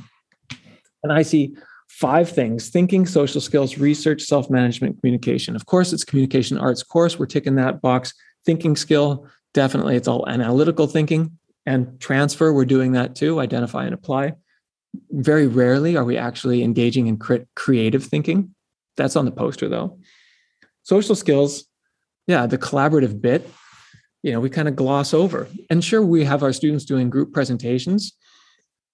And 1.03 1.12
I 1.12 1.22
see 1.22 1.57
five 1.88 2.28
things 2.28 2.68
thinking, 2.68 3.07
social 3.07 3.40
skills, 3.40 3.78
research, 3.78 4.22
self 4.22 4.51
management, 4.51 5.01
communication. 5.01 5.57
Of 5.57 5.66
course, 5.66 5.92
it's 5.92 6.05
communication 6.05 6.59
arts 6.59 6.82
course. 6.82 7.18
We're 7.18 7.26
ticking 7.26 7.57
that 7.57 7.80
box 7.80 8.12
thinking 8.44 8.76
skill, 8.76 9.26
definitely 9.53 9.97
it's 9.97 10.07
all 10.07 10.28
analytical 10.28 10.86
thinking 10.86 11.38
and 11.66 12.01
transfer. 12.01 12.53
We're 12.53 12.64
doing 12.64 12.92
that 12.92 13.16
too, 13.16 13.40
identify 13.40 13.84
and 13.84 13.94
apply. 13.94 14.34
Very 15.11 15.47
rarely 15.47 15.97
are 15.97 16.05
we 16.05 16.16
actually 16.16 16.62
engaging 16.62 17.09
in 17.09 17.18
creative 17.57 18.05
thinking. 18.05 18.55
That's 18.97 19.16
on 19.16 19.24
the 19.24 19.32
poster 19.32 19.68
though. 19.68 19.99
Social 20.84 21.16
skills, 21.16 21.64
yeah, 22.26 22.47
the 22.47 22.57
collaborative 22.59 23.20
bit, 23.20 23.51
you 24.27 24.33
know, 24.33 24.41
we 24.41 24.51
kind 24.51 24.66
of 24.66 24.74
gloss 24.74 25.14
over. 25.14 25.47
And 25.70 25.85
sure, 25.85 26.03
we 26.03 26.24
have 26.24 26.43
our 26.43 26.53
students 26.53 26.85
doing 26.85 27.11
group 27.11 27.33
presentations, 27.33 28.12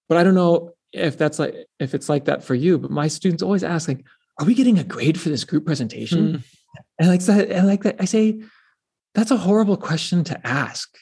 but 0.07 0.15
I 0.15 0.23
don't 0.23 0.35
know 0.35 0.73
if 0.91 1.17
that's 1.17 1.39
like 1.39 1.55
if 1.79 1.95
it's 1.95 2.07
like 2.07 2.25
that 2.25 2.43
for 2.43 2.53
you. 2.53 2.77
But 2.77 2.91
my 2.91 3.07
students 3.07 3.41
always 3.41 3.63
ask, 3.63 3.87
like, 3.87 4.05
are 4.39 4.45
we 4.45 4.53
getting 4.53 4.77
a 4.77 4.83
grade 4.83 5.19
for 5.19 5.29
this 5.29 5.43
group 5.43 5.65
presentation? 5.65 6.33
Mm. 6.33 6.43
And 6.99 7.09
like 7.09 7.21
that, 7.21 7.49
and 7.49 7.65
like 7.65 7.81
that, 7.81 7.95
I 7.99 8.05
say, 8.05 8.43
that's 9.15 9.31
a 9.31 9.37
horrible 9.37 9.75
question 9.75 10.23
to 10.25 10.47
ask. 10.47 10.95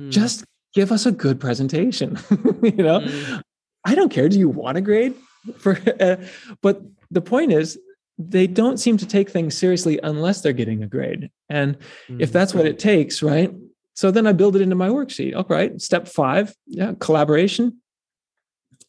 Mm. 0.00 0.10
Just 0.10 0.44
give 0.72 0.90
us 0.90 1.04
a 1.04 1.12
good 1.12 1.38
presentation. 1.38 2.18
you 2.62 2.72
know, 2.72 3.00
mm. 3.00 3.42
I 3.84 3.94
don't 3.94 4.10
care. 4.10 4.30
Do 4.30 4.38
you 4.38 4.48
want 4.48 4.78
a 4.78 4.80
grade 4.80 5.14
for? 5.58 5.78
Uh, 6.00 6.16
but 6.62 6.80
the 7.10 7.20
point 7.20 7.52
is, 7.52 7.78
they 8.16 8.46
don't 8.46 8.78
seem 8.78 8.96
to 8.96 9.06
take 9.06 9.28
things 9.28 9.54
seriously 9.54 10.00
unless 10.02 10.40
they're 10.40 10.54
getting 10.54 10.82
a 10.82 10.86
grade. 10.86 11.30
And 11.50 11.76
if 12.08 12.32
that's 12.32 12.54
what 12.54 12.64
it 12.64 12.78
takes, 12.78 13.22
right? 13.22 13.52
So 13.94 14.10
then 14.10 14.26
I 14.26 14.32
build 14.32 14.56
it 14.56 14.62
into 14.62 14.76
my 14.76 14.88
worksheet. 14.88 15.34
All 15.34 15.46
right, 15.48 15.80
step 15.80 16.08
five, 16.08 16.54
yeah, 16.66 16.94
collaboration, 16.98 17.80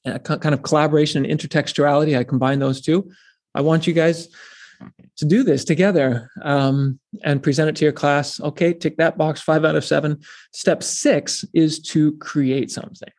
uh, 0.05 0.19
kind 0.19 0.53
of 0.53 0.63
collaboration 0.63 1.25
and 1.25 1.39
intertextuality. 1.39 2.17
I 2.17 2.23
combine 2.23 2.59
those 2.59 2.81
two. 2.81 3.11
I 3.53 3.61
want 3.61 3.87
you 3.87 3.93
guys 3.93 4.27
to 5.17 5.25
do 5.25 5.43
this 5.43 5.63
together 5.63 6.29
um, 6.41 6.99
and 7.23 7.41
present 7.41 7.69
it 7.69 7.75
to 7.77 7.85
your 7.85 7.93
class. 7.93 8.39
Okay, 8.41 8.73
tick 8.73 8.97
that 8.97 9.17
box, 9.17 9.41
five 9.41 9.63
out 9.63 9.75
of 9.75 9.85
seven. 9.85 10.19
Step 10.53 10.83
six 10.83 11.45
is 11.53 11.79
to 11.79 12.17
create 12.17 12.71
something. 12.71 13.09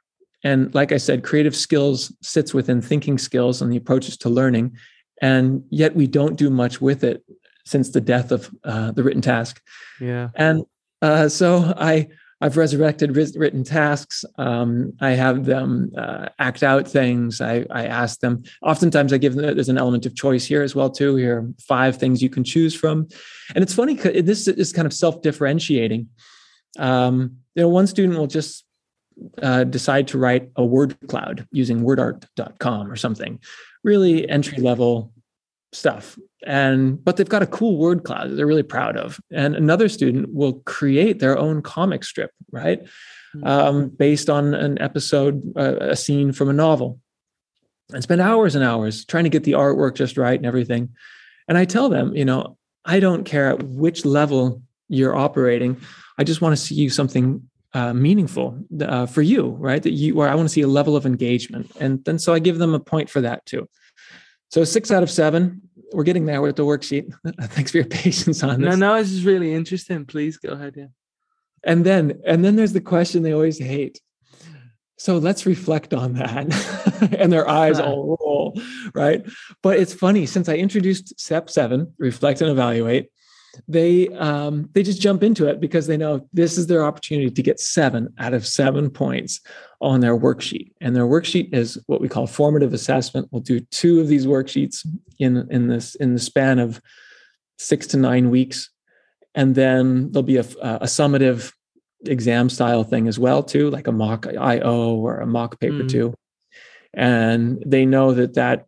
And 0.44 0.74
like 0.74 0.92
I 0.92 0.98
said, 0.98 1.24
creative 1.24 1.56
skills 1.56 2.14
sits 2.22 2.52
within 2.52 2.82
thinking 2.82 3.18
skills 3.18 3.62
and 3.62 3.72
the 3.72 3.76
approaches 3.76 4.16
to 4.18 4.28
learning. 4.28 4.76
And 5.22 5.64
yet 5.70 5.96
we 5.96 6.06
don't 6.06 6.36
do 6.36 6.50
much 6.50 6.80
with 6.80 7.02
it 7.02 7.24
since 7.64 7.90
the 7.90 8.00
death 8.00 8.30
of 8.30 8.54
uh, 8.64 8.92
the 8.92 9.02
written 9.02 9.22
task. 9.22 9.60
Yeah. 10.00 10.28
And 10.36 10.64
uh, 11.06 11.28
so 11.28 11.72
I 11.76 12.08
I've 12.40 12.56
resurrected 12.58 13.16
written 13.16 13.64
tasks. 13.64 14.24
Um, 14.36 14.92
I 15.00 15.10
have 15.10 15.46
them 15.46 15.90
uh, 15.96 16.28
act 16.38 16.62
out 16.62 16.86
things. 16.86 17.40
I, 17.40 17.64
I 17.70 17.86
ask 17.86 18.20
them. 18.20 18.42
Oftentimes, 18.62 19.12
I 19.12 19.18
give 19.18 19.34
them. 19.34 19.54
There's 19.54 19.70
an 19.70 19.78
element 19.78 20.04
of 20.04 20.14
choice 20.14 20.44
here 20.44 20.62
as 20.62 20.74
well 20.74 20.90
too. 20.90 21.16
Here 21.16 21.38
are 21.38 21.48
five 21.60 21.96
things 21.96 22.22
you 22.22 22.28
can 22.28 22.44
choose 22.44 22.74
from, 22.74 23.08
and 23.54 23.62
it's 23.62 23.72
funny. 23.72 23.94
This 23.94 24.48
is 24.48 24.72
kind 24.72 24.86
of 24.86 24.92
self-differentiating. 24.92 26.08
Um, 26.78 27.38
you 27.54 27.62
know, 27.62 27.68
one 27.68 27.86
student 27.86 28.18
will 28.18 28.26
just 28.26 28.66
uh, 29.40 29.64
decide 29.64 30.08
to 30.08 30.18
write 30.18 30.50
a 30.56 30.64
word 30.64 30.96
cloud 31.08 31.46
using 31.52 31.80
WordArt.com 31.80 32.90
or 32.90 32.96
something, 32.96 33.40
really 33.82 34.28
entry 34.28 34.58
level 34.58 35.12
stuff 35.72 36.18
and 36.46 37.04
but 37.04 37.16
they've 37.16 37.28
got 37.28 37.42
a 37.42 37.46
cool 37.46 37.76
word 37.76 38.04
cloud 38.04 38.30
that 38.30 38.34
they're 38.36 38.46
really 38.46 38.62
proud 38.62 38.96
of. 38.96 39.20
And 39.32 39.56
another 39.56 39.88
student 39.88 40.32
will 40.32 40.54
create 40.64 41.18
their 41.18 41.36
own 41.36 41.60
comic 41.60 42.04
strip 42.04 42.30
right? 42.52 42.82
Mm-hmm. 43.36 43.46
um, 43.46 43.88
based 43.88 44.30
on 44.30 44.54
an 44.54 44.80
episode 44.80 45.42
uh, 45.56 45.76
a 45.80 45.96
scene 45.96 46.32
from 46.32 46.48
a 46.48 46.54
novel. 46.54 47.00
And 47.92 48.02
spend 48.02 48.20
hours 48.20 48.54
and 48.54 48.64
hours 48.64 49.04
trying 49.04 49.24
to 49.24 49.30
get 49.30 49.44
the 49.44 49.52
artwork 49.52 49.94
just 49.94 50.16
right 50.16 50.38
and 50.38 50.46
everything. 50.46 50.90
And 51.48 51.58
i 51.58 51.64
tell 51.64 51.88
them 51.88 52.16
you 52.16 52.24
know 52.24 52.56
i 52.84 53.00
don't 53.00 53.24
care 53.24 53.48
at 53.50 53.62
which 53.62 54.04
level 54.04 54.62
you're 54.88 55.16
operating. 55.16 55.80
I 56.18 56.24
just 56.24 56.40
want 56.40 56.56
to 56.56 56.62
see 56.62 56.76
you 56.76 56.90
something 56.90 57.42
uh, 57.74 57.92
meaningful 57.92 58.58
uh, 58.80 59.06
for 59.06 59.22
you 59.22 59.48
right? 59.58 59.82
That 59.82 59.92
you 59.92 60.14
where 60.14 60.28
i 60.28 60.34
want 60.34 60.48
to 60.48 60.52
see 60.52 60.62
a 60.62 60.68
level 60.68 60.96
of 60.96 61.04
engagement. 61.06 61.72
And 61.80 62.04
then 62.04 62.18
so 62.18 62.32
i 62.32 62.38
give 62.38 62.58
them 62.58 62.74
a 62.74 62.80
point 62.80 63.10
for 63.10 63.20
that 63.20 63.44
too. 63.46 63.68
So 64.50 64.64
six 64.64 64.90
out 64.90 65.02
of 65.02 65.10
seven. 65.10 65.65
We're 65.92 66.04
getting 66.04 66.26
there 66.26 66.42
with 66.42 66.56
the 66.56 66.64
worksheet. 66.64 67.12
Thanks 67.40 67.70
for 67.70 67.78
your 67.78 67.86
patience 67.86 68.42
on 68.42 68.60
this. 68.60 68.76
No, 68.76 68.94
no, 68.94 68.98
this 69.00 69.12
is 69.12 69.24
really 69.24 69.54
interesting. 69.54 70.04
Please 70.04 70.36
go 70.36 70.50
ahead. 70.50 70.74
Yeah. 70.76 70.86
And 71.64 71.84
then, 71.84 72.20
and 72.26 72.44
then 72.44 72.56
there's 72.56 72.72
the 72.72 72.80
question 72.80 73.22
they 73.22 73.32
always 73.32 73.58
hate. 73.58 74.00
So 74.98 75.18
let's 75.18 75.44
reflect 75.44 75.92
on 75.92 76.14
that. 76.14 77.12
and 77.18 77.32
their 77.32 77.48
eyes 77.48 77.78
all 77.80 78.16
roll, 78.20 78.60
right? 78.94 79.24
But 79.62 79.78
it's 79.78 79.92
funny, 79.92 80.26
since 80.26 80.48
I 80.48 80.54
introduced 80.54 81.18
step 81.20 81.50
seven, 81.50 81.92
reflect 81.98 82.40
and 82.40 82.50
evaluate, 82.50 83.10
they 83.68 84.08
um, 84.08 84.68
they 84.72 84.82
just 84.82 85.00
jump 85.00 85.22
into 85.22 85.46
it 85.46 85.60
because 85.60 85.86
they 85.86 85.96
know 85.96 86.28
this 86.32 86.58
is 86.58 86.66
their 86.66 86.84
opportunity 86.84 87.30
to 87.30 87.42
get 87.42 87.60
seven 87.60 88.12
out 88.18 88.34
of 88.34 88.46
seven 88.46 88.90
points 88.90 89.40
on 89.80 90.00
their 90.00 90.16
worksheet. 90.16 90.72
And 90.80 90.94
their 90.94 91.06
worksheet 91.06 91.54
is 91.54 91.78
what 91.86 92.00
we 92.00 92.08
call 92.08 92.26
formative 92.26 92.72
assessment. 92.72 93.28
We'll 93.30 93.42
do 93.42 93.60
two 93.60 94.00
of 94.00 94.08
these 94.08 94.26
worksheets 94.26 94.86
in 95.18 95.46
in 95.50 95.68
this 95.68 95.94
in 95.96 96.14
the 96.14 96.20
span 96.20 96.58
of 96.58 96.80
six 97.58 97.86
to 97.88 97.96
nine 97.96 98.30
weeks, 98.30 98.70
and 99.34 99.54
then 99.54 100.10
there'll 100.12 100.22
be 100.22 100.38
a, 100.38 100.46
a 100.62 100.86
summative 100.86 101.52
exam 102.04 102.48
style 102.50 102.84
thing 102.84 103.08
as 103.08 103.18
well 103.18 103.42
too, 103.42 103.70
like 103.70 103.86
a 103.86 103.92
mock 103.92 104.26
IO 104.26 104.94
or 104.94 105.18
a 105.18 105.26
mock 105.26 105.58
paper 105.60 105.84
mm. 105.84 105.88
two, 105.88 106.14
and 106.94 107.62
they 107.66 107.86
know 107.86 108.12
that 108.12 108.34
that 108.34 108.66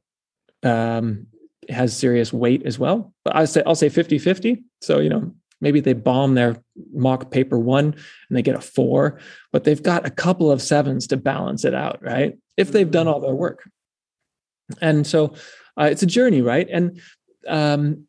um, 0.62 1.26
has 1.68 1.96
serious 1.96 2.32
weight 2.32 2.64
as 2.64 2.78
well. 2.78 3.12
But 3.24 3.36
I 3.36 3.44
say 3.44 3.62
I'll 3.66 3.74
say 3.74 3.88
50-50. 3.88 4.62
So 4.80 4.98
you 4.98 5.08
know 5.08 5.32
maybe 5.60 5.80
they 5.80 5.92
bomb 5.92 6.34
their 6.34 6.56
mock 6.92 7.30
paper 7.30 7.58
one 7.58 7.86
and 7.86 8.36
they 8.36 8.42
get 8.42 8.54
a 8.54 8.60
four, 8.60 9.20
but 9.52 9.64
they've 9.64 9.82
got 9.82 10.06
a 10.06 10.10
couple 10.10 10.50
of 10.50 10.62
sevens 10.62 11.06
to 11.08 11.16
balance 11.16 11.64
it 11.64 11.74
out, 11.74 12.02
right? 12.02 12.38
If 12.56 12.72
they've 12.72 12.90
done 12.90 13.08
all 13.08 13.20
their 13.20 13.34
work. 13.34 13.68
And 14.80 15.06
so 15.06 15.34
uh, 15.80 15.84
it's 15.84 16.02
a 16.02 16.06
journey, 16.06 16.42
right? 16.42 16.68
And 16.70 17.00
um, 17.48 18.06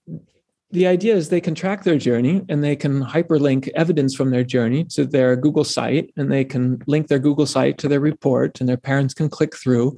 the 0.71 0.85
idea 0.85 1.15
is 1.15 1.29
they 1.29 1.41
can 1.41 1.55
track 1.55 1.83
their 1.83 1.97
journey 1.97 2.43
and 2.49 2.63
they 2.63 2.75
can 2.75 3.03
hyperlink 3.03 3.69
evidence 3.75 4.15
from 4.15 4.29
their 4.29 4.43
journey 4.43 4.83
to 4.85 5.05
their 5.05 5.35
Google 5.35 5.63
site 5.63 6.11
and 6.15 6.31
they 6.31 6.45
can 6.45 6.81
link 6.85 7.07
their 7.07 7.19
Google 7.19 7.45
site 7.45 7.77
to 7.79 7.87
their 7.87 7.99
report 7.99 8.59
and 8.59 8.69
their 8.69 8.77
parents 8.77 9.13
can 9.13 9.29
click 9.29 9.55
through. 9.55 9.97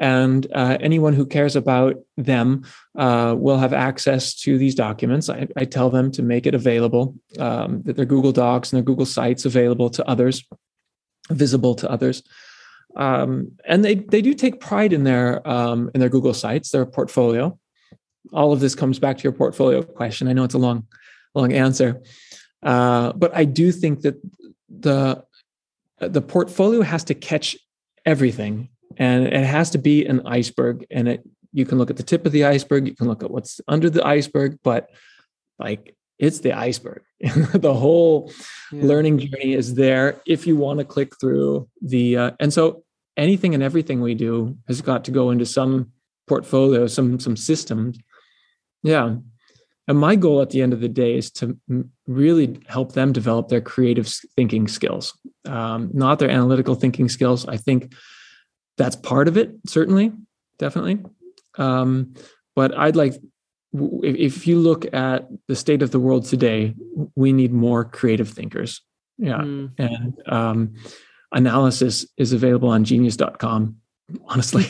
And 0.00 0.46
uh, 0.52 0.78
anyone 0.80 1.12
who 1.12 1.26
cares 1.26 1.54
about 1.54 1.94
them 2.16 2.64
uh, 2.98 3.36
will 3.38 3.58
have 3.58 3.72
access 3.72 4.34
to 4.40 4.58
these 4.58 4.74
documents. 4.74 5.28
I, 5.28 5.46
I 5.56 5.64
tell 5.64 5.90
them 5.90 6.10
to 6.12 6.22
make 6.22 6.46
it 6.46 6.54
available, 6.54 7.14
um, 7.38 7.82
that 7.82 7.96
their 7.96 8.06
Google 8.06 8.32
Docs 8.32 8.72
and 8.72 8.78
their 8.78 8.84
Google 8.84 9.06
Sites 9.06 9.44
available 9.44 9.90
to 9.90 10.08
others, 10.08 10.42
visible 11.30 11.74
to 11.76 11.90
others. 11.90 12.22
Um, 12.96 13.52
and 13.64 13.84
they 13.84 13.94
they 13.94 14.20
do 14.20 14.34
take 14.34 14.58
pride 14.58 14.92
in 14.92 15.04
their 15.04 15.46
um, 15.48 15.90
in 15.94 16.00
their 16.00 16.08
Google 16.08 16.34
Sites, 16.34 16.70
their 16.70 16.86
portfolio 16.86 17.56
all 18.32 18.52
of 18.52 18.60
this 18.60 18.74
comes 18.74 18.98
back 18.98 19.16
to 19.18 19.22
your 19.22 19.32
portfolio 19.32 19.82
question. 19.82 20.28
I 20.28 20.32
know 20.32 20.44
it's 20.44 20.54
a 20.54 20.58
long, 20.58 20.86
long 21.34 21.52
answer, 21.52 22.02
uh, 22.62 23.12
but 23.12 23.34
I 23.34 23.44
do 23.44 23.72
think 23.72 24.02
that 24.02 24.20
the 24.68 25.24
the 25.98 26.22
portfolio 26.22 26.80
has 26.82 27.04
to 27.04 27.14
catch 27.14 27.56
everything, 28.06 28.70
and 28.96 29.26
it 29.26 29.44
has 29.44 29.70
to 29.70 29.78
be 29.78 30.06
an 30.06 30.26
iceberg. 30.26 30.86
And 30.90 31.08
it 31.08 31.22
you 31.52 31.66
can 31.66 31.78
look 31.78 31.90
at 31.90 31.96
the 31.96 32.02
tip 32.02 32.26
of 32.26 32.32
the 32.32 32.44
iceberg, 32.44 32.86
you 32.86 32.94
can 32.94 33.08
look 33.08 33.24
at 33.24 33.30
what's 33.30 33.60
under 33.66 33.90
the 33.90 34.06
iceberg, 34.06 34.58
but 34.62 34.88
like 35.58 35.96
it's 36.18 36.40
the 36.40 36.52
iceberg. 36.52 37.02
the 37.20 37.74
whole 37.74 38.32
yeah. 38.72 38.84
learning 38.84 39.18
journey 39.18 39.54
is 39.54 39.74
there 39.74 40.20
if 40.26 40.46
you 40.46 40.56
want 40.56 40.78
to 40.78 40.84
click 40.84 41.18
through 41.20 41.68
the 41.82 42.16
uh, 42.16 42.30
and 42.40 42.52
so 42.52 42.84
anything 43.16 43.54
and 43.54 43.62
everything 43.62 44.00
we 44.00 44.14
do 44.14 44.56
has 44.68 44.80
got 44.80 45.04
to 45.04 45.10
go 45.10 45.30
into 45.30 45.44
some 45.44 45.90
portfolio, 46.28 46.86
some 46.86 47.18
some 47.18 47.36
systems 47.36 47.98
yeah. 48.82 49.16
And 49.88 49.98
my 49.98 50.14
goal 50.14 50.40
at 50.40 50.50
the 50.50 50.62
end 50.62 50.72
of 50.72 50.80
the 50.80 50.88
day 50.88 51.16
is 51.16 51.30
to 51.32 51.58
really 52.06 52.60
help 52.68 52.92
them 52.92 53.12
develop 53.12 53.48
their 53.48 53.60
creative 53.60 54.08
thinking 54.36 54.68
skills, 54.68 55.18
um, 55.46 55.90
not 55.92 56.18
their 56.18 56.30
analytical 56.30 56.74
thinking 56.74 57.08
skills. 57.08 57.46
I 57.46 57.56
think 57.56 57.92
that's 58.80 58.96
part 58.96 59.28
of 59.28 59.36
it, 59.36 59.52
certainly, 59.66 60.10
definitely. 60.58 61.00
Um, 61.58 62.14
but 62.56 62.76
I'd 62.76 62.96
like, 62.96 63.20
if 63.74 64.46
you 64.46 64.58
look 64.58 64.92
at 64.94 65.28
the 65.48 65.54
state 65.54 65.82
of 65.82 65.90
the 65.90 66.00
world 66.00 66.24
today, 66.24 66.74
we 67.14 67.34
need 67.34 67.52
more 67.52 67.84
creative 67.84 68.30
thinkers. 68.30 68.80
Yeah. 69.18 69.40
Mm. 69.40 69.72
And 69.78 70.14
um, 70.26 70.74
analysis 71.30 72.06
is 72.16 72.32
available 72.32 72.70
on 72.70 72.84
genius.com, 72.84 73.76
honestly. 74.24 74.62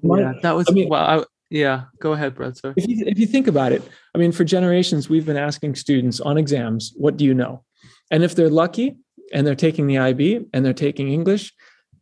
yeah, 0.00 0.32
that 0.42 0.54
was, 0.54 0.66
I 0.68 0.72
mean, 0.72 0.88
well, 0.88 1.04
I, 1.04 1.24
yeah, 1.50 1.86
go 1.98 2.12
ahead, 2.12 2.36
Brad. 2.36 2.56
Sorry. 2.56 2.74
If 2.76 2.86
you, 2.88 3.04
if 3.04 3.18
you 3.18 3.26
think 3.26 3.48
about 3.48 3.72
it, 3.72 3.82
I 4.14 4.18
mean, 4.18 4.30
for 4.30 4.44
generations, 4.44 5.08
we've 5.08 5.26
been 5.26 5.36
asking 5.36 5.74
students 5.74 6.20
on 6.20 6.38
exams, 6.38 6.92
what 6.96 7.16
do 7.16 7.24
you 7.24 7.34
know? 7.34 7.64
And 8.12 8.22
if 8.22 8.36
they're 8.36 8.48
lucky 8.48 8.96
and 9.32 9.44
they're 9.44 9.56
taking 9.56 9.88
the 9.88 9.98
IB 9.98 10.46
and 10.52 10.64
they're 10.64 10.72
taking 10.72 11.08
English, 11.08 11.52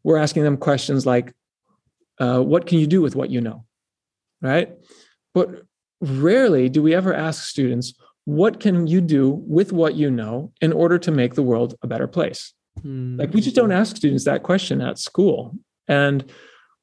we're 0.05 0.19
asking 0.19 0.45
them 0.45 0.57
questions 0.57 1.05
like, 1.05 1.33
uh, 2.21 2.41
what 2.41 2.67
can 2.67 2.79
you 2.79 2.87
do 2.87 3.03
with 3.03 3.17
what 3.17 3.31
you 3.31 3.41
know? 3.41 3.65
Right. 4.41 4.71
But 5.33 5.63
rarely 6.01 6.69
do 6.69 6.83
we 6.83 6.95
ever 6.95 7.13
ask 7.13 7.45
students, 7.45 7.95
what 8.27 8.61
can 8.61 8.87
you 8.87 9.01
do 9.01 9.31
with 9.31 9.73
what 9.73 9.95
you 9.95 10.11
know 10.11 10.53
in 10.61 10.73
order 10.73 10.99
to 10.99 11.11
make 11.11 11.35
the 11.35 11.43
world 11.43 11.75
a 11.83 11.87
better 11.87 12.07
place? 12.07 12.53
Hmm. 12.81 13.17
Like, 13.19 13.33
we 13.33 13.41
just 13.41 13.57
don't 13.57 13.73
ask 13.73 13.97
students 13.97 14.25
that 14.25 14.43
question 14.43 14.81
at 14.81 14.99
school. 14.99 15.55
And 15.89 16.31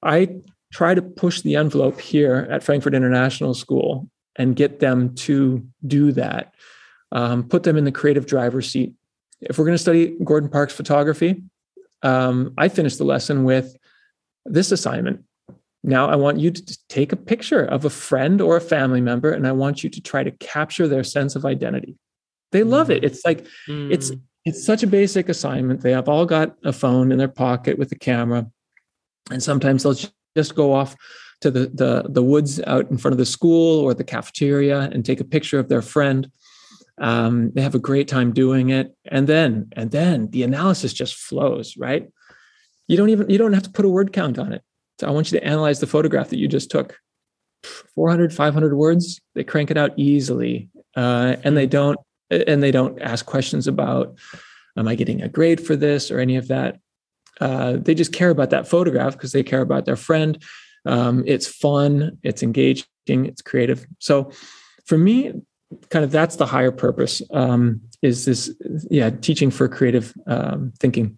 I 0.03 0.35
try 0.71 0.95
to 0.95 1.01
push 1.01 1.41
the 1.41 1.55
envelope 1.55 1.99
here 1.99 2.47
at 2.49 2.63
Frankfurt 2.63 2.93
International 2.93 3.53
School 3.53 4.09
and 4.35 4.55
get 4.55 4.79
them 4.79 5.15
to 5.15 5.65
do 5.85 6.11
that. 6.13 6.53
Um, 7.11 7.43
put 7.43 7.63
them 7.63 7.77
in 7.77 7.83
the 7.83 7.91
creative 7.91 8.25
driver's 8.25 8.71
seat. 8.71 8.93
If 9.41 9.57
we're 9.57 9.65
going 9.65 9.75
to 9.75 9.81
study 9.81 10.15
Gordon 10.23 10.49
Parks 10.49 10.73
photography, 10.73 11.43
um, 12.03 12.53
I 12.57 12.69
finished 12.69 12.97
the 12.97 13.03
lesson 13.03 13.43
with 13.43 13.75
this 14.45 14.71
assignment. 14.71 15.23
Now 15.83 16.09
I 16.09 16.15
want 16.15 16.39
you 16.39 16.51
to 16.51 16.77
take 16.89 17.11
a 17.11 17.15
picture 17.15 17.63
of 17.63 17.85
a 17.85 17.89
friend 17.89 18.39
or 18.41 18.57
a 18.57 18.61
family 18.61 19.01
member, 19.01 19.31
and 19.31 19.47
I 19.47 19.51
want 19.51 19.83
you 19.83 19.89
to 19.89 20.01
try 20.01 20.23
to 20.23 20.31
capture 20.31 20.87
their 20.87 21.03
sense 21.03 21.35
of 21.35 21.45
identity. 21.45 21.97
They 22.51 22.63
love 22.63 22.91
it. 22.91 23.03
It's 23.03 23.25
like 23.25 23.45
mm. 23.67 23.91
it's 23.91 24.11
it's 24.45 24.63
such 24.63 24.83
a 24.83 24.87
basic 24.87 25.29
assignment. 25.29 25.81
They 25.81 25.91
have 25.91 26.09
all 26.09 26.25
got 26.25 26.55
a 26.63 26.73
phone 26.73 27.11
in 27.11 27.17
their 27.17 27.27
pocket 27.27 27.77
with 27.77 27.91
a 27.91 27.95
camera, 27.95 28.47
and 29.29 29.41
sometimes 29.41 29.83
they'll 29.83 29.97
just 30.35 30.55
go 30.55 30.73
off 30.73 30.95
to 31.41 31.51
the, 31.51 31.71
the, 31.73 32.05
the 32.07 32.23
woods 32.23 32.61
out 32.67 32.89
in 32.89 32.97
front 32.97 33.13
of 33.13 33.17
the 33.17 33.25
school 33.25 33.79
or 33.79 33.93
the 33.93 34.03
cafeteria 34.03 34.89
and 34.93 35.03
take 35.03 35.19
a 35.19 35.25
picture 35.25 35.59
of 35.59 35.69
their 35.69 35.81
friend. 35.81 36.31
Um, 36.97 37.51
they 37.53 37.61
have 37.61 37.75
a 37.75 37.79
great 37.79 38.07
time 38.07 38.31
doing 38.31 38.69
it. 38.69 38.95
And 39.05 39.27
then, 39.27 39.69
and 39.73 39.91
then 39.91 40.29
the 40.29 40.43
analysis 40.43 40.93
just 40.93 41.15
flows, 41.15 41.75
right? 41.77 42.07
You 42.87 42.97
don't 42.97 43.09
even, 43.09 43.29
you 43.29 43.37
don't 43.37 43.53
have 43.53 43.63
to 43.63 43.69
put 43.71 43.85
a 43.85 43.89
word 43.89 44.13
count 44.13 44.37
on 44.37 44.53
it. 44.53 44.61
So 44.99 45.07
I 45.07 45.11
want 45.11 45.31
you 45.31 45.39
to 45.39 45.45
analyze 45.45 45.79
the 45.79 45.87
photograph 45.87 46.29
that 46.29 46.37
you 46.37 46.47
just 46.47 46.69
took. 46.69 46.97
400, 47.95 48.33
500 48.33 48.75
words, 48.75 49.21
they 49.35 49.43
crank 49.43 49.71
it 49.71 49.77
out 49.77 49.91
easily. 49.97 50.69
Uh, 50.95 51.37
and 51.43 51.55
they 51.55 51.67
don't, 51.67 51.99
and 52.29 52.61
they 52.61 52.71
don't 52.71 53.01
ask 53.01 53.25
questions 53.25 53.67
about, 53.67 54.17
am 54.77 54.87
I 54.87 54.95
getting 54.95 55.21
a 55.21 55.29
grade 55.29 55.65
for 55.65 55.75
this 55.75 56.11
or 56.11 56.19
any 56.19 56.37
of 56.37 56.47
that? 56.47 56.79
Uh, 57.39 57.77
they 57.77 57.95
just 57.95 58.13
care 58.13 58.29
about 58.29 58.51
that 58.51 58.67
photograph 58.67 59.13
because 59.13 59.31
they 59.31 59.43
care 59.43 59.61
about 59.61 59.85
their 59.85 59.95
friend. 59.95 60.41
Um, 60.85 61.23
it's 61.25 61.47
fun, 61.47 62.17
it's 62.23 62.43
engaging, 62.43 62.85
it's 63.07 63.41
creative. 63.41 63.85
So 63.99 64.31
for 64.85 64.97
me, 64.97 65.33
kind 65.89 66.05
of 66.05 66.11
that's 66.11 66.35
the 66.35 66.45
higher 66.45 66.71
purpose 66.71 67.21
um, 67.31 67.81
is 68.01 68.25
this, 68.25 68.53
yeah, 68.89 69.09
teaching 69.09 69.51
for 69.51 69.67
creative 69.67 70.13
um, 70.27 70.73
thinking. 70.79 71.17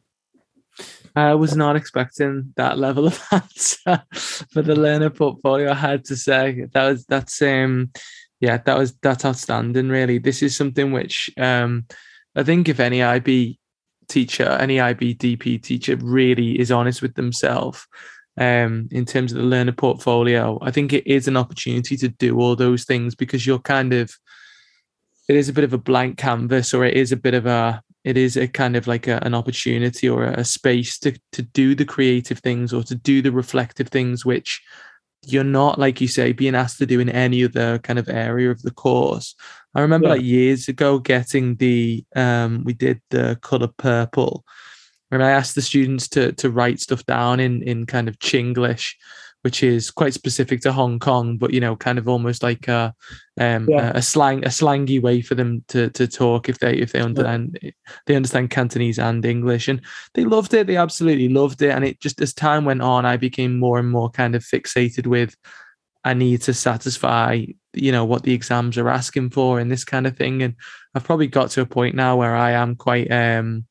I 1.16 1.36
was 1.36 1.56
not 1.56 1.76
expecting 1.76 2.54
that 2.56 2.80
level 2.80 3.06
of 3.06 3.22
answer 3.32 4.04
for 4.10 4.62
the 4.62 4.76
learner 4.76 5.12
portfolio. 5.12 5.72
I 5.72 5.76
had 5.76 6.06
to 6.06 6.16
say 6.16 6.66
that 6.74 6.90
was 6.90 7.06
that's 7.06 7.40
um 7.42 7.92
yeah 8.40 8.58
that 8.58 8.78
was 8.78 8.94
that's 9.02 9.26
outstanding. 9.26 9.90
Really, 9.90 10.18
this 10.18 10.42
is 10.42 10.58
something 10.58 10.92
which 10.92 11.30
um 11.38 11.86
I 12.36 12.44
think 12.44 12.68
if 12.68 12.80
any 12.80 13.04
IB 13.04 13.60
teacher, 14.08 14.50
any 14.50 14.78
IBDP 14.78 15.62
teacher 15.62 15.96
really 15.98 16.60
is 16.60 16.72
honest 16.72 17.02
with 17.02 17.16
themselves 17.16 17.86
um, 18.38 18.88
in 18.92 19.06
terms 19.06 19.32
of 19.32 19.40
the 19.40 19.46
learner 19.46 19.72
portfolio, 19.72 20.58
I 20.62 20.72
think 20.72 20.94
it 20.94 21.08
is 21.08 21.28
an 21.28 21.38
opportunity 21.38 21.96
to 21.98 22.10
do 22.10 22.40
all 22.40 22.56
those 22.56 22.86
things 22.86 23.16
because 23.16 23.46
you're 23.46 23.60
kind 23.60 23.94
of, 23.94 24.12
it 25.30 25.36
is 25.36 25.50
a 25.50 25.54
bit 25.54 25.64
of 25.64 25.74
a 25.74 25.78
blank 25.78 26.18
canvas 26.18 26.74
or 26.74 26.86
it 26.86 26.96
is 26.96 27.12
a 27.12 27.18
bit 27.18 27.34
of 27.34 27.46
a, 27.46 27.82
it 28.04 28.18
is 28.18 28.36
a 28.36 28.48
kind 28.48 28.76
of 28.76 28.88
like 28.88 29.08
a, 29.08 29.24
an 29.24 29.34
opportunity 29.34 30.10
or 30.10 30.26
a 30.26 30.44
space 30.44 31.00
to, 31.00 31.18
to 31.32 31.42
do 31.42 31.76
the 31.76 31.86
creative 31.86 32.40
things 32.40 32.74
or 32.74 32.84
to 32.84 32.96
do 32.96 33.22
the 33.22 33.32
reflective 33.32 33.88
things, 33.88 34.26
which 34.26 34.62
you're 35.26 35.44
not, 35.44 35.80
like 35.80 36.02
you 36.02 36.08
say, 36.08 36.34
being 36.34 36.56
asked 36.56 36.80
to 36.80 36.86
do 36.86 37.00
in 37.00 37.10
any 37.10 37.46
other 37.46 37.80
kind 37.80 37.98
of 37.98 38.10
area 38.10 38.52
of 38.52 38.62
the 38.62 38.72
course. 38.72 39.36
I 39.74 39.82
remember 39.82 40.08
yeah. 40.08 40.14
like 40.14 40.24
years 40.24 40.68
ago 40.68 41.00
getting 41.00 41.56
the 41.56 42.04
um 42.16 42.64
we 42.66 42.74
did 42.74 43.02
the 43.10 43.38
color 43.42 43.70
purple 43.78 44.44
and 45.14 45.24
I 45.24 45.32
asked 45.32 45.56
the 45.56 45.62
students 45.62 46.08
to 46.10 46.32
to 46.34 46.50
write 46.50 46.80
stuff 46.80 47.06
down 47.06 47.40
in 47.40 47.62
in 47.64 47.86
kind 47.86 48.08
of 48.08 48.20
Chinglish, 48.20 48.96
which 49.44 49.62
is 49.62 49.92
quite 49.92 50.14
specific 50.14 50.62
to 50.62 50.72
Hong 50.72 51.00
Kong, 51.00 51.38
but 51.38 51.54
you 51.54 51.60
know, 51.60 51.76
kind 51.76 52.00
of 52.00 52.08
almost 52.08 52.42
like 52.42 52.68
a 52.68 52.94
um 53.40 53.68
yeah. 53.70 53.92
a, 53.94 53.98
a, 53.98 54.02
slang 54.02 54.44
a 54.46 54.50
slangy 54.50 55.02
way 55.02 55.22
for 55.22 55.36
them 55.36 55.64
to 55.68 55.90
to 55.92 56.08
talk 56.08 56.48
if 56.48 56.60
they 56.60 56.76
if 56.76 56.94
they 56.94 57.02
understand 57.02 57.60
yeah. 57.62 57.72
they 58.06 58.16
understand 58.16 58.52
Cantonese 58.52 59.00
and 59.00 59.24
English. 59.26 59.68
And 59.68 59.82
they 60.14 60.24
loved 60.24 60.54
it, 60.54 60.68
they 60.68 60.78
absolutely 60.78 61.30
loved 61.30 61.62
it. 61.62 61.72
And 61.72 61.84
it 61.84 62.00
just 62.00 62.22
as 62.22 62.34
time 62.34 62.64
went 62.64 62.82
on, 62.82 63.06
I 63.06 63.18
became 63.18 63.60
more 63.60 63.80
and 63.80 63.92
more 63.92 64.10
kind 64.10 64.34
of 64.34 64.44
fixated 64.44 65.08
with 65.08 65.36
I 66.06 66.14
need 66.14 66.42
to 66.44 66.54
satisfy, 66.54 67.46
you 67.74 67.92
know, 67.92 68.06
what 68.06 68.24
the 68.24 68.34
exams 68.34 68.78
are 68.78 68.90
asking 68.90 69.32
for 69.32 69.60
and 69.60 69.72
this 69.72 69.84
kind 69.84 70.08
of 70.08 70.18
thing. 70.18 70.42
And 70.42 70.56
I've 70.96 71.04
probably 71.04 71.28
got 71.28 71.50
to 71.52 71.62
a 71.62 71.66
point 71.66 71.96
now 71.96 72.16
where 72.16 72.36
I 72.36 72.52
am 72.52 72.76
quite 72.76 73.12
um 73.12 73.66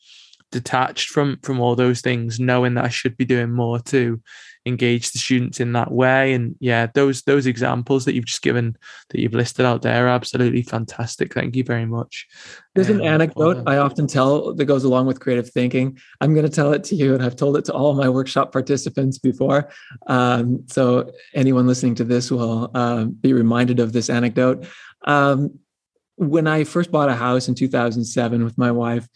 detached 0.51 1.09
from 1.09 1.39
from 1.43 1.61
all 1.61 1.75
those 1.75 2.03
things, 2.03 2.39
knowing 2.39 2.75
that 2.75 2.85
I 2.85 2.91
should 2.91 3.17
be 3.17 3.25
doing 3.25 3.51
more 3.51 3.79
to 3.79 4.21
engage 4.65 5.11
the 5.11 5.19
students 5.19 5.61
in 5.61 5.73
that 5.73 5.91
way. 5.91 6.35
And 6.35 6.57
yeah, 6.61 6.87
those 6.95 7.23
those 7.23 7.47
examples 7.47 8.05
that 8.05 8.15
you've 8.15 8.27
just 8.27 8.43
given 8.43 8.77
that 9.11 9.21
you've 9.21 9.35
listed 9.35 9.67
out 9.67 9.83
there 9.83 10.07
are 10.07 10.11
absolutely 10.11 10.63
fantastic. 10.63 11.35
Thank 11.35 11.57
you 11.57 11.65
very 11.65 11.87
much. 11.87 12.27
There's 12.75 12.91
um, 12.91 13.01
an 13.01 13.07
anecdote 13.07 13.65
I 13.67 13.79
often 13.79 14.07
tell 14.07 14.55
that 14.55 14.65
goes 14.65 14.85
along 14.85 15.07
with 15.07 15.21
creative 15.21 15.51
thinking. 15.51 15.99
I'm 16.21 16.35
going 16.35 16.47
to 16.47 16.53
tell 16.53 16.73
it 16.73 16.85
to 16.85 16.95
you, 16.95 17.15
and 17.15 17.23
I've 17.23 17.37
told 17.37 17.57
it 17.57 17.65
to 17.67 17.73
all 17.73 17.95
my 17.95 18.09
workshop 18.09 18.53
participants 18.53 19.19
before. 19.19 19.71
Um, 20.07 20.65
so 20.69 21.13
anyone 21.35 21.67
listening 21.67 21.95
to 21.97 22.05
this 22.05 22.31
will 22.31 22.71
uh, 22.75 23.05
be 23.05 23.33
reminded 23.33 23.81
of 23.81 23.93
this 23.93 24.09
anecdote. 24.09 24.67
Um, 25.05 25.59
when 26.17 26.47
I 26.47 26.65
first 26.65 26.91
bought 26.91 27.09
a 27.09 27.15
house 27.15 27.49
in 27.49 27.55
2007 27.55 28.45
with 28.45 28.57
my 28.57 28.71
wife, 28.71 29.09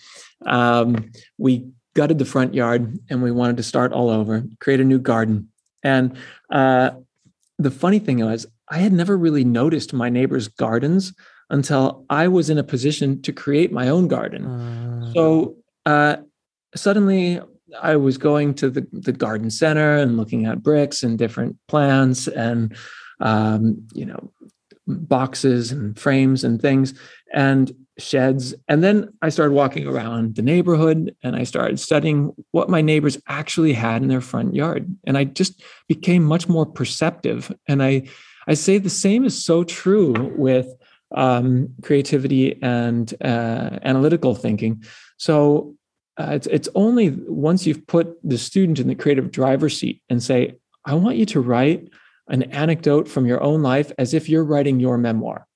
um, 0.44 1.12
we 1.38 1.68
gutted 1.96 2.18
the 2.18 2.24
front 2.24 2.54
yard 2.54 2.98
and 3.08 3.22
we 3.22 3.32
wanted 3.32 3.56
to 3.56 3.62
start 3.62 3.92
all 3.92 4.10
over, 4.10 4.44
create 4.60 4.80
a 4.80 4.84
new 4.84 4.98
garden. 4.98 5.48
And 5.82 6.16
uh, 6.52 6.90
the 7.58 7.70
funny 7.70 7.98
thing 7.98 8.18
was, 8.18 8.46
I 8.68 8.78
had 8.78 8.92
never 8.92 9.16
really 9.16 9.44
noticed 9.44 9.92
my 9.92 10.10
neighbors' 10.10 10.48
gardens 10.48 11.14
until 11.48 12.04
I 12.10 12.28
was 12.28 12.50
in 12.50 12.58
a 12.58 12.64
position 12.64 13.22
to 13.22 13.32
create 13.32 13.72
my 13.72 13.88
own 13.88 14.08
garden. 14.08 14.44
Uh. 14.44 15.12
So 15.14 15.56
uh, 15.86 16.16
suddenly 16.74 17.40
I 17.80 17.96
was 17.96 18.18
going 18.18 18.54
to 18.54 18.68
the, 18.68 18.86
the 18.92 19.12
garden 19.12 19.50
center 19.50 19.96
and 19.96 20.16
looking 20.16 20.44
at 20.44 20.62
bricks 20.62 21.02
and 21.02 21.16
different 21.16 21.56
plants 21.66 22.28
and, 22.28 22.76
um, 23.20 23.86
you 23.94 24.04
know, 24.04 24.32
boxes 24.86 25.72
and 25.72 25.98
frames 25.98 26.44
and 26.44 26.60
things 26.60 26.94
and 27.32 27.72
sheds. 27.98 28.54
And 28.68 28.84
then 28.84 29.12
I 29.22 29.30
started 29.30 29.52
walking 29.52 29.86
around 29.86 30.36
the 30.36 30.42
neighborhood 30.42 31.14
and 31.22 31.34
I 31.34 31.44
started 31.44 31.80
studying 31.80 32.32
what 32.50 32.68
my 32.68 32.82
neighbors 32.82 33.18
actually 33.26 33.72
had 33.72 34.02
in 34.02 34.08
their 34.08 34.20
front 34.20 34.54
yard. 34.54 34.94
And 35.06 35.16
I 35.16 35.24
just 35.24 35.62
became 35.88 36.22
much 36.22 36.48
more 36.48 36.66
perceptive. 36.66 37.54
And 37.66 37.82
I, 37.82 38.08
I 38.46 38.54
say 38.54 38.78
the 38.78 38.90
same 38.90 39.24
is 39.24 39.42
so 39.42 39.64
true 39.64 40.34
with 40.36 40.68
um, 41.14 41.68
creativity 41.82 42.60
and 42.62 43.12
uh, 43.22 43.78
analytical 43.82 44.34
thinking. 44.34 44.84
So 45.16 45.74
uh, 46.18 46.30
it's, 46.32 46.46
it's 46.48 46.68
only 46.74 47.10
once 47.10 47.66
you've 47.66 47.86
put 47.86 48.16
the 48.22 48.38
student 48.38 48.78
in 48.78 48.88
the 48.88 48.94
creative 48.94 49.30
driver's 49.30 49.78
seat 49.78 50.02
and 50.10 50.22
say, 50.22 50.56
I 50.84 50.94
want 50.94 51.16
you 51.16 51.26
to 51.26 51.40
write 51.40 51.88
an 52.28 52.44
anecdote 52.44 53.08
from 53.08 53.26
your 53.26 53.42
own 53.42 53.62
life 53.62 53.92
as 53.98 54.14
if 54.14 54.28
you're 54.28 54.44
writing 54.44 54.80
your 54.80 54.98
memoir. 54.98 55.46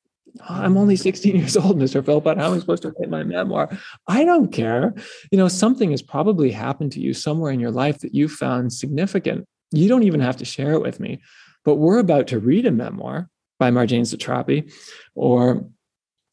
I'm 0.48 0.76
only 0.76 0.96
16 0.96 1.36
years 1.36 1.56
old, 1.56 1.78
Mr. 1.78 2.04
Philpot. 2.04 2.38
How 2.38 2.46
am 2.48 2.54
I 2.54 2.58
supposed 2.58 2.82
to 2.82 2.92
write 2.98 3.10
my 3.10 3.24
memoir? 3.24 3.68
I 4.06 4.24
don't 4.24 4.52
care. 4.52 4.94
You 5.30 5.38
know, 5.38 5.48
something 5.48 5.90
has 5.90 6.02
probably 6.02 6.50
happened 6.50 6.92
to 6.92 7.00
you 7.00 7.14
somewhere 7.14 7.50
in 7.50 7.60
your 7.60 7.70
life 7.70 7.98
that 8.00 8.14
you 8.14 8.28
found 8.28 8.72
significant. 8.72 9.46
You 9.72 9.88
don't 9.88 10.02
even 10.02 10.20
have 10.20 10.36
to 10.38 10.44
share 10.44 10.72
it 10.72 10.82
with 10.82 11.00
me. 11.00 11.22
But 11.64 11.76
we're 11.76 11.98
about 11.98 12.26
to 12.28 12.38
read 12.38 12.66
a 12.66 12.70
memoir 12.70 13.28
by 13.58 13.70
Marjane 13.70 14.02
Satrapi 14.02 14.72
or 15.14 15.66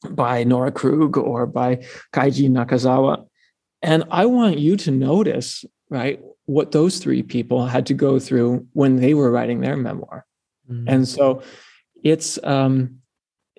by 0.09 0.43
Nora 0.43 0.71
Krug 0.71 1.17
or 1.17 1.45
by 1.45 1.77
Keiji 2.13 2.49
Nakazawa. 2.49 3.25
And 3.81 4.05
I 4.09 4.25
want 4.25 4.57
you 4.57 4.77
to 4.77 4.91
notice, 4.91 5.65
right, 5.89 6.19
what 6.45 6.71
those 6.71 6.99
three 6.99 7.23
people 7.23 7.67
had 7.67 7.85
to 7.87 7.93
go 7.93 8.19
through 8.19 8.65
when 8.73 8.95
they 8.95 9.13
were 9.13 9.29
writing 9.29 9.59
their 9.59 9.75
memoir. 9.75 10.25
Mm-hmm. 10.69 10.87
And 10.87 11.07
so 11.07 11.41
it's 12.03 12.39
um 12.43 12.99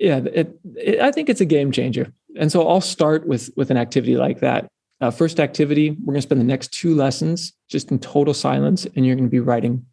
yeah, 0.00 0.18
it, 0.18 0.58
it, 0.76 1.00
I 1.00 1.10
think 1.10 1.28
it's 1.28 1.40
a 1.40 1.46
game 1.46 1.72
changer. 1.72 2.12
And 2.36 2.52
so 2.52 2.68
I'll 2.68 2.80
start 2.80 3.26
with 3.26 3.50
with 3.56 3.70
an 3.70 3.76
activity 3.76 4.16
like 4.16 4.40
that. 4.40 4.68
Uh, 5.00 5.10
first 5.10 5.38
activity, 5.38 5.90
we're 5.90 6.12
going 6.12 6.16
to 6.16 6.22
spend 6.22 6.40
the 6.40 6.44
next 6.44 6.72
two 6.72 6.94
lessons 6.94 7.52
just 7.68 7.90
in 7.90 7.98
total 7.98 8.34
silence, 8.34 8.86
and 8.96 9.06
you're 9.06 9.14
going 9.14 9.28
to 9.28 9.30
be 9.30 9.40
writing 9.40 9.86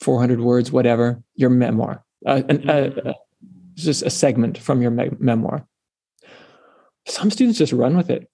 400 0.00 0.40
words, 0.40 0.72
whatever, 0.72 1.22
your 1.36 1.50
memoir, 1.50 2.04
uh, 2.26 2.42
an, 2.48 2.68
uh, 2.68 2.90
uh, 3.04 3.12
just 3.74 4.02
a 4.02 4.10
segment 4.10 4.58
from 4.58 4.82
your 4.82 4.90
me- 4.90 5.10
memoir. 5.18 5.64
Some 7.06 7.30
students 7.30 7.58
just 7.58 7.72
run 7.72 7.96
with 7.96 8.10
it. 8.10 8.28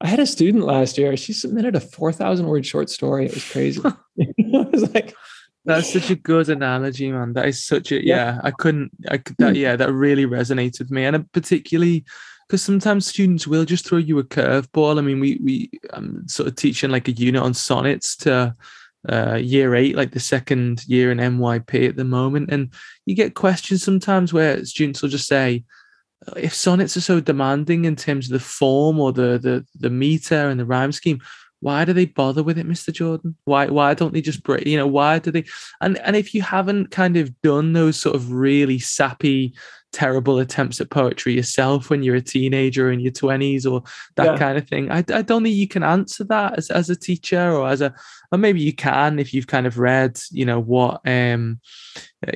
I 0.00 0.08
had 0.08 0.18
a 0.18 0.26
student 0.26 0.64
last 0.64 0.98
year. 0.98 1.16
She 1.16 1.32
submitted 1.32 1.76
a 1.76 1.80
4,000 1.80 2.46
word 2.46 2.66
short 2.66 2.90
story. 2.90 3.26
It 3.26 3.34
was 3.34 3.50
crazy. 3.50 3.82
I 3.84 4.66
was 4.72 4.92
like, 4.94 5.14
that's 5.64 5.92
such 5.92 6.10
a 6.10 6.14
good 6.14 6.48
analogy, 6.48 7.10
man. 7.10 7.32
That 7.32 7.46
is 7.46 7.64
such 7.64 7.92
a 7.92 8.04
yeah. 8.04 8.16
yeah 8.16 8.40
I 8.42 8.50
couldn't. 8.50 8.90
I 9.10 9.18
could 9.18 9.36
that 9.38 9.56
yeah. 9.56 9.76
That 9.76 9.92
really 9.92 10.26
resonated 10.26 10.80
with 10.80 10.90
me, 10.90 11.04
and 11.04 11.30
particularly 11.32 12.04
because 12.46 12.62
sometimes 12.62 13.06
students 13.06 13.46
will 13.46 13.64
just 13.64 13.86
throw 13.86 13.98
you 13.98 14.18
a 14.18 14.24
curveball. 14.24 14.98
I 14.98 15.00
mean, 15.00 15.20
we 15.20 15.38
we 15.42 15.70
I'm 15.92 16.28
sort 16.28 16.48
of 16.48 16.56
teaching 16.56 16.90
like 16.90 17.08
a 17.08 17.12
unit 17.12 17.42
on 17.42 17.54
sonnets 17.54 18.16
to 18.18 18.54
uh, 19.08 19.34
year 19.34 19.74
eight, 19.74 19.96
like 19.96 20.12
the 20.12 20.20
second 20.20 20.84
year 20.86 21.10
in 21.10 21.18
MYP 21.18 21.88
at 21.88 21.96
the 21.96 22.04
moment, 22.04 22.50
and 22.50 22.72
you 23.06 23.14
get 23.14 23.34
questions 23.34 23.82
sometimes 23.82 24.32
where 24.32 24.64
students 24.64 25.02
will 25.02 25.08
just 25.08 25.26
say, 25.26 25.64
if 26.36 26.54
sonnets 26.54 26.96
are 26.96 27.02
so 27.02 27.20
demanding 27.20 27.84
in 27.84 27.96
terms 27.96 28.26
of 28.26 28.32
the 28.32 28.44
form 28.44 29.00
or 29.00 29.12
the 29.12 29.38
the 29.38 29.66
the 29.78 29.90
meter 29.90 30.48
and 30.48 30.60
the 30.60 30.66
rhyme 30.66 30.92
scheme, 30.92 31.20
why 31.64 31.86
do 31.86 31.94
they 31.94 32.04
bother 32.04 32.42
with 32.42 32.58
it, 32.58 32.68
Mr. 32.68 32.92
Jordan? 32.92 33.34
Why 33.46 33.68
why 33.68 33.94
don't 33.94 34.12
they 34.12 34.20
just 34.20 34.42
break? 34.42 34.66
You 34.66 34.76
know, 34.76 34.86
why 34.86 35.18
do 35.18 35.30
they? 35.30 35.44
And 35.80 35.96
and 36.00 36.14
if 36.14 36.34
you 36.34 36.42
haven't 36.42 36.90
kind 36.90 37.16
of 37.16 37.40
done 37.40 37.72
those 37.72 37.98
sort 37.98 38.14
of 38.14 38.30
really 38.30 38.78
sappy, 38.78 39.54
terrible 39.90 40.38
attempts 40.38 40.78
at 40.82 40.90
poetry 40.90 41.32
yourself 41.32 41.88
when 41.88 42.02
you're 42.02 42.16
a 42.16 42.20
teenager 42.20 42.90
in 42.92 43.00
your 43.00 43.12
twenties 43.12 43.64
or 43.64 43.82
that 44.16 44.26
yeah. 44.26 44.36
kind 44.36 44.58
of 44.58 44.68
thing, 44.68 44.92
I, 44.92 44.98
I 44.98 45.22
don't 45.22 45.42
think 45.42 45.56
you 45.56 45.66
can 45.66 45.82
answer 45.82 46.24
that 46.24 46.58
as 46.58 46.68
as 46.70 46.90
a 46.90 46.96
teacher 46.96 47.52
or 47.52 47.66
as 47.66 47.80
a 47.80 47.94
or 48.30 48.36
maybe 48.36 48.60
you 48.60 48.74
can 48.74 49.18
if 49.18 49.32
you've 49.32 49.46
kind 49.46 49.66
of 49.66 49.78
read, 49.78 50.20
you 50.32 50.44
know, 50.44 50.60
what 50.60 51.00
um 51.06 51.60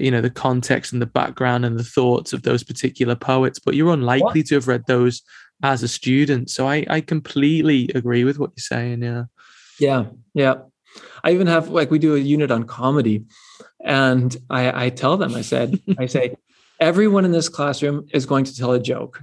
you 0.01 0.11
know 0.11 0.23
the 0.23 0.31
context 0.31 0.95
and 0.95 1.03
the 1.03 1.07
background 1.07 1.67
and 1.67 1.79
the 1.79 1.85
thoughts 1.85 2.33
of 2.33 2.45
those 2.45 2.63
particular 2.63 3.15
poets, 3.15 3.59
but 3.59 3.75
you're 3.75 3.93
unlikely 3.93 4.41
what? 4.41 4.47
to 4.47 4.55
have 4.55 4.69
read 4.69 4.87
those 4.87 5.21
as 5.63 5.83
a 5.83 5.89
student. 5.89 6.51
So 6.51 6.69
I, 6.69 6.87
I 6.89 7.01
completely 7.01 7.91
agree 7.95 8.25
with 8.25 8.39
what 8.39 8.51
you're 8.57 8.63
saying. 8.63 9.03
Yeah. 9.03 9.25
Yeah. 9.79 10.07
Yeah. 10.35 10.55
I 11.25 11.33
even 11.33 11.47
have 11.47 11.69
like 11.69 11.91
we 11.91 11.99
do 11.99 12.15
a 12.15 12.19
unit 12.19 12.51
on 12.51 12.65
comedy, 12.65 13.25
and 13.85 14.37
I, 14.51 14.87
I 14.87 14.91
tell 14.91 15.17
them, 15.17 15.35
I 15.35 15.43
said, 15.43 15.81
I 15.99 16.07
say, 16.07 16.37
everyone 16.81 17.25
in 17.25 17.33
this 17.33 17.49
classroom 17.49 18.07
is 18.13 18.27
going 18.27 18.45
to 18.45 18.57
tell 18.57 18.73
a 18.73 18.81
joke, 18.81 19.21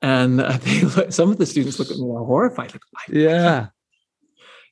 and 0.00 0.38
they, 0.60 1.10
some 1.10 1.30
of 1.30 1.38
the 1.38 1.46
students 1.46 1.78
look 1.78 1.90
at 1.90 1.96
me 1.96 2.06
horrified, 2.06 2.72
like, 2.72 2.82
yeah, 3.08 3.68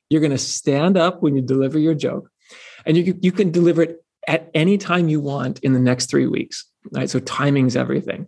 you're 0.09 0.21
going 0.21 0.31
to 0.31 0.37
stand 0.37 0.97
up 0.97 1.21
when 1.21 1.35
you 1.35 1.41
deliver 1.41 1.79
your 1.79 1.95
joke, 1.95 2.29
and 2.85 2.97
you 2.97 3.17
you 3.21 3.31
can 3.31 3.51
deliver 3.51 3.83
it 3.83 4.03
at 4.27 4.49
any 4.53 4.77
time 4.77 5.09
you 5.09 5.19
want 5.19 5.59
in 5.59 5.73
the 5.73 5.79
next 5.79 6.09
three 6.09 6.27
weeks. 6.27 6.65
Right, 6.91 7.09
so 7.09 7.19
timing's 7.19 7.75
everything. 7.75 8.27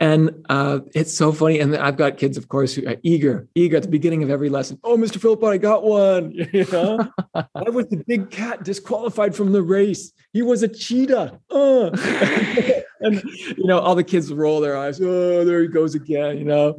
And 0.00 0.44
uh, 0.48 0.80
it's 0.94 1.14
so 1.14 1.30
funny. 1.32 1.60
And 1.60 1.76
I've 1.76 1.96
got 1.96 2.18
kids, 2.18 2.36
of 2.36 2.48
course, 2.48 2.74
who 2.74 2.86
are 2.88 2.96
eager, 3.02 3.48
eager 3.54 3.76
at 3.76 3.84
the 3.84 3.88
beginning 3.88 4.22
of 4.22 4.30
every 4.30 4.48
lesson. 4.48 4.78
Oh, 4.82 4.96
Mr. 4.96 5.20
Philpot, 5.20 5.52
I 5.52 5.58
got 5.58 5.84
one. 5.84 6.32
You 6.54 6.66
know, 6.70 7.08
I 7.34 7.70
was 7.70 7.88
the 7.88 8.02
big 8.06 8.30
cat 8.30 8.62
disqualified 8.62 9.34
from 9.34 9.52
the 9.52 9.62
race. 9.62 10.12
He 10.32 10.42
was 10.42 10.62
a 10.62 10.68
cheetah. 10.68 11.40
Uh. 11.50 11.90
and 13.00 13.22
you 13.56 13.64
know, 13.64 13.80
all 13.80 13.94
the 13.94 14.04
kids 14.04 14.32
roll 14.32 14.60
their 14.60 14.76
eyes. 14.76 15.00
Oh, 15.00 15.44
there 15.44 15.60
he 15.60 15.68
goes 15.68 15.94
again. 15.94 16.38
You 16.38 16.44
know, 16.44 16.76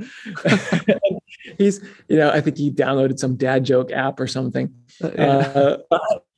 he's, 1.58 1.84
you 2.08 2.18
know, 2.18 2.32
I 2.32 2.40
think 2.42 2.58
he 2.58 2.72
downloaded 2.72 3.20
some 3.20 3.36
dad 3.36 3.66
joke 3.66 3.92
app 3.92 4.20
or 4.20 4.28
something. 4.28 4.74
Uh, 5.02 5.78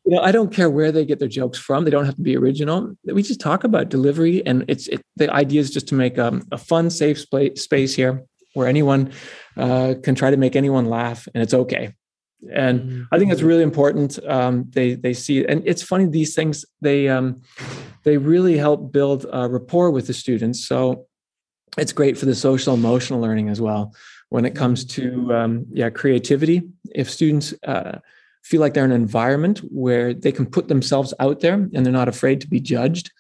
you 0.08 0.16
know, 0.16 0.22
I 0.22 0.32
don't 0.32 0.54
care 0.54 0.70
where 0.70 0.90
they 0.90 1.04
get 1.04 1.20
their 1.20 1.28
jokes 1.28 1.60
from. 1.60 1.84
They 1.84 1.92
don't 1.92 2.06
have 2.06 2.16
to 2.16 2.22
be 2.22 2.38
original. 2.38 2.96
We 3.04 3.22
just 3.22 3.42
talk 3.42 3.66
about 3.66 3.90
delivery, 3.90 4.42
and 4.46 4.64
it's 4.70 4.88
it, 4.88 5.02
the 5.18 5.30
idea 5.34 5.60
is 5.60 5.70
just 5.70 5.90
to 5.90 5.96
make 5.96 6.18
a, 6.18 6.42
a 6.50 6.58
fun, 6.58 6.90
safe 6.90 7.20
space 7.20 7.94
here 7.94 8.24
where 8.54 8.68
anyone 8.68 9.12
uh, 9.58 9.96
can 10.02 10.16
try 10.16 10.32
to 10.32 10.38
make 10.38 10.56
anyone 10.56 10.86
laugh, 10.86 11.28
and 11.34 11.44
it's 11.44 11.54
okay. 11.54 11.94
And 12.54 12.80
mm-hmm. 12.80 13.04
I 13.12 13.20
think 13.20 13.34
it's 13.34 13.42
really 13.42 13.64
important. 13.64 14.18
Um, 14.26 14.68
they 14.70 14.94
they 14.94 15.14
see, 15.14 15.46
and 15.46 15.62
it's 15.66 15.84
funny 15.84 16.06
these 16.06 16.34
things 16.34 16.64
they 16.80 17.10
um, 17.10 17.42
they 18.04 18.16
really 18.16 18.58
help 18.58 18.94
build 18.94 19.26
a 19.30 19.50
rapport 19.50 19.92
with 19.92 20.08
the 20.08 20.14
students. 20.14 20.66
So 20.66 21.08
it's 21.78 21.92
great 21.92 22.18
for 22.18 22.28
the 22.28 22.36
social 22.36 22.74
emotional 22.74 23.20
learning 23.20 23.50
as 23.50 23.60
well 23.60 23.94
when 24.30 24.46
it 24.46 24.56
comes 24.56 24.86
to 24.86 25.34
um, 25.34 25.66
yeah 25.74 25.90
creativity. 25.90 26.62
If 26.96 27.10
students 27.10 27.54
uh, 27.68 28.00
feel 28.48 28.62
like 28.62 28.74
they're 28.74 28.86
in 28.86 28.92
an 28.92 29.02
environment 29.02 29.60
where 29.60 30.14
they 30.14 30.32
can 30.32 30.46
put 30.46 30.70
themselves 30.70 31.14
out 31.20 31.42
there 31.42 31.54
and 31.54 31.86
they're 31.86 31.92
not 31.92 32.08
afraid 32.08 32.40
to 32.42 32.48
be 32.48 32.62
judged. 32.62 33.12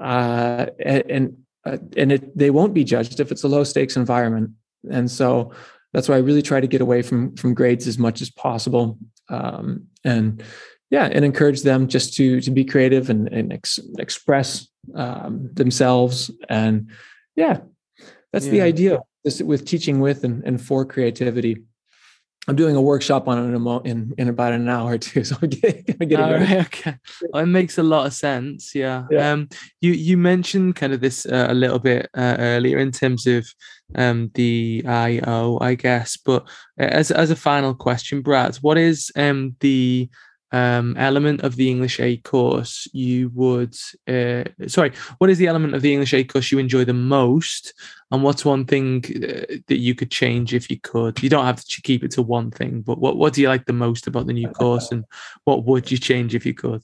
Uh, 0.00 0.66
and 0.84 1.36
uh, 1.64 1.78
and 1.96 2.10
it, 2.10 2.36
they 2.36 2.50
won't 2.50 2.74
be 2.74 2.82
judged 2.82 3.20
if 3.20 3.30
it's 3.30 3.44
a 3.44 3.48
low 3.48 3.62
stakes 3.62 3.96
environment. 3.96 4.50
And 4.90 5.08
so 5.08 5.52
that's 5.92 6.08
why 6.08 6.16
I 6.16 6.18
really 6.18 6.42
try 6.42 6.60
to 6.60 6.66
get 6.66 6.80
away 6.80 7.02
from 7.02 7.36
from 7.36 7.54
grades 7.54 7.86
as 7.86 7.98
much 7.98 8.20
as 8.20 8.30
possible. 8.30 8.98
Um, 9.28 9.86
and 10.04 10.42
yeah, 10.90 11.08
and 11.10 11.24
encourage 11.24 11.62
them 11.62 11.86
just 11.86 12.14
to 12.14 12.40
to 12.40 12.50
be 12.50 12.64
creative 12.64 13.08
and, 13.10 13.28
and 13.28 13.52
ex- 13.52 13.78
express 13.98 14.66
um, 14.96 15.48
themselves. 15.52 16.30
And 16.48 16.90
yeah, 17.36 17.60
that's 18.32 18.46
yeah. 18.46 18.52
the 18.52 18.62
idea 18.62 18.98
with 19.44 19.64
teaching 19.64 20.00
with 20.00 20.24
and, 20.24 20.42
and 20.44 20.60
for 20.60 20.84
creativity. 20.84 21.62
I'm 22.48 22.56
doing 22.56 22.74
a 22.74 22.82
workshop 22.82 23.28
on 23.28 23.38
it 23.38 23.54
in, 23.54 23.54
a 23.54 23.80
in, 23.82 24.14
in 24.18 24.28
about 24.28 24.52
an 24.52 24.68
hour 24.68 24.92
or 24.92 24.98
two, 24.98 25.22
so 25.24 25.36
I'm 25.40 25.48
getting, 25.48 26.08
get 26.08 26.20
All 26.20 26.32
right, 26.32 26.66
okay, 26.66 26.96
well, 27.30 27.42
it 27.42 27.46
makes 27.46 27.78
a 27.78 27.84
lot 27.84 28.06
of 28.06 28.14
sense. 28.14 28.74
Yeah. 28.74 29.06
yeah. 29.10 29.30
Um, 29.30 29.48
you 29.80 29.92
you 29.92 30.16
mentioned 30.16 30.74
kind 30.74 30.92
of 30.92 31.00
this 31.00 31.24
uh, 31.24 31.46
a 31.48 31.54
little 31.54 31.78
bit 31.78 32.10
uh, 32.16 32.36
earlier 32.38 32.78
in 32.78 32.90
terms 32.90 33.26
of 33.26 33.46
um 33.94 34.30
the 34.34 34.82
IO, 34.86 35.58
I 35.60 35.74
guess. 35.76 36.16
But 36.16 36.42
uh, 36.80 36.84
as 36.84 37.12
as 37.12 37.30
a 37.30 37.36
final 37.36 37.74
question, 37.74 38.22
Brad, 38.22 38.56
what 38.56 38.76
is 38.76 39.12
um 39.14 39.54
the 39.60 40.10
um, 40.52 40.96
element 40.98 41.40
of 41.40 41.56
the 41.56 41.70
English 41.70 41.98
A 41.98 42.18
course 42.18 42.86
you 42.92 43.30
would, 43.34 43.74
uh, 44.06 44.44
sorry, 44.66 44.92
what 45.18 45.30
is 45.30 45.38
the 45.38 45.46
element 45.46 45.74
of 45.74 45.82
the 45.82 45.92
English 45.92 46.12
A 46.12 46.22
course 46.24 46.52
you 46.52 46.58
enjoy 46.58 46.84
the 46.84 46.92
most? 46.92 47.74
And 48.10 48.22
what's 48.22 48.44
one 48.44 48.66
thing 48.66 49.04
uh, 49.06 49.56
that 49.66 49.78
you 49.78 49.94
could 49.94 50.10
change 50.10 50.52
if 50.52 50.70
you 50.70 50.78
could? 50.78 51.22
You 51.22 51.30
don't 51.30 51.46
have 51.46 51.64
to 51.64 51.82
keep 51.82 52.04
it 52.04 52.10
to 52.12 52.22
one 52.22 52.50
thing, 52.50 52.82
but 52.82 52.98
what, 52.98 53.16
what 53.16 53.32
do 53.32 53.40
you 53.40 53.48
like 53.48 53.64
the 53.64 53.72
most 53.72 54.06
about 54.06 54.26
the 54.26 54.34
new 54.34 54.48
course 54.48 54.92
and 54.92 55.04
what 55.44 55.64
would 55.64 55.90
you 55.90 55.96
change 55.96 56.34
if 56.34 56.44
you 56.44 56.54
could? 56.54 56.82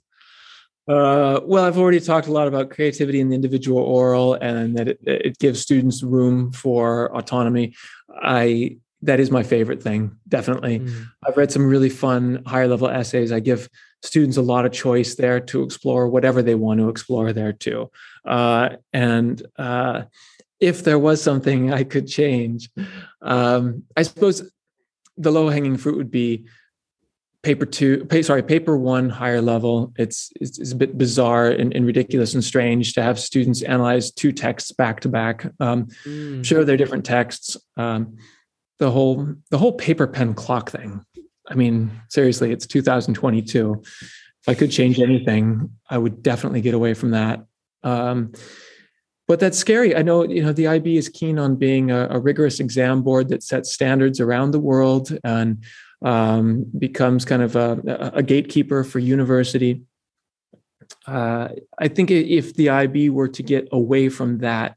Uh, 0.89 1.41
well, 1.45 1.65
I've 1.65 1.77
already 1.77 2.01
talked 2.01 2.29
a 2.29 2.33
lot 2.33 2.49
about 2.49 2.71
creativity 2.71 3.21
in 3.21 3.29
the 3.29 3.35
individual 3.35 3.83
oral 3.83 4.35
and 4.35 4.75
that 4.79 4.89
it, 4.89 4.99
it 5.05 5.39
gives 5.39 5.61
students 5.61 6.03
room 6.03 6.51
for 6.51 7.15
autonomy. 7.15 7.75
I 8.11 8.79
that 9.03 9.21
is 9.21 9.31
my 9.31 9.43
favorite 9.43 9.83
thing 9.83 10.17
definitely. 10.29 10.81
Mm. 10.81 11.07
i've 11.27 11.37
read 11.37 11.53
some 11.53 11.67
really 11.67 11.91
fun 11.91 12.43
higher 12.47 12.69
level 12.69 12.89
essays. 12.89 13.33
I 13.33 13.41
give 13.41 13.69
students 14.03 14.37
a 14.37 14.43
lot 14.43 14.65
of 14.65 14.73
choice 14.73 15.17
there 15.17 15.41
to 15.41 15.63
explore 15.63 16.09
whatever 16.09 16.43
they 16.43 16.55
want 16.55 16.81
to 16.81 16.89
explore 16.89 17.33
there 17.33 17.53
too. 17.53 17.91
Uh, 18.25 18.71
and 18.93 19.43
uh, 19.59 20.03
if 20.61 20.83
there 20.83 20.99
was 20.99 21.23
something 21.23 21.73
i 21.73 21.85
could 21.85 22.07
change 22.07 22.69
um, 23.23 23.85
i 23.97 24.03
suppose 24.03 24.51
the 25.17 25.31
low 25.31 25.49
hanging 25.49 25.77
fruit 25.77 25.97
would 25.97 26.11
be 26.11 26.47
paper 27.43 27.65
two 27.65 28.05
pay, 28.07 28.23
sorry 28.23 28.43
paper 28.43 28.77
one 28.77 29.09
higher 29.09 29.41
level. 29.41 29.93
It's 29.97 30.31
it's, 30.41 30.59
it's 30.59 30.73
a 30.73 30.77
bit 30.77 30.99
bizarre 30.99 31.49
and, 31.49 31.75
and, 31.75 31.87
ridiculous 31.87 32.35
and 32.35 32.45
strange 32.45 32.95
to 32.95 33.03
have 33.03 33.19
students 33.19 33.63
analyze 33.63 34.11
two 34.11 34.33
texts 34.33 34.73
back 34.73 35.01
to 35.01 35.09
back. 35.09 35.47
Um, 35.61 35.87
mm. 36.05 36.45
sure 36.45 36.65
they're 36.65 36.77
different 36.77 37.05
texts. 37.05 37.57
Um, 37.77 38.17
the 38.79 38.91
whole 38.91 39.35
the 39.51 39.59
whole 39.59 39.73
paper 39.73 40.07
pen 40.07 40.35
clock 40.35 40.71
thing. 40.71 41.05
I 41.49 41.55
mean, 41.55 41.91
seriously, 42.09 42.53
it's 42.53 42.67
2022. 42.67 43.83
If 43.83 44.49
I 44.49 44.55
could 44.55 44.71
change 44.71 45.01
anything, 45.01 45.71
I 45.89 45.99
would 45.99 46.23
definitely 46.23 46.61
get 46.61 46.75
away 46.75 46.95
from 46.95 47.13
that. 47.13 47.45
Um, 47.83 48.33
but 49.27 49.41
that's 49.41 49.59
scary. 49.59 49.95
I 49.95 50.03
know, 50.03 50.25
you 50.25 50.43
know, 50.43 50.53
the 50.53 50.69
IB 50.69 50.97
is 50.97 51.09
keen 51.09 51.39
on 51.39 51.57
being 51.57 51.91
a, 51.91 52.09
a 52.11 52.19
rigorous 52.19 52.61
exam 52.61 53.03
board 53.03 53.29
that 53.29 53.43
sets 53.43 53.73
standards 53.73 54.21
around 54.21 54.53
the 54.53 54.59
world 54.59 55.17
and 55.23 55.63
um, 56.03 56.65
becomes 56.79 57.25
kind 57.25 57.43
of 57.43 57.57
a, 57.57 58.11
a, 58.15 58.23
gatekeeper 58.23 58.85
for 58.85 59.01
university. 59.01 59.83
Uh, 61.07 61.49
I 61.79 61.89
think 61.89 62.11
if 62.11 62.55
the 62.55 62.71
IB 62.71 63.11
were 63.11 63.29
to 63.29 63.43
get 63.43 63.69
away 63.73 64.09
from 64.09 64.39
that 64.39 64.77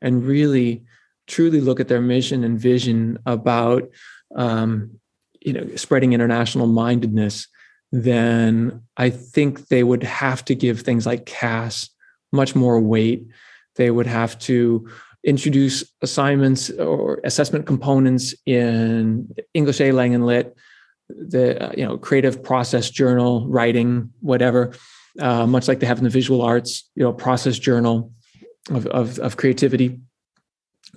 and 0.00 0.24
really 0.24 0.84
truly 1.26 1.60
look 1.60 1.80
at 1.80 1.88
their 1.88 2.00
mission 2.00 2.44
and 2.44 2.58
vision 2.58 3.18
about 3.26 3.88
um, 4.34 4.98
you 5.40 5.52
know 5.52 5.76
spreading 5.76 6.12
international 6.12 6.66
mindedness 6.66 7.48
then 7.90 8.80
i 8.96 9.10
think 9.10 9.68
they 9.68 9.82
would 9.82 10.02
have 10.02 10.44
to 10.44 10.54
give 10.54 10.80
things 10.80 11.04
like 11.04 11.26
cas 11.26 11.90
much 12.32 12.56
more 12.56 12.80
weight. 12.80 13.26
They 13.76 13.90
would 13.90 14.06
have 14.06 14.38
to 14.40 14.88
introduce 15.24 15.84
assignments 16.00 16.70
or 16.70 17.20
assessment 17.22 17.64
components 17.64 18.34
in 18.44 19.32
english 19.54 19.80
a 19.80 19.92
lang 19.92 20.16
and 20.16 20.26
lit 20.26 20.56
the 21.08 21.64
uh, 21.64 21.72
you 21.76 21.84
know 21.84 21.96
creative 21.96 22.42
process 22.42 22.90
journal 22.90 23.46
writing 23.48 24.10
whatever 24.18 24.72
uh, 25.20 25.46
much 25.46 25.68
like 25.68 25.78
they 25.78 25.86
have 25.86 25.98
in 25.98 26.02
the 26.02 26.10
visual 26.10 26.42
arts 26.42 26.90
you 26.96 27.04
know 27.04 27.12
process 27.12 27.56
journal 27.56 28.10
of, 28.70 28.84
of, 28.88 29.20
of 29.20 29.36
creativity 29.36 30.00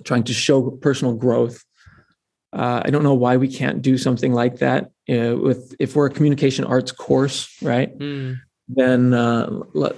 trying 0.04 0.24
to 0.24 0.32
show 0.32 0.70
personal 0.70 1.14
growth. 1.14 1.64
Uh, 2.52 2.82
I 2.84 2.90
don't 2.90 3.02
know 3.02 3.14
why 3.14 3.36
we 3.36 3.48
can't 3.48 3.82
do 3.82 3.98
something 3.98 4.32
like 4.32 4.58
that 4.58 4.90
uh, 5.10 5.36
with 5.36 5.74
if 5.78 5.94
we're 5.94 6.06
a 6.06 6.10
communication 6.10 6.64
arts 6.64 6.92
course, 6.92 7.54
right? 7.62 7.96
Mm. 7.98 8.38
Then 8.68 9.14
uh, 9.14 9.50
let, 9.74 9.96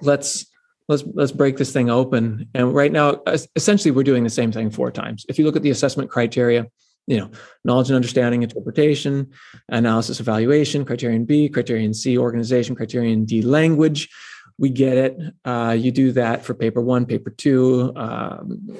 let's 0.00 0.46
let's 0.88 1.04
let's 1.14 1.32
break 1.32 1.56
this 1.56 1.72
thing 1.72 1.90
open. 1.90 2.48
And 2.54 2.74
right 2.74 2.92
now, 2.92 3.22
essentially, 3.56 3.90
we're 3.90 4.04
doing 4.04 4.24
the 4.24 4.30
same 4.30 4.52
thing 4.52 4.70
four 4.70 4.90
times. 4.90 5.26
If 5.28 5.38
you 5.38 5.44
look 5.44 5.56
at 5.56 5.62
the 5.62 5.70
assessment 5.70 6.10
criteria, 6.10 6.66
you 7.06 7.18
know, 7.18 7.30
knowledge 7.64 7.88
and 7.88 7.96
understanding, 7.96 8.42
interpretation, 8.42 9.30
analysis, 9.68 10.20
evaluation, 10.20 10.84
criterion 10.84 11.24
B, 11.24 11.48
criterion 11.48 11.94
C, 11.94 12.16
organization, 12.16 12.74
criterion 12.74 13.24
D, 13.24 13.42
language. 13.42 14.08
We 14.58 14.70
get 14.70 14.96
it. 14.96 15.18
Uh, 15.44 15.76
you 15.78 15.90
do 15.90 16.12
that 16.12 16.44
for 16.44 16.54
paper 16.54 16.80
one, 16.80 17.06
paper 17.06 17.30
two, 17.30 17.92
um, 17.96 18.76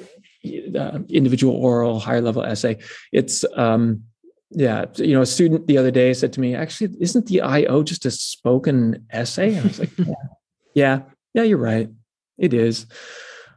uh, 0.77 0.99
individual 1.09 1.55
oral 1.55 1.99
higher 1.99 2.21
level 2.21 2.43
essay. 2.43 2.77
It's 3.11 3.45
um 3.55 4.03
yeah 4.51 4.85
you 4.95 5.13
know 5.13 5.21
a 5.21 5.25
student 5.25 5.65
the 5.65 5.77
other 5.77 5.89
day 5.89 6.13
said 6.13 6.31
to 6.31 6.39
me 6.39 6.53
actually 6.53 6.95
isn't 6.99 7.25
the 7.25 7.41
io 7.41 7.83
just 7.83 8.05
a 8.05 8.11
spoken 8.11 9.05
essay? 9.09 9.55
And 9.55 9.59
i 9.59 9.63
was 9.63 9.79
like 9.79 9.97
yeah 9.97 10.13
yeah, 10.75 11.01
yeah 11.33 11.43
you're 11.43 11.57
right. 11.57 11.89
It 12.37 12.53
is. 12.53 12.85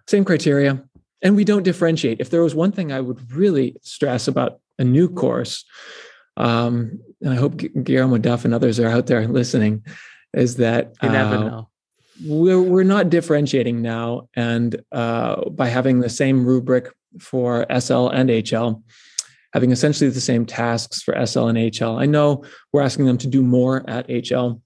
Same 0.07 0.24
criteria. 0.24 0.82
And 1.22 1.34
we 1.34 1.45
don't 1.45 1.62
differentiate. 1.62 2.20
If 2.20 2.30
there 2.30 2.43
was 2.43 2.55
one 2.55 2.72
thing 2.72 2.93
i 2.93 3.01
would 3.01 3.32
really 3.32 3.76
stress 3.82 4.28
about 4.28 4.61
a 4.78 4.84
new 4.84 5.09
course 5.09 5.64
um, 6.37 7.01
and 7.22 7.32
i 7.32 7.37
hope 7.37 7.57
guillermo 7.57 8.18
duff 8.18 8.45
and 8.45 8.55
others 8.55 8.78
are 8.78 8.89
out 8.89 9.07
there 9.07 9.26
listening 9.26 9.84
is 10.34 10.57
that 10.57 10.95
you 11.03 11.09
never 11.09 11.37
uh, 11.37 11.43
know 11.49 11.68
we're 12.25 12.62
we're 12.62 12.85
not 12.85 13.11
differentiating 13.11 13.83
now, 13.83 14.29
and 14.35 14.83
uh, 14.93 15.49
by 15.51 15.69
having 15.69 16.01
the 16.01 16.09
same 16.09 16.47
rubric 16.47 16.93
for 17.21 17.67
SL 17.71 18.09
and 18.09 18.31
HL, 18.31 18.83
having 19.53 19.71
essentially 19.71 20.11
the 20.11 20.21
same 20.21 20.47
tasks 20.47 21.03
for 21.03 21.14
SL 21.27 21.47
and 21.47 21.59
HL. 21.59 22.01
I 22.01 22.07
know 22.07 22.45
we're 22.73 22.83
asking 22.83 23.07
them 23.07 23.19
to 23.19 23.27
do 23.27 23.43
more 23.43 23.89
at 23.89 24.09
HL. 24.09 24.61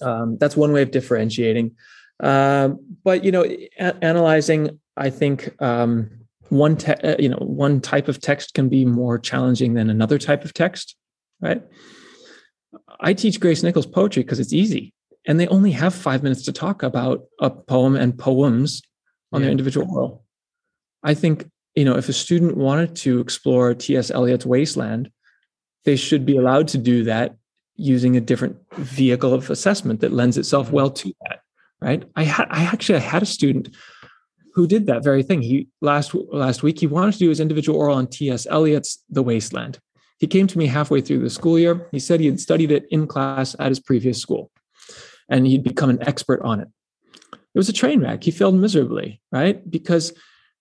Um, 0.00 0.38
that's 0.38 0.56
one 0.56 0.72
way 0.72 0.82
of 0.82 0.90
differentiating. 0.90 1.72
Um, 2.20 2.78
but 3.02 3.24
you 3.24 3.32
know, 3.32 3.44
a- 3.44 4.04
analyzing, 4.04 4.78
I 4.96 5.10
think 5.10 5.60
um, 5.60 6.10
one 6.48 6.76
te- 6.76 6.92
uh, 6.92 7.16
you 7.18 7.28
know 7.28 7.38
one 7.38 7.80
type 7.80 8.08
of 8.08 8.20
text 8.20 8.54
can 8.54 8.68
be 8.68 8.84
more 8.84 9.18
challenging 9.18 9.74
than 9.74 9.90
another 9.90 10.18
type 10.18 10.44
of 10.44 10.54
text, 10.54 10.96
right? 11.40 11.62
I 13.00 13.12
teach 13.12 13.40
Grace 13.40 13.62
Nichols 13.62 13.86
poetry 13.86 14.22
because 14.22 14.40
it's 14.40 14.52
easy 14.52 14.93
and 15.26 15.40
they 15.40 15.46
only 15.48 15.72
have 15.72 15.94
five 15.94 16.22
minutes 16.22 16.44
to 16.44 16.52
talk 16.52 16.82
about 16.82 17.24
a 17.40 17.50
poem 17.50 17.96
and 17.96 18.18
poems 18.18 18.82
on 19.32 19.40
yeah. 19.40 19.46
their 19.46 19.50
individual 19.50 19.86
oral. 19.90 20.24
I 21.02 21.14
think 21.14 21.48
you 21.74 21.84
know 21.84 21.96
if 21.96 22.08
a 22.08 22.12
student 22.12 22.56
wanted 22.56 22.96
to 22.96 23.20
explore 23.20 23.74
T.S. 23.74 24.10
Eliot's 24.10 24.46
Waste 24.46 24.76
Land, 24.76 25.10
they 25.84 25.96
should 25.96 26.24
be 26.26 26.36
allowed 26.36 26.68
to 26.68 26.78
do 26.78 27.04
that 27.04 27.36
using 27.76 28.16
a 28.16 28.20
different 28.20 28.56
vehicle 28.74 29.34
of 29.34 29.50
assessment 29.50 30.00
that 30.00 30.12
lends 30.12 30.38
itself 30.38 30.70
well 30.70 30.90
to 30.90 31.12
that. 31.22 31.40
Right? 31.80 32.04
I 32.16 32.24
had 32.24 32.48
I 32.50 32.64
actually 32.64 32.96
I 32.96 33.02
had 33.02 33.22
a 33.22 33.26
student 33.26 33.74
who 34.54 34.66
did 34.66 34.86
that 34.86 35.02
very 35.02 35.22
thing. 35.22 35.42
He 35.42 35.68
last 35.80 36.14
last 36.14 36.62
week 36.62 36.78
he 36.80 36.86
wanted 36.86 37.12
to 37.12 37.18
do 37.18 37.28
his 37.28 37.40
individual 37.40 37.78
oral 37.78 37.96
on 37.96 38.06
T.S. 38.06 38.46
Eliot's 38.46 39.02
The 39.10 39.22
Waste 39.22 39.52
Land. 39.52 39.78
He 40.18 40.28
came 40.28 40.46
to 40.46 40.58
me 40.58 40.66
halfway 40.66 41.00
through 41.00 41.18
the 41.18 41.28
school 41.28 41.58
year. 41.58 41.88
He 41.90 41.98
said 41.98 42.20
he 42.20 42.26
had 42.26 42.40
studied 42.40 42.70
it 42.70 42.86
in 42.90 43.06
class 43.06 43.56
at 43.58 43.68
his 43.68 43.80
previous 43.80 44.18
school 44.18 44.50
and 45.28 45.46
he'd 45.46 45.62
become 45.62 45.90
an 45.90 46.02
expert 46.06 46.40
on 46.42 46.60
it. 46.60 46.68
It 47.32 47.58
was 47.58 47.68
a 47.68 47.72
train 47.72 48.00
wreck. 48.00 48.24
He 48.24 48.30
failed 48.30 48.54
miserably, 48.54 49.20
right? 49.30 49.68
Because 49.70 50.12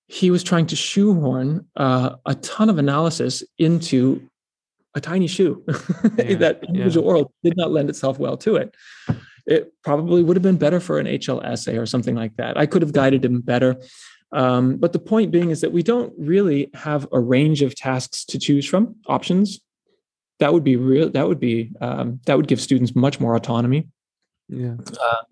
he 0.07 0.29
was 0.29 0.43
trying 0.43 0.67
to 0.67 0.75
shoehorn 0.75 1.65
uh, 1.75 2.15
a 2.25 2.35
ton 2.35 2.69
of 2.69 2.77
analysis 2.77 3.43
into 3.57 4.29
a 4.95 5.01
tiny 5.01 5.27
shoe. 5.27 5.63
Yeah, 6.17 6.35
that 6.35 6.63
individual 6.67 7.05
yeah. 7.05 7.09
oral 7.09 7.33
did 7.43 7.57
not 7.57 7.71
lend 7.71 7.89
itself 7.89 8.19
well 8.19 8.37
to 8.37 8.57
it. 8.57 8.75
It 9.45 9.73
probably 9.83 10.23
would 10.23 10.37
have 10.37 10.43
been 10.43 10.57
better 10.57 10.79
for 10.79 10.99
an 10.99 11.07
HL 11.07 11.43
essay 11.43 11.77
or 11.77 11.85
something 11.85 12.15
like 12.15 12.35
that. 12.37 12.57
I 12.57 12.65
could 12.65 12.81
have 12.81 12.93
guided 12.93 13.25
him 13.25 13.41
better. 13.41 13.77
Um, 14.31 14.77
but 14.77 14.93
the 14.93 14.99
point 14.99 15.31
being 15.31 15.49
is 15.49 15.61
that 15.61 15.71
we 15.71 15.83
don't 15.83 16.13
really 16.17 16.69
have 16.73 17.07
a 17.11 17.19
range 17.19 17.61
of 17.61 17.75
tasks 17.75 18.25
to 18.25 18.39
choose 18.39 18.65
from, 18.65 18.95
options. 19.07 19.59
That 20.39 20.53
would 20.53 20.63
be 20.63 20.75
real. 20.75 21.09
That 21.09 21.27
would 21.27 21.39
be 21.39 21.71
um, 21.81 22.19
that 22.25 22.37
would 22.37 22.47
give 22.47 22.59
students 22.59 22.95
much 22.95 23.19
more 23.19 23.35
autonomy. 23.35 23.87
Yeah. 24.49 24.75
Uh, 24.99 25.23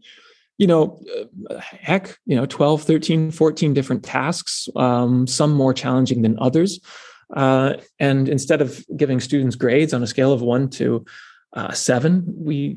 you 0.58 0.68
know, 0.68 1.02
uh, 1.50 1.60
heck, 1.60 2.18
you 2.26 2.36
know, 2.36 2.46
12, 2.46 2.84
13, 2.84 3.32
14 3.32 3.74
different 3.74 4.04
tasks, 4.04 4.70
um, 4.76 5.26
some 5.26 5.52
more 5.52 5.74
challenging 5.74 6.22
than 6.22 6.38
others. 6.40 6.80
Uh, 7.36 7.74
and 8.00 8.30
instead 8.30 8.62
of 8.62 8.84
giving 8.96 9.20
students 9.20 9.56
grades 9.56 9.94
on 9.94 10.04
a 10.04 10.08
scale 10.08 10.34
of 10.34 10.42
one 10.42 10.70
to 10.70 11.04
uh, 11.54 11.72
seven, 11.72 12.24
we 12.28 12.76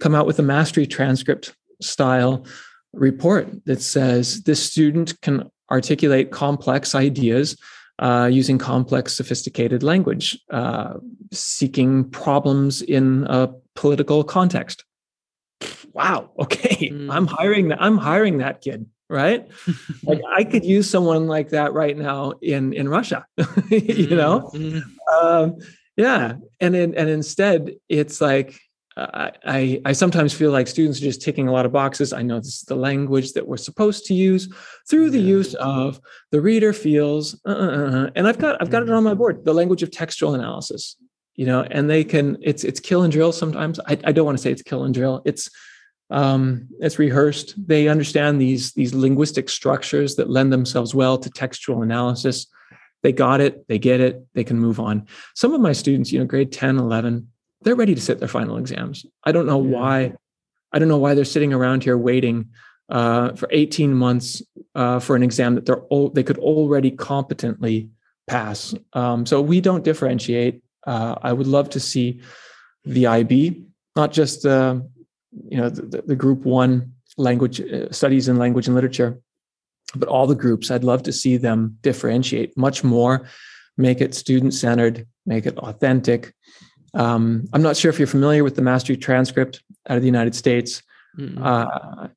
come 0.00 0.14
out 0.14 0.26
with 0.26 0.38
a 0.38 0.42
mastery 0.42 0.86
transcript 0.86 1.54
style 1.82 2.46
report 2.92 3.48
that 3.66 3.82
says 3.82 4.42
this 4.44 4.62
student 4.62 5.20
can 5.20 5.50
articulate 5.70 6.30
complex 6.30 6.94
ideas 6.94 7.56
uh, 7.98 8.28
using 8.30 8.58
complex, 8.58 9.14
sophisticated 9.14 9.82
language, 9.82 10.38
uh, 10.50 10.94
seeking 11.32 12.08
problems 12.10 12.82
in 12.82 13.26
a 13.28 13.50
political 13.74 14.22
context. 14.22 14.84
Wow. 15.96 16.30
Okay, 16.38 16.90
mm. 16.90 17.10
I'm 17.10 17.26
hiring 17.26 17.68
that. 17.68 17.80
I'm 17.80 17.96
hiring 17.96 18.38
that 18.38 18.60
kid. 18.60 18.86
Right. 19.08 19.48
like 20.02 20.20
I 20.30 20.44
could 20.44 20.64
use 20.64 20.90
someone 20.90 21.26
like 21.26 21.50
that 21.50 21.72
right 21.72 21.96
now 21.96 22.32
in 22.42 22.74
in 22.74 22.88
Russia. 22.88 23.24
you 23.70 24.14
know. 24.14 24.50
Mm. 24.52 24.82
Um, 25.12 25.56
yeah, 25.96 26.34
and 26.60 26.76
in, 26.76 26.94
and 26.94 27.08
instead, 27.08 27.76
it's 27.88 28.20
like 28.20 28.60
I, 28.98 29.80
I 29.84 29.92
sometimes 29.92 30.32
feel 30.32 30.50
like 30.50 30.66
students 30.66 30.98
are 31.00 31.04
just 31.04 31.20
ticking 31.20 31.48
a 31.48 31.52
lot 31.52 31.66
of 31.66 31.72
boxes. 31.72 32.12
I 32.14 32.22
know 32.22 32.38
this 32.38 32.58
is 32.58 32.62
the 32.62 32.76
language 32.76 33.32
that 33.32 33.46
we're 33.46 33.58
supposed 33.58 34.06
to 34.06 34.14
use 34.14 34.52
through 34.88 35.10
the 35.10 35.20
use 35.20 35.54
of 35.54 36.00
the 36.30 36.40
reader 36.40 36.72
feels, 36.72 37.38
uh, 37.46 37.50
uh, 37.50 37.52
uh, 37.52 38.10
and 38.14 38.26
I've 38.26 38.38
got 38.38 38.60
I've 38.60 38.70
got 38.70 38.82
it 38.82 38.90
on 38.90 39.04
my 39.04 39.14
board. 39.14 39.44
The 39.44 39.54
language 39.54 39.82
of 39.82 39.90
textual 39.90 40.34
analysis, 40.34 40.96
you 41.34 41.44
know, 41.44 41.62
and 41.70 41.90
they 41.90 42.04
can 42.04 42.38
it's 42.42 42.64
it's 42.64 42.80
kill 42.80 43.02
and 43.02 43.12
drill 43.12 43.32
sometimes. 43.32 43.78
I, 43.80 43.98
I 44.04 44.12
don't 44.12 44.26
want 44.26 44.38
to 44.38 44.42
say 44.42 44.50
it's 44.50 44.62
kill 44.62 44.84
and 44.84 44.94
drill. 44.94 45.22
It's 45.24 45.50
um, 46.10 46.68
it's 46.80 46.98
rehearsed. 46.98 47.54
They 47.66 47.88
understand 47.88 48.40
these 48.40 48.72
these 48.72 48.94
linguistic 48.94 49.48
structures 49.48 50.16
that 50.16 50.30
lend 50.30 50.52
themselves 50.52 50.94
well 50.94 51.18
to 51.18 51.30
textual 51.30 51.82
analysis. 51.82 52.46
They 53.02 53.12
got 53.12 53.40
it. 53.40 53.66
They 53.68 53.78
get 53.78 54.00
it. 54.00 54.24
They 54.34 54.44
can 54.44 54.58
move 54.58 54.80
on. 54.80 55.06
Some 55.34 55.52
of 55.52 55.60
my 55.60 55.72
students, 55.72 56.12
you 56.12 56.18
know, 56.18 56.24
grade 56.24 56.50
10, 56.50 56.78
11, 56.78 57.28
they're 57.62 57.76
ready 57.76 57.94
to 57.94 58.00
sit 58.00 58.18
their 58.18 58.28
final 58.28 58.56
exams. 58.56 59.06
I 59.24 59.32
don't 59.32 59.46
know 59.46 59.62
yeah. 59.62 59.76
why. 59.76 60.12
I 60.72 60.78
don't 60.78 60.88
know 60.88 60.98
why 60.98 61.14
they're 61.14 61.24
sitting 61.24 61.52
around 61.52 61.84
here 61.84 61.96
waiting 61.96 62.50
uh, 62.88 63.32
for 63.34 63.48
18 63.50 63.94
months 63.94 64.42
uh, 64.74 64.98
for 64.98 65.16
an 65.16 65.22
exam 65.22 65.54
that 65.54 65.66
they're 65.66 65.82
all, 65.82 66.10
they 66.10 66.22
could 66.22 66.38
already 66.38 66.90
competently 66.90 67.88
pass. 68.26 68.74
Um, 68.92 69.24
so 69.24 69.40
we 69.40 69.60
don't 69.60 69.84
differentiate. 69.84 70.62
Uh, 70.86 71.14
I 71.22 71.32
would 71.32 71.46
love 71.46 71.70
to 71.70 71.80
see 71.80 72.20
the 72.84 73.06
IB, 73.06 73.66
not 73.94 74.12
just 74.12 74.44
uh, 74.44 74.80
you 75.48 75.56
know 75.56 75.68
the, 75.68 76.02
the, 76.02 76.16
group 76.16 76.44
one 76.44 76.92
language 77.16 77.60
uh, 77.60 77.90
studies 77.90 78.28
in 78.28 78.36
language 78.36 78.66
and 78.66 78.74
literature, 78.74 79.18
but 79.94 80.08
all 80.08 80.26
the 80.26 80.34
groups. 80.34 80.70
I'd 80.70 80.84
love 80.84 81.02
to 81.04 81.12
see 81.12 81.36
them 81.36 81.78
differentiate 81.82 82.56
much 82.56 82.84
more, 82.84 83.28
make 83.76 84.00
it 84.00 84.14
student 84.14 84.54
centered, 84.54 85.06
make 85.26 85.46
it 85.46 85.58
authentic, 85.58 86.34
um, 86.96 87.46
I'm 87.52 87.62
not 87.62 87.76
sure 87.76 87.90
if 87.90 87.98
you're 87.98 88.06
familiar 88.06 88.42
with 88.42 88.56
the 88.56 88.62
mastery 88.62 88.96
transcript 88.96 89.62
out 89.88 89.96
of 89.96 90.02
the 90.02 90.08
United 90.08 90.34
States. 90.34 90.82
Mm-hmm. 91.18 91.42
Uh, 91.42 92.08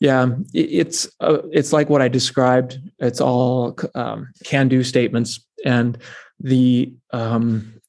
yeah, 0.00 0.26
it, 0.52 0.58
it's 0.58 1.08
uh, 1.20 1.38
it's 1.52 1.72
like 1.72 1.88
what 1.88 2.02
I 2.02 2.08
described. 2.08 2.78
It's 2.98 3.20
all 3.20 3.78
um, 3.94 4.32
can-do 4.44 4.82
statements, 4.82 5.46
and 5.64 5.96
the 6.40 6.92
um, 7.12 7.80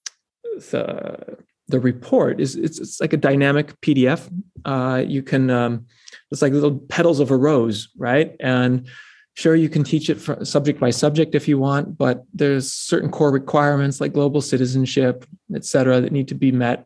the 0.71 1.37
the 1.67 1.79
report 1.79 2.39
is 2.39 2.55
it's, 2.55 2.79
it's 2.79 3.01
like 3.01 3.13
a 3.13 3.17
dynamic 3.17 3.79
PDF. 3.81 4.29
Uh, 4.65 5.03
you 5.05 5.23
can 5.23 5.49
um, 5.49 5.85
it's 6.31 6.41
like 6.41 6.53
little 6.53 6.77
petals 6.77 7.19
of 7.19 7.31
a 7.31 7.37
rose, 7.37 7.89
right? 7.97 8.35
And 8.39 8.87
Sure, 9.35 9.53
you 9.53 9.67
can 9.67 9.83
teach 9.83 10.09
it 10.09 10.47
subject 10.47 10.79
by 10.79 10.91
subject 10.91 11.35
if 11.35 11.45
you 11.45 11.57
want, 11.59 11.97
but 11.97 12.23
there's 12.33 12.71
certain 12.71 13.11
core 13.11 13.31
requirements 13.31 13.99
like 13.99 14.13
global 14.13 14.39
citizenship, 14.39 15.25
et 15.53 15.65
cetera, 15.65 15.99
that 15.99 16.13
need 16.13 16.29
to 16.29 16.35
be 16.35 16.53
met. 16.53 16.85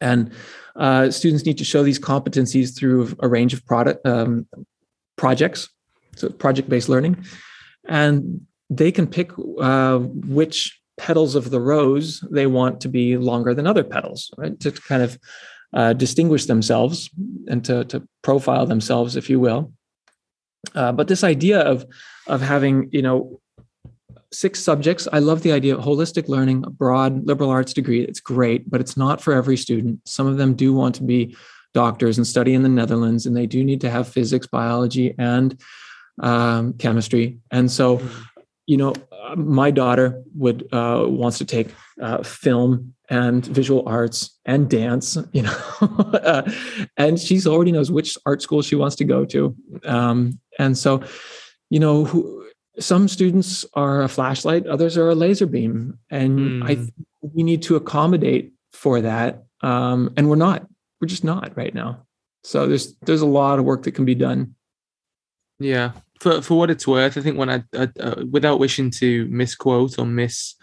And 0.00 0.30
uh, 0.76 1.10
students 1.10 1.44
need 1.44 1.58
to 1.58 1.64
show 1.64 1.82
these 1.82 1.98
competencies 1.98 2.78
through 2.78 3.16
a 3.18 3.26
range 3.26 3.54
of 3.54 3.66
product 3.66 4.06
um, 4.06 4.46
projects, 5.16 5.68
so 6.14 6.28
project-based 6.28 6.88
learning, 6.88 7.24
and 7.88 8.46
they 8.70 8.92
can 8.92 9.08
pick 9.08 9.32
uh, 9.60 9.98
which 9.98 10.80
petals 10.98 11.34
of 11.34 11.50
the 11.50 11.60
rose 11.60 12.20
they 12.30 12.46
want 12.46 12.80
to 12.82 12.88
be 12.88 13.16
longer 13.16 13.54
than 13.54 13.66
other 13.66 13.84
petals, 13.84 14.30
right? 14.36 14.58
To 14.60 14.70
kind 14.72 15.02
of 15.02 15.18
uh, 15.72 15.92
distinguish 15.94 16.46
themselves 16.46 17.10
and 17.48 17.64
to, 17.64 17.84
to 17.86 18.06
profile 18.22 18.66
themselves, 18.66 19.16
if 19.16 19.30
you 19.30 19.40
will. 19.40 19.72
Uh, 20.74 20.92
but 20.92 21.08
this 21.08 21.24
idea 21.24 21.60
of 21.60 21.86
of 22.28 22.40
having 22.40 22.88
you 22.92 23.02
know 23.02 23.40
six 24.32 24.60
subjects 24.60 25.08
i 25.12 25.18
love 25.18 25.42
the 25.42 25.52
idea 25.52 25.76
of 25.76 25.84
holistic 25.84 26.28
learning 26.28 26.64
a 26.64 26.70
broad 26.70 27.26
liberal 27.26 27.50
arts 27.50 27.72
degree 27.72 28.02
it's 28.02 28.20
great 28.20 28.70
but 28.70 28.80
it's 28.80 28.96
not 28.96 29.20
for 29.20 29.34
every 29.34 29.56
student 29.56 29.98
some 30.06 30.26
of 30.26 30.36
them 30.36 30.54
do 30.54 30.72
want 30.72 30.94
to 30.94 31.02
be 31.02 31.36
doctors 31.74 32.16
and 32.16 32.26
study 32.26 32.54
in 32.54 32.62
the 32.62 32.68
netherlands 32.68 33.26
and 33.26 33.36
they 33.36 33.46
do 33.46 33.64
need 33.64 33.80
to 33.80 33.90
have 33.90 34.08
physics 34.08 34.46
biology 34.46 35.14
and 35.18 35.60
um, 36.22 36.74
chemistry 36.74 37.38
and 37.50 37.70
so 37.70 37.98
mm-hmm. 37.98 38.22
You 38.66 38.76
know 38.76 38.94
my 39.36 39.70
daughter 39.70 40.22
would 40.34 40.68
uh, 40.72 41.04
wants 41.06 41.38
to 41.38 41.44
take 41.44 41.68
uh, 42.00 42.22
film 42.22 42.94
and 43.08 43.44
visual 43.46 43.82
arts 43.86 44.38
and 44.44 44.70
dance 44.70 45.18
you 45.32 45.42
know 45.42 45.56
uh, 45.80 46.42
and 46.96 47.18
she's 47.18 47.46
already 47.46 47.72
knows 47.72 47.90
which 47.90 48.16
art 48.24 48.40
school 48.40 48.62
she 48.62 48.76
wants 48.76 48.96
to 48.96 49.04
go 49.04 49.24
to 49.24 49.54
um, 49.84 50.38
and 50.58 50.76
so, 50.76 51.02
you 51.70 51.80
know, 51.80 52.04
who, 52.04 52.46
some 52.78 53.08
students 53.08 53.64
are 53.74 54.02
a 54.02 54.08
flashlight, 54.08 54.66
others 54.66 54.96
are 54.96 55.10
a 55.10 55.14
laser 55.14 55.46
beam, 55.46 55.98
and 56.10 56.38
mm. 56.38 56.70
I 56.70 56.90
we 57.20 57.42
need 57.42 57.62
to 57.62 57.76
accommodate 57.76 58.52
for 58.72 59.00
that. 59.02 59.44
Um, 59.60 60.12
and 60.16 60.28
we're 60.28 60.36
not. 60.36 60.66
We're 61.00 61.08
just 61.08 61.24
not 61.24 61.56
right 61.56 61.74
now. 61.74 62.06
So 62.44 62.66
there's 62.66 62.94
there's 63.02 63.20
a 63.20 63.26
lot 63.26 63.58
of 63.58 63.64
work 63.64 63.82
that 63.82 63.92
can 63.92 64.04
be 64.04 64.14
done. 64.14 64.54
Yeah, 65.58 65.92
for 66.22 66.40
for 66.40 66.56
what 66.56 66.70
it's 66.70 66.86
worth, 66.86 67.18
I 67.18 67.20
think 67.20 67.36
when 67.36 67.50
I, 67.50 67.64
I 67.74 67.88
uh, 67.98 68.24
without 68.30 68.60
wishing 68.60 68.92
to 68.92 69.26
misquote 69.28 69.98
or 69.98 70.06
mis 70.06 70.54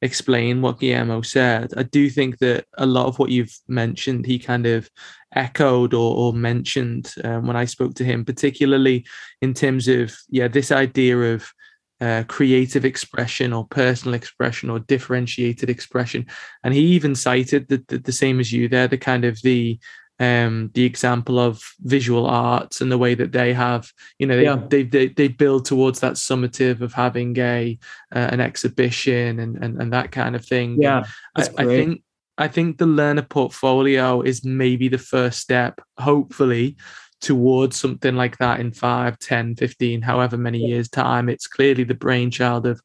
explain 0.00 0.62
what 0.62 0.78
Guillermo 0.78 1.22
said, 1.22 1.72
I 1.76 1.82
do 1.82 2.08
think 2.08 2.38
that 2.38 2.66
a 2.78 2.86
lot 2.86 3.06
of 3.06 3.18
what 3.18 3.30
you've 3.30 3.54
mentioned, 3.66 4.26
he 4.26 4.38
kind 4.38 4.66
of 4.66 4.88
echoed 5.34 5.92
or, 5.92 6.16
or 6.16 6.32
mentioned 6.32 7.12
um, 7.24 7.48
when 7.48 7.56
I 7.56 7.64
spoke 7.64 7.94
to 7.94 8.04
him, 8.04 8.24
particularly 8.24 9.04
in 9.42 9.54
terms 9.54 9.88
of 9.88 10.16
yeah 10.30 10.46
this 10.46 10.70
idea 10.70 11.34
of 11.34 11.52
uh, 12.00 12.22
creative 12.28 12.84
expression 12.84 13.52
or 13.52 13.66
personal 13.66 14.14
expression 14.14 14.70
or 14.70 14.78
differentiated 14.78 15.68
expression, 15.68 16.26
and 16.62 16.74
he 16.74 16.80
even 16.80 17.16
cited 17.16 17.66
the, 17.68 17.84
the, 17.88 17.98
the 17.98 18.12
same 18.12 18.38
as 18.38 18.52
you 18.52 18.68
there, 18.68 18.86
the 18.86 18.96
kind 18.96 19.24
of 19.24 19.42
the 19.42 19.80
um, 20.20 20.70
the 20.74 20.84
example 20.84 21.38
of 21.38 21.62
visual 21.80 22.26
arts 22.26 22.80
and 22.80 22.90
the 22.90 22.98
way 22.98 23.14
that 23.14 23.32
they 23.32 23.52
have, 23.52 23.92
you 24.18 24.26
know, 24.26 24.36
they 24.36 24.44
yeah. 24.44 24.60
they, 24.68 24.82
they, 24.82 25.08
they 25.08 25.28
build 25.28 25.64
towards 25.64 26.00
that 26.00 26.14
summative 26.14 26.80
of 26.80 26.92
having 26.92 27.38
a 27.38 27.78
uh, 28.14 28.28
an 28.32 28.40
exhibition 28.40 29.38
and, 29.38 29.56
and 29.62 29.80
and 29.80 29.92
that 29.92 30.10
kind 30.10 30.34
of 30.34 30.44
thing. 30.44 30.80
Yeah, 30.80 31.04
I, 31.36 31.42
I, 31.58 31.64
think 31.64 32.02
I 32.36 32.48
think 32.48 32.78
the 32.78 32.86
learner 32.86 33.22
portfolio 33.22 34.20
is 34.22 34.44
maybe 34.44 34.88
the 34.88 34.98
first 34.98 35.38
step, 35.38 35.80
hopefully, 35.98 36.76
towards 37.20 37.78
something 37.78 38.16
like 38.16 38.38
that 38.38 38.58
in 38.58 38.72
5, 38.72 39.18
10, 39.18 39.54
15, 39.54 40.02
however 40.02 40.36
many 40.36 40.58
years 40.58 40.88
time. 40.88 41.28
It's 41.28 41.46
clearly 41.46 41.84
the 41.84 41.94
brainchild 41.94 42.66
of 42.66 42.80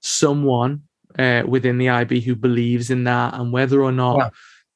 someone 0.00 0.84
uh, 1.18 1.42
within 1.46 1.76
the 1.76 1.90
IB 1.90 2.20
who 2.20 2.34
believes 2.34 2.90
in 2.90 3.04
that, 3.04 3.34
and 3.34 3.52
whether 3.52 3.82
or 3.82 3.92
not. 3.92 4.16
Yeah. 4.16 4.30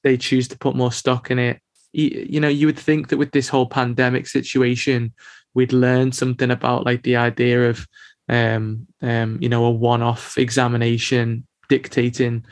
They 0.04 0.16
choose 0.16 0.48
to 0.48 0.58
put 0.58 0.74
more 0.74 0.90
stock 0.90 1.30
in 1.30 1.38
it 1.38 1.62
you 1.92 2.40
know, 2.40 2.48
you 2.48 2.66
would 2.66 2.78
think 2.78 3.08
that 3.08 3.18
with 3.18 3.32
this 3.32 3.48
whole 3.48 3.66
pandemic 3.66 4.26
situation, 4.26 5.12
we'd 5.54 5.72
learn 5.72 6.12
something 6.12 6.50
about 6.50 6.86
like 6.86 7.02
the 7.02 7.16
idea 7.16 7.68
of, 7.68 7.86
um, 8.28 8.86
um, 9.02 9.38
you 9.40 9.48
know, 9.48 9.64
a 9.64 9.70
one-off 9.70 10.38
examination 10.38 11.46
dictating 11.68 12.44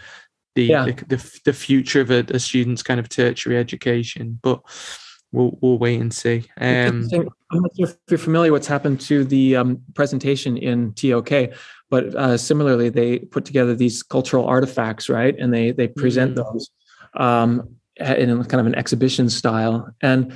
the 0.55 0.65
yeah. 0.65 0.85
the, 0.85 1.17
the, 1.17 1.41
the, 1.47 1.53
future 1.53 2.01
of 2.01 2.11
a, 2.11 2.25
a, 2.31 2.39
student's 2.39 2.83
kind 2.83 3.01
of 3.01 3.09
tertiary 3.09 3.57
education. 3.57 4.39
But 4.43 4.61
we'll 5.33 5.57
we'll 5.61 5.79
wait 5.79 6.01
and 6.01 6.13
see. 6.13 6.45
Um, 6.61 7.09
I'm 7.53 7.63
not 7.63 7.77
sure 7.77 7.89
if 7.89 7.97
you're 8.09 8.19
familiar 8.19 8.53
what's 8.53 8.67
happened 8.67 9.01
to 9.03 9.25
the 9.25 9.57
um, 9.57 9.81
presentation 9.95 10.57
in 10.57 10.93
TOK, 10.95 11.53
but 11.89 12.15
uh, 12.15 12.37
similarly, 12.37 12.89
they 12.89 13.21
put 13.21 13.45
together 13.45 13.75
these 13.75 14.03
cultural 14.03 14.47
artifacts, 14.47 15.09
right? 15.09 15.37
And 15.39 15.55
they 15.55 15.71
they 15.71 15.89
present 15.89 16.35
mm-hmm. 16.35 16.53
those. 16.53 16.71
Um, 17.15 17.80
in 18.01 18.45
kind 18.45 18.61
of 18.61 18.67
an 18.67 18.75
exhibition 18.75 19.29
style. 19.31 19.89
And 20.01 20.33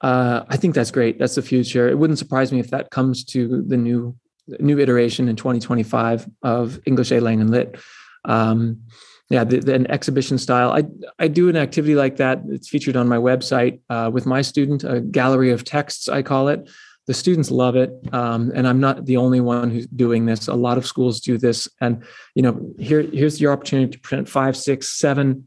uh, 0.00 0.44
I 0.48 0.56
think 0.56 0.74
that's 0.74 0.90
great. 0.90 1.18
That's 1.18 1.34
the 1.34 1.42
future. 1.42 1.88
It 1.88 1.98
wouldn't 1.98 2.18
surprise 2.18 2.52
me 2.52 2.60
if 2.60 2.70
that 2.70 2.90
comes 2.90 3.24
to 3.26 3.62
the 3.66 3.76
new 3.76 4.16
new 4.60 4.78
iteration 4.78 5.26
in 5.28 5.36
2025 5.36 6.28
of 6.42 6.78
English 6.84 7.10
A 7.10 7.20
Lang 7.20 7.40
and 7.40 7.48
Lit. 7.48 7.78
Um, 8.26 8.82
yeah, 9.30 9.42
the, 9.44 9.60
the, 9.60 9.74
an 9.74 9.90
exhibition 9.90 10.36
style. 10.36 10.70
I 10.72 10.84
I 11.18 11.28
do 11.28 11.48
an 11.48 11.56
activity 11.56 11.94
like 11.94 12.16
that. 12.16 12.42
It's 12.48 12.68
featured 12.68 12.96
on 12.96 13.08
my 13.08 13.16
website 13.16 13.80
uh, 13.88 14.10
with 14.12 14.26
my 14.26 14.42
student, 14.42 14.84
a 14.84 15.00
gallery 15.00 15.50
of 15.50 15.64
texts. 15.64 16.08
I 16.08 16.22
call 16.22 16.48
it. 16.48 16.68
The 17.06 17.14
students 17.14 17.50
love 17.50 17.76
it, 17.76 17.90
um, 18.12 18.52
and 18.54 18.66
I'm 18.68 18.80
not 18.80 19.06
the 19.06 19.16
only 19.16 19.40
one 19.40 19.70
who's 19.70 19.86
doing 19.86 20.26
this. 20.26 20.48
A 20.48 20.54
lot 20.54 20.78
of 20.78 20.86
schools 20.86 21.20
do 21.20 21.38
this, 21.38 21.68
and 21.80 22.04
you 22.34 22.42
know, 22.42 22.72
here 22.78 23.02
here's 23.02 23.40
your 23.40 23.52
opportunity 23.52 23.92
to 23.92 23.98
print 23.98 24.28
five, 24.28 24.56
six, 24.56 24.90
seven 24.90 25.46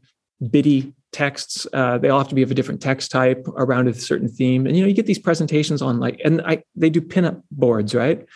bitty 0.50 0.92
texts 1.12 1.66
uh, 1.72 1.98
they 1.98 2.08
all 2.08 2.18
have 2.18 2.28
to 2.28 2.34
be 2.34 2.42
of 2.42 2.50
a 2.50 2.54
different 2.54 2.82
text 2.82 3.10
type 3.10 3.46
around 3.56 3.88
a 3.88 3.94
certain 3.94 4.28
theme 4.28 4.66
and 4.66 4.76
you 4.76 4.82
know 4.82 4.88
you 4.88 4.94
get 4.94 5.06
these 5.06 5.18
presentations 5.18 5.80
on 5.80 5.98
like 5.98 6.20
and 6.24 6.42
i 6.42 6.62
they 6.76 6.90
do 6.90 7.00
pinup 7.00 7.42
boards 7.50 7.94
right 7.94 8.26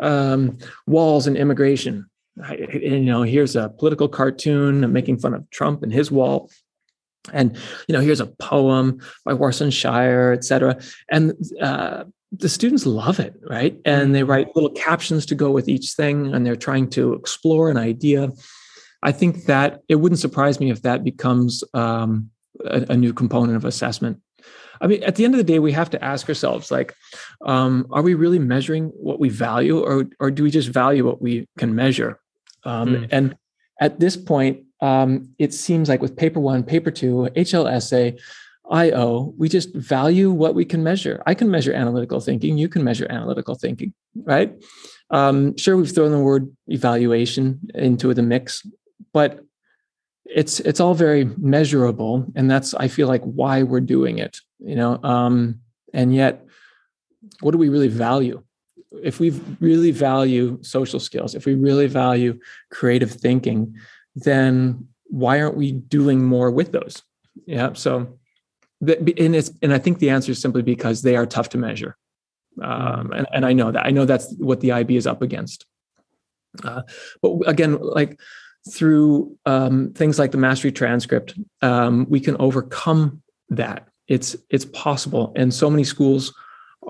um, 0.00 0.56
walls 0.86 1.26
and 1.26 1.36
immigration 1.36 2.08
and 2.46 2.72
you 2.82 3.00
know, 3.00 3.22
here's 3.22 3.56
a 3.56 3.68
political 3.68 4.08
cartoon 4.08 4.92
making 4.92 5.18
fun 5.18 5.34
of 5.34 5.48
Trump 5.50 5.82
and 5.82 5.92
his 5.92 6.10
wall. 6.10 6.50
And, 7.32 7.56
you 7.86 7.92
know, 7.92 8.00
here's 8.00 8.20
a 8.20 8.26
poem 8.26 9.00
by 9.24 9.34
Warsan 9.34 9.72
Shire, 9.72 10.32
et 10.32 10.44
cetera. 10.44 10.78
And 11.10 11.34
uh, 11.60 12.04
the 12.32 12.48
students 12.48 12.86
love 12.86 13.20
it, 13.20 13.34
right? 13.42 13.78
And 13.84 14.14
they 14.14 14.22
write 14.22 14.54
little 14.54 14.70
captions 14.70 15.26
to 15.26 15.34
go 15.34 15.50
with 15.50 15.68
each 15.68 15.92
thing, 15.92 16.34
and 16.34 16.46
they're 16.46 16.56
trying 16.56 16.88
to 16.90 17.12
explore 17.14 17.70
an 17.70 17.76
idea. 17.76 18.30
I 19.02 19.12
think 19.12 19.44
that 19.44 19.82
it 19.88 19.96
wouldn't 19.96 20.20
surprise 20.20 20.58
me 20.60 20.70
if 20.70 20.82
that 20.82 21.04
becomes 21.04 21.62
um, 21.74 22.30
a, 22.64 22.86
a, 22.90 22.96
new 22.96 23.12
component 23.12 23.56
of 23.56 23.64
assessment. 23.64 24.20
I 24.80 24.86
mean, 24.86 25.02
at 25.02 25.16
the 25.16 25.24
end 25.24 25.34
of 25.34 25.38
the 25.38 25.44
day, 25.44 25.58
we 25.58 25.72
have 25.72 25.90
to 25.90 26.04
ask 26.04 26.28
ourselves, 26.28 26.70
like, 26.70 26.94
um, 27.44 27.86
are 27.90 28.02
we 28.02 28.14
really 28.14 28.38
measuring 28.38 28.86
what 28.88 29.20
we 29.20 29.28
value, 29.28 29.80
or 29.80 30.06
or 30.20 30.30
do 30.30 30.42
we 30.42 30.50
just 30.50 30.68
value 30.68 31.04
what 31.04 31.20
we 31.20 31.48
can 31.58 31.74
measure? 31.74 32.20
Um, 32.64 32.88
mm. 32.88 33.08
And 33.10 33.36
at 33.80 34.00
this 34.00 34.16
point, 34.16 34.64
um, 34.80 35.30
it 35.38 35.52
seems 35.52 35.88
like 35.88 36.00
with 36.00 36.16
paper 36.16 36.40
one, 36.40 36.62
paper 36.62 36.90
two, 36.90 37.28
HL 37.36 37.70
essay, 37.70 38.16
IO, 38.70 39.34
we 39.36 39.48
just 39.48 39.74
value 39.74 40.30
what 40.30 40.54
we 40.54 40.64
can 40.64 40.82
measure. 40.82 41.22
I 41.26 41.34
can 41.34 41.50
measure 41.50 41.72
analytical 41.72 42.20
thinking. 42.20 42.58
You 42.58 42.68
can 42.68 42.84
measure 42.84 43.06
analytical 43.10 43.54
thinking, 43.54 43.94
right? 44.14 44.52
Um, 45.10 45.56
sure, 45.56 45.76
we've 45.76 45.92
thrown 45.92 46.12
the 46.12 46.18
word 46.18 46.54
evaluation 46.66 47.60
into 47.74 48.12
the 48.12 48.22
mix, 48.22 48.66
but 49.12 49.44
it's 50.24 50.60
it's 50.60 50.80
all 50.80 50.94
very 50.94 51.24
measurable, 51.38 52.26
and 52.34 52.50
that's 52.50 52.74
I 52.74 52.88
feel 52.88 53.08
like 53.08 53.22
why 53.22 53.62
we're 53.62 53.80
doing 53.80 54.18
it. 54.18 54.40
You 54.58 54.76
know, 54.76 55.02
um, 55.02 55.60
and 55.94 56.14
yet, 56.14 56.44
what 57.40 57.52
do 57.52 57.58
we 57.58 57.68
really 57.68 57.88
value? 57.88 58.42
If 59.02 59.20
we 59.20 59.30
really 59.60 59.90
value 59.90 60.58
social 60.62 61.00
skills, 61.00 61.34
if 61.34 61.46
we 61.46 61.54
really 61.54 61.86
value 61.86 62.38
creative 62.70 63.10
thinking, 63.10 63.76
then 64.14 64.88
why 65.04 65.40
aren't 65.40 65.56
we 65.56 65.72
doing 65.72 66.24
more 66.24 66.50
with 66.50 66.72
those? 66.72 67.02
Yeah, 67.46 67.72
so 67.74 68.18
and 68.80 69.36
it's 69.36 69.50
and 69.62 69.72
I 69.72 69.78
think 69.78 69.98
the 69.98 70.10
answer 70.10 70.32
is 70.32 70.40
simply 70.40 70.62
because 70.62 71.02
they 71.02 71.16
are 71.16 71.26
tough 71.26 71.48
to 71.50 71.58
measure, 71.58 71.96
um, 72.62 73.12
and 73.12 73.26
and 73.32 73.46
I 73.46 73.52
know 73.52 73.72
that 73.72 73.86
I 73.86 73.90
know 73.90 74.04
that's 74.04 74.34
what 74.38 74.60
the 74.60 74.72
IB 74.72 74.96
is 74.96 75.06
up 75.06 75.22
against. 75.22 75.64
Uh, 76.64 76.82
but 77.22 77.36
again, 77.46 77.78
like 77.80 78.18
through 78.72 79.36
um, 79.46 79.92
things 79.94 80.18
like 80.18 80.30
the 80.30 80.38
mastery 80.38 80.72
transcript, 80.72 81.34
um, 81.62 82.06
we 82.08 82.20
can 82.20 82.36
overcome 82.38 83.22
that. 83.50 83.88
It's 84.06 84.36
it's 84.50 84.64
possible, 84.64 85.32
and 85.36 85.52
so 85.52 85.68
many 85.68 85.84
schools 85.84 86.34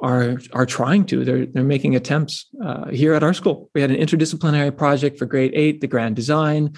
are 0.01 0.39
are 0.53 0.67
trying 0.67 1.05
to. 1.07 1.25
They're 1.25 1.47
they're 1.47 1.65
making 1.65 1.97
attempts 1.97 2.47
uh, 2.65 2.89
here 2.89 3.15
at 3.15 3.23
our 3.23 3.35
school. 3.35 3.71
We 3.75 3.81
had 3.81 3.91
an 3.91 3.97
interdisciplinary 3.97 4.77
project 4.77 5.19
for 5.19 5.27
grade 5.27 5.53
eight, 5.55 5.81
the 5.81 5.87
grand 5.87 6.17
design. 6.17 6.75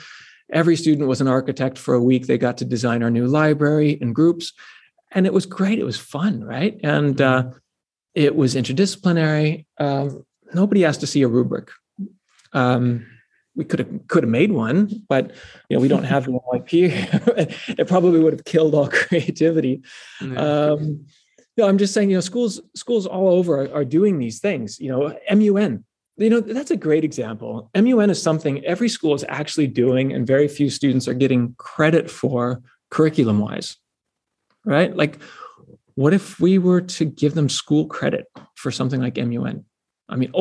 Every 0.53 0.77
student 0.77 1.09
was 1.09 1.21
an 1.21 1.29
architect 1.29 1.79
for 1.79 1.95
a 1.95 2.03
week. 2.03 2.27
They 2.27 2.39
got 2.39 2.59
to 2.59 2.65
design 2.65 3.03
our 3.03 3.11
new 3.11 3.27
library 3.27 3.99
in 4.01 4.13
groups 4.13 4.53
and 5.13 5.27
it 5.27 5.33
was 5.33 5.47
great. 5.47 5.79
It 5.79 5.85
was 5.85 5.99
fun, 5.99 6.43
right? 6.43 6.79
And 6.83 7.21
uh, 7.21 7.43
mm-hmm. 7.43 7.59
it 8.15 8.37
was 8.37 8.55
interdisciplinary. 8.55 9.67
Um, 9.79 10.25
nobody 10.55 10.85
asked 10.85 11.01
to 11.01 11.07
see 11.07 11.23
a 11.23 11.29
rubric. 11.29 11.71
Um, 12.53 13.07
we 13.55 13.65
could 13.65 13.81
have 13.81 14.07
could 14.09 14.23
have 14.23 14.31
made 14.31 14.53
one, 14.53 14.91
but 15.09 15.33
you 15.69 15.77
know 15.77 15.81
we 15.81 15.89
don't 15.89 16.05
have 16.05 16.29
like 16.53 16.69
here. 16.69 16.91
it 17.69 17.89
probably 17.89 18.21
would 18.21 18.33
have 18.33 18.45
killed 18.45 18.75
all 18.75 18.89
creativity. 18.93 19.83
Yeah. 20.21 20.71
Um, 20.73 21.07
you 21.57 21.65
know, 21.65 21.69
I'm 21.69 21.79
just 21.79 21.93
saying, 21.93 22.11
you 22.11 22.17
know, 22.17 22.21
schools 22.21 22.61
schools 22.75 23.07
all 23.07 23.29
over 23.29 23.63
are, 23.63 23.75
are 23.75 23.85
doing 23.85 24.19
these 24.19 24.41
things. 24.41 24.79
You 24.81 24.91
know, 24.91 25.19
MUN. 25.31 25.85
You 26.17 26.29
know, 26.29 26.41
that's 26.41 26.71
a 26.71 26.77
great 26.77 27.03
example. 27.03 27.71
MUN 27.75 28.11
is 28.11 28.23
something 28.23 28.63
every 28.65 28.91
school 28.91 29.15
is 29.15 29.25
actually 29.29 29.69
doing, 29.69 30.13
and 30.13 30.27
very 30.27 30.49
few 30.49 30.69
students 30.69 31.09
are 31.09 31.15
getting 31.15 31.55
credit 31.57 32.11
for 32.11 32.63
curriculum 32.91 33.39
wise 33.39 33.79
right? 34.65 34.95
Like, 34.95 35.19
what 35.95 36.15
if 36.15 36.41
we 36.41 36.59
were 36.59 36.81
to 36.81 37.05
give 37.05 37.35
them 37.35 37.49
school 37.49 37.87
credit 37.87 38.27
for 38.55 38.71
something 38.71 39.01
like 39.01 39.17
MUN? 39.17 39.65
I 40.11 40.17
mean, 40.17 40.33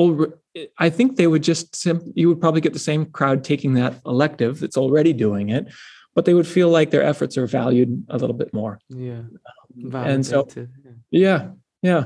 I 0.78 0.90
think 0.90 1.16
they 1.16 1.28
would 1.28 1.44
just, 1.44 1.86
you 2.16 2.28
would 2.28 2.42
probably 2.42 2.62
get 2.62 2.74
the 2.74 2.80
same 2.80 3.06
crowd 3.06 3.44
taking 3.44 3.76
that 3.76 4.02
elective 4.06 4.60
that's 4.60 4.78
already 4.78 5.14
doing 5.14 5.50
it, 5.50 5.68
but 6.16 6.26
they 6.26 6.34
would 6.34 6.48
feel 6.48 6.70
like 6.70 6.90
their 6.90 7.04
efforts 7.04 7.38
are 7.38 7.48
valued 7.48 8.06
a 8.10 8.18
little 8.18 8.36
bit 8.36 8.54
more. 8.54 8.80
Yeah. 8.90 9.22
Validated. 9.76 10.16
And 10.16 10.26
so, 10.26 10.48
yeah, 11.12 11.50
yeah. 11.82 12.06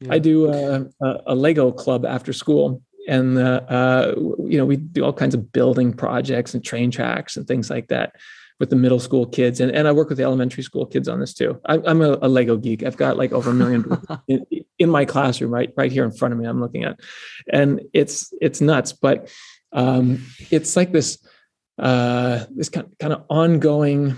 yeah. 0.00 0.12
I 0.12 0.18
do 0.18 0.50
a, 0.52 0.86
a, 1.26 1.34
Lego 1.34 1.72
club 1.72 2.06
after 2.06 2.32
school, 2.32 2.82
and 3.08 3.36
uh, 3.36 3.60
uh, 3.68 4.14
you 4.16 4.56
know 4.58 4.64
we 4.64 4.76
do 4.76 5.04
all 5.04 5.12
kinds 5.12 5.34
of 5.34 5.50
building 5.52 5.92
projects 5.92 6.54
and 6.54 6.64
train 6.64 6.90
tracks 6.90 7.36
and 7.36 7.46
things 7.46 7.68
like 7.68 7.88
that 7.88 8.14
with 8.58 8.70
the 8.70 8.76
middle 8.76 8.98
school 8.98 9.26
kids 9.26 9.60
and, 9.60 9.70
and 9.72 9.86
i 9.86 9.92
work 9.92 10.08
with 10.08 10.18
the 10.18 10.24
elementary 10.24 10.62
school 10.62 10.84
kids 10.86 11.08
on 11.08 11.20
this 11.20 11.34
too. 11.34 11.60
I, 11.66 11.74
am 11.74 12.00
a, 12.00 12.18
a, 12.22 12.28
lego 12.28 12.56
geek. 12.56 12.82
I've 12.82 12.96
got 12.96 13.16
like 13.16 13.32
over 13.32 13.50
a 13.50 13.54
million 13.54 13.84
in, 14.28 14.44
in, 14.78 14.90
my 14.90 15.04
classroom 15.04 15.52
right 15.52 15.72
right 15.76 15.92
here 15.92 16.04
in 16.04 16.12
front 16.12 16.32
of 16.32 16.40
me 16.40 16.46
i'm 16.46 16.60
looking 16.60 16.84
at. 16.84 16.98
And 17.52 17.82
it's 17.92 18.32
it's 18.40 18.60
nuts 18.60 18.92
but 18.92 19.30
um, 19.72 20.24
it's 20.50 20.76
like 20.76 20.92
this 20.92 21.18
uh, 21.78 22.44
this 22.50 22.68
kind, 22.68 22.88
kind 22.98 23.12
of 23.12 23.24
ongoing 23.28 24.16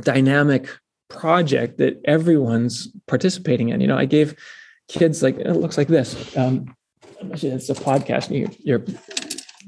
dynamic 0.00 0.68
project 1.08 1.78
that 1.78 2.00
everyone's 2.04 2.88
participating 3.06 3.68
in. 3.68 3.80
You 3.80 3.86
know 3.86 3.98
i 3.98 4.06
gave 4.06 4.34
kids 4.88 5.22
like 5.22 5.36
it 5.36 5.52
looks 5.52 5.78
like 5.78 5.88
this 5.88 6.36
um, 6.36 6.74
it's 7.20 7.70
a 7.70 7.74
podcast 7.74 8.30
you, 8.34 8.48
you're 8.58 8.84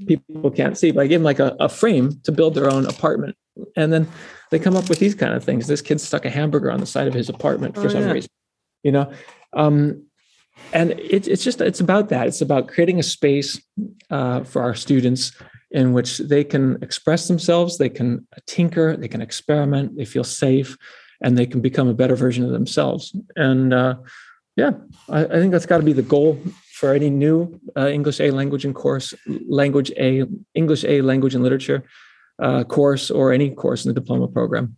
people 0.07 0.51
can't 0.51 0.77
see, 0.77 0.91
but 0.91 1.03
I 1.03 1.07
gave 1.07 1.21
them 1.21 1.25
like 1.25 1.39
a, 1.39 1.57
a 1.59 1.69
frame 1.69 2.21
to 2.25 2.33
build 2.33 2.55
their 2.55 2.71
own 2.71 2.87
apartment 2.87 3.37
and 3.77 3.93
then 3.93 4.09
they 4.51 4.59
come 4.59 4.77
up 4.77 4.89
with 4.89 4.99
these 4.99 5.15
kind 5.15 5.35
of 5.35 5.45
things. 5.45 5.67
This 5.67 5.83
kid 5.83 6.01
stuck 6.01 6.25
a 6.25 6.31
hamburger 6.31 6.71
on 6.71 6.81
the 6.81 6.87
side 6.87 7.09
of 7.09 7.15
his 7.15 7.29
apartment 7.29 7.75
for 7.75 7.87
oh, 7.87 7.89
some 7.89 8.03
yeah. 8.03 8.13
reason, 8.13 8.31
you 8.83 8.93
know. 8.93 9.13
Um, 9.53 10.05
and 10.73 10.93
it, 10.93 11.29
it's 11.29 11.45
just 11.45 11.61
it's 11.61 11.81
about 11.81 12.09
that. 12.11 12.27
It's 12.27 12.41
about 12.41 12.69
creating 12.69 12.99
a 12.99 13.03
space 13.03 13.61
uh, 14.11 14.45
for 14.45 14.63
our 14.63 14.75
students 14.75 15.33
in 15.71 15.93
which 15.93 16.19
they 16.19 16.45
can 16.45 16.79
express 16.83 17.29
themselves, 17.29 17.77
they 17.77 17.89
can 17.89 18.27
tinker, 18.47 18.97
they 18.97 19.09
can 19.09 19.21
experiment, 19.21 19.97
they 19.97 20.05
feel 20.05 20.25
safe, 20.25 20.77
and 21.21 21.37
they 21.37 21.47
can 21.47 21.61
become 21.61 21.89
a 21.89 21.95
better 21.95 22.17
version 22.17 22.45
of 22.45 22.53
themselves. 22.53 23.15
And 23.35 23.75
uh, 23.75 23.97
yeah, 24.55 24.73
I, 25.09 25.25
I, 25.25 25.29
think 25.29 25.53
that's 25.53 25.67
got 25.67 25.79
to 25.79 25.83
be 25.83 25.93
the 25.93 26.03
goal 26.03 26.41
for 26.75 26.95
any 26.95 27.11
new 27.11 27.61
uh, 27.77 27.89
English 27.89 28.21
A 28.21 28.31
language 28.31 28.65
and 28.65 28.75
course, 28.75 29.13
language 29.49 29.91
A 29.99 30.25
English 30.55 30.85
A 30.85 31.03
language 31.03 31.35
and 31.35 31.43
literature 31.43 31.85
uh, 32.39 32.65
course 32.65 33.11
or 33.11 33.33
any 33.33 33.51
course 33.51 33.85
in 33.85 33.95
the 33.95 34.01
diploma 34.01 34.29
program. 34.29 34.77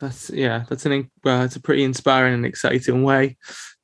That's 0.00 0.30
yeah, 0.30 0.64
that's 0.68 0.86
an 0.86 1.10
well, 1.22 1.42
it's 1.42 1.56
a 1.56 1.60
pretty 1.60 1.84
inspiring 1.84 2.34
and 2.34 2.46
exciting 2.46 3.02
way 3.02 3.36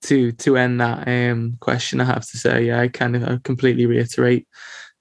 to 0.02 0.32
to 0.32 0.56
end 0.56 0.80
that 0.80 1.06
um, 1.06 1.56
question. 1.60 2.00
I 2.00 2.04
have 2.04 2.28
to 2.28 2.38
say, 2.38 2.64
yeah, 2.66 2.80
I 2.80 2.88
kind 2.88 3.16
of 3.16 3.24
I 3.24 3.38
completely 3.42 3.86
reiterate 3.86 4.46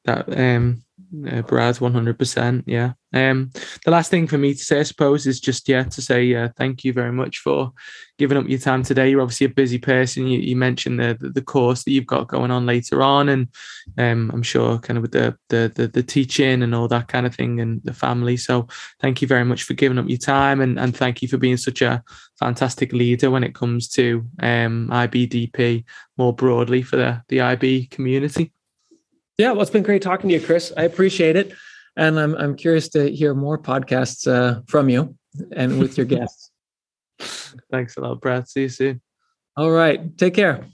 that 0.05 0.29
um, 0.37 0.83
uh, 1.27 1.41
Brad, 1.41 1.75
100%. 1.75 2.63
Yeah. 2.65 2.93
Um, 3.13 3.51
the 3.85 3.91
last 3.91 4.11
thing 4.11 4.27
for 4.27 4.37
me 4.37 4.53
to 4.53 4.63
say, 4.63 4.79
I 4.79 4.83
suppose, 4.83 5.25
is 5.25 5.39
just, 5.39 5.67
yeah, 5.67 5.83
to 5.83 6.01
say 6.01 6.33
uh, 6.35 6.49
thank 6.57 6.83
you 6.83 6.93
very 6.93 7.11
much 7.11 7.39
for 7.39 7.71
giving 8.19 8.37
up 8.37 8.47
your 8.47 8.59
time 8.59 8.83
today. 8.83 9.09
You're 9.09 9.21
obviously 9.21 9.45
a 9.45 9.49
busy 9.49 9.79
person. 9.79 10.27
You, 10.27 10.39
you 10.39 10.55
mentioned 10.55 10.99
the, 10.99 11.17
the, 11.19 11.29
the 11.29 11.41
course 11.41 11.83
that 11.83 11.91
you've 11.91 12.05
got 12.05 12.27
going 12.27 12.51
on 12.51 12.65
later 12.65 13.01
on, 13.01 13.29
and 13.29 13.47
um, 13.97 14.29
I'm 14.33 14.43
sure 14.43 14.77
kind 14.79 14.97
of 14.97 15.01
with 15.01 15.13
the, 15.13 15.35
the, 15.47 15.71
the 15.73 15.87
the 15.87 16.03
teaching 16.03 16.61
and 16.61 16.75
all 16.75 16.87
that 16.89 17.07
kind 17.07 17.25
of 17.25 17.33
thing, 17.33 17.59
and 17.59 17.81
the 17.83 17.93
family. 17.93 18.37
So 18.37 18.67
thank 18.99 19.21
you 19.21 19.27
very 19.27 19.45
much 19.45 19.63
for 19.63 19.73
giving 19.73 19.97
up 19.97 20.09
your 20.09 20.17
time, 20.19 20.61
and 20.61 20.77
and 20.77 20.95
thank 20.95 21.21
you 21.21 21.27
for 21.27 21.37
being 21.37 21.57
such 21.57 21.81
a 21.81 22.03
fantastic 22.37 22.93
leader 22.93 23.31
when 23.31 23.43
it 23.43 23.55
comes 23.55 23.87
to 23.89 24.25
um, 24.39 24.89
IBDP 24.91 25.85
more 26.17 26.35
broadly 26.35 26.83
for 26.83 26.97
the 26.97 27.23
the 27.29 27.41
IB 27.41 27.87
community. 27.87 28.51
Yeah, 29.37 29.53
well, 29.53 29.61
it's 29.61 29.71
been 29.71 29.83
great 29.83 30.01
talking 30.01 30.29
to 30.29 30.35
you, 30.35 30.41
Chris. 30.41 30.73
I 30.75 30.83
appreciate 30.83 31.37
it. 31.37 31.53
And 31.99 32.17
I'm, 32.17 32.33
I'm 32.35 32.55
curious 32.55 32.87
to 32.89 33.13
hear 33.13 33.33
more 33.35 33.57
podcasts 33.57 34.25
uh, 34.25 34.61
from 34.67 34.87
you 34.87 35.17
and 35.51 35.79
with 35.79 35.97
your 35.97 36.05
guests. 36.15 36.49
Thanks 37.69 37.97
a 37.97 37.99
lot, 37.99 38.21
Brad. 38.21 38.47
See 38.47 38.61
you 38.61 38.69
soon. 38.69 39.01
All 39.57 39.69
right. 39.69 40.17
Take 40.17 40.33
care. 40.33 40.65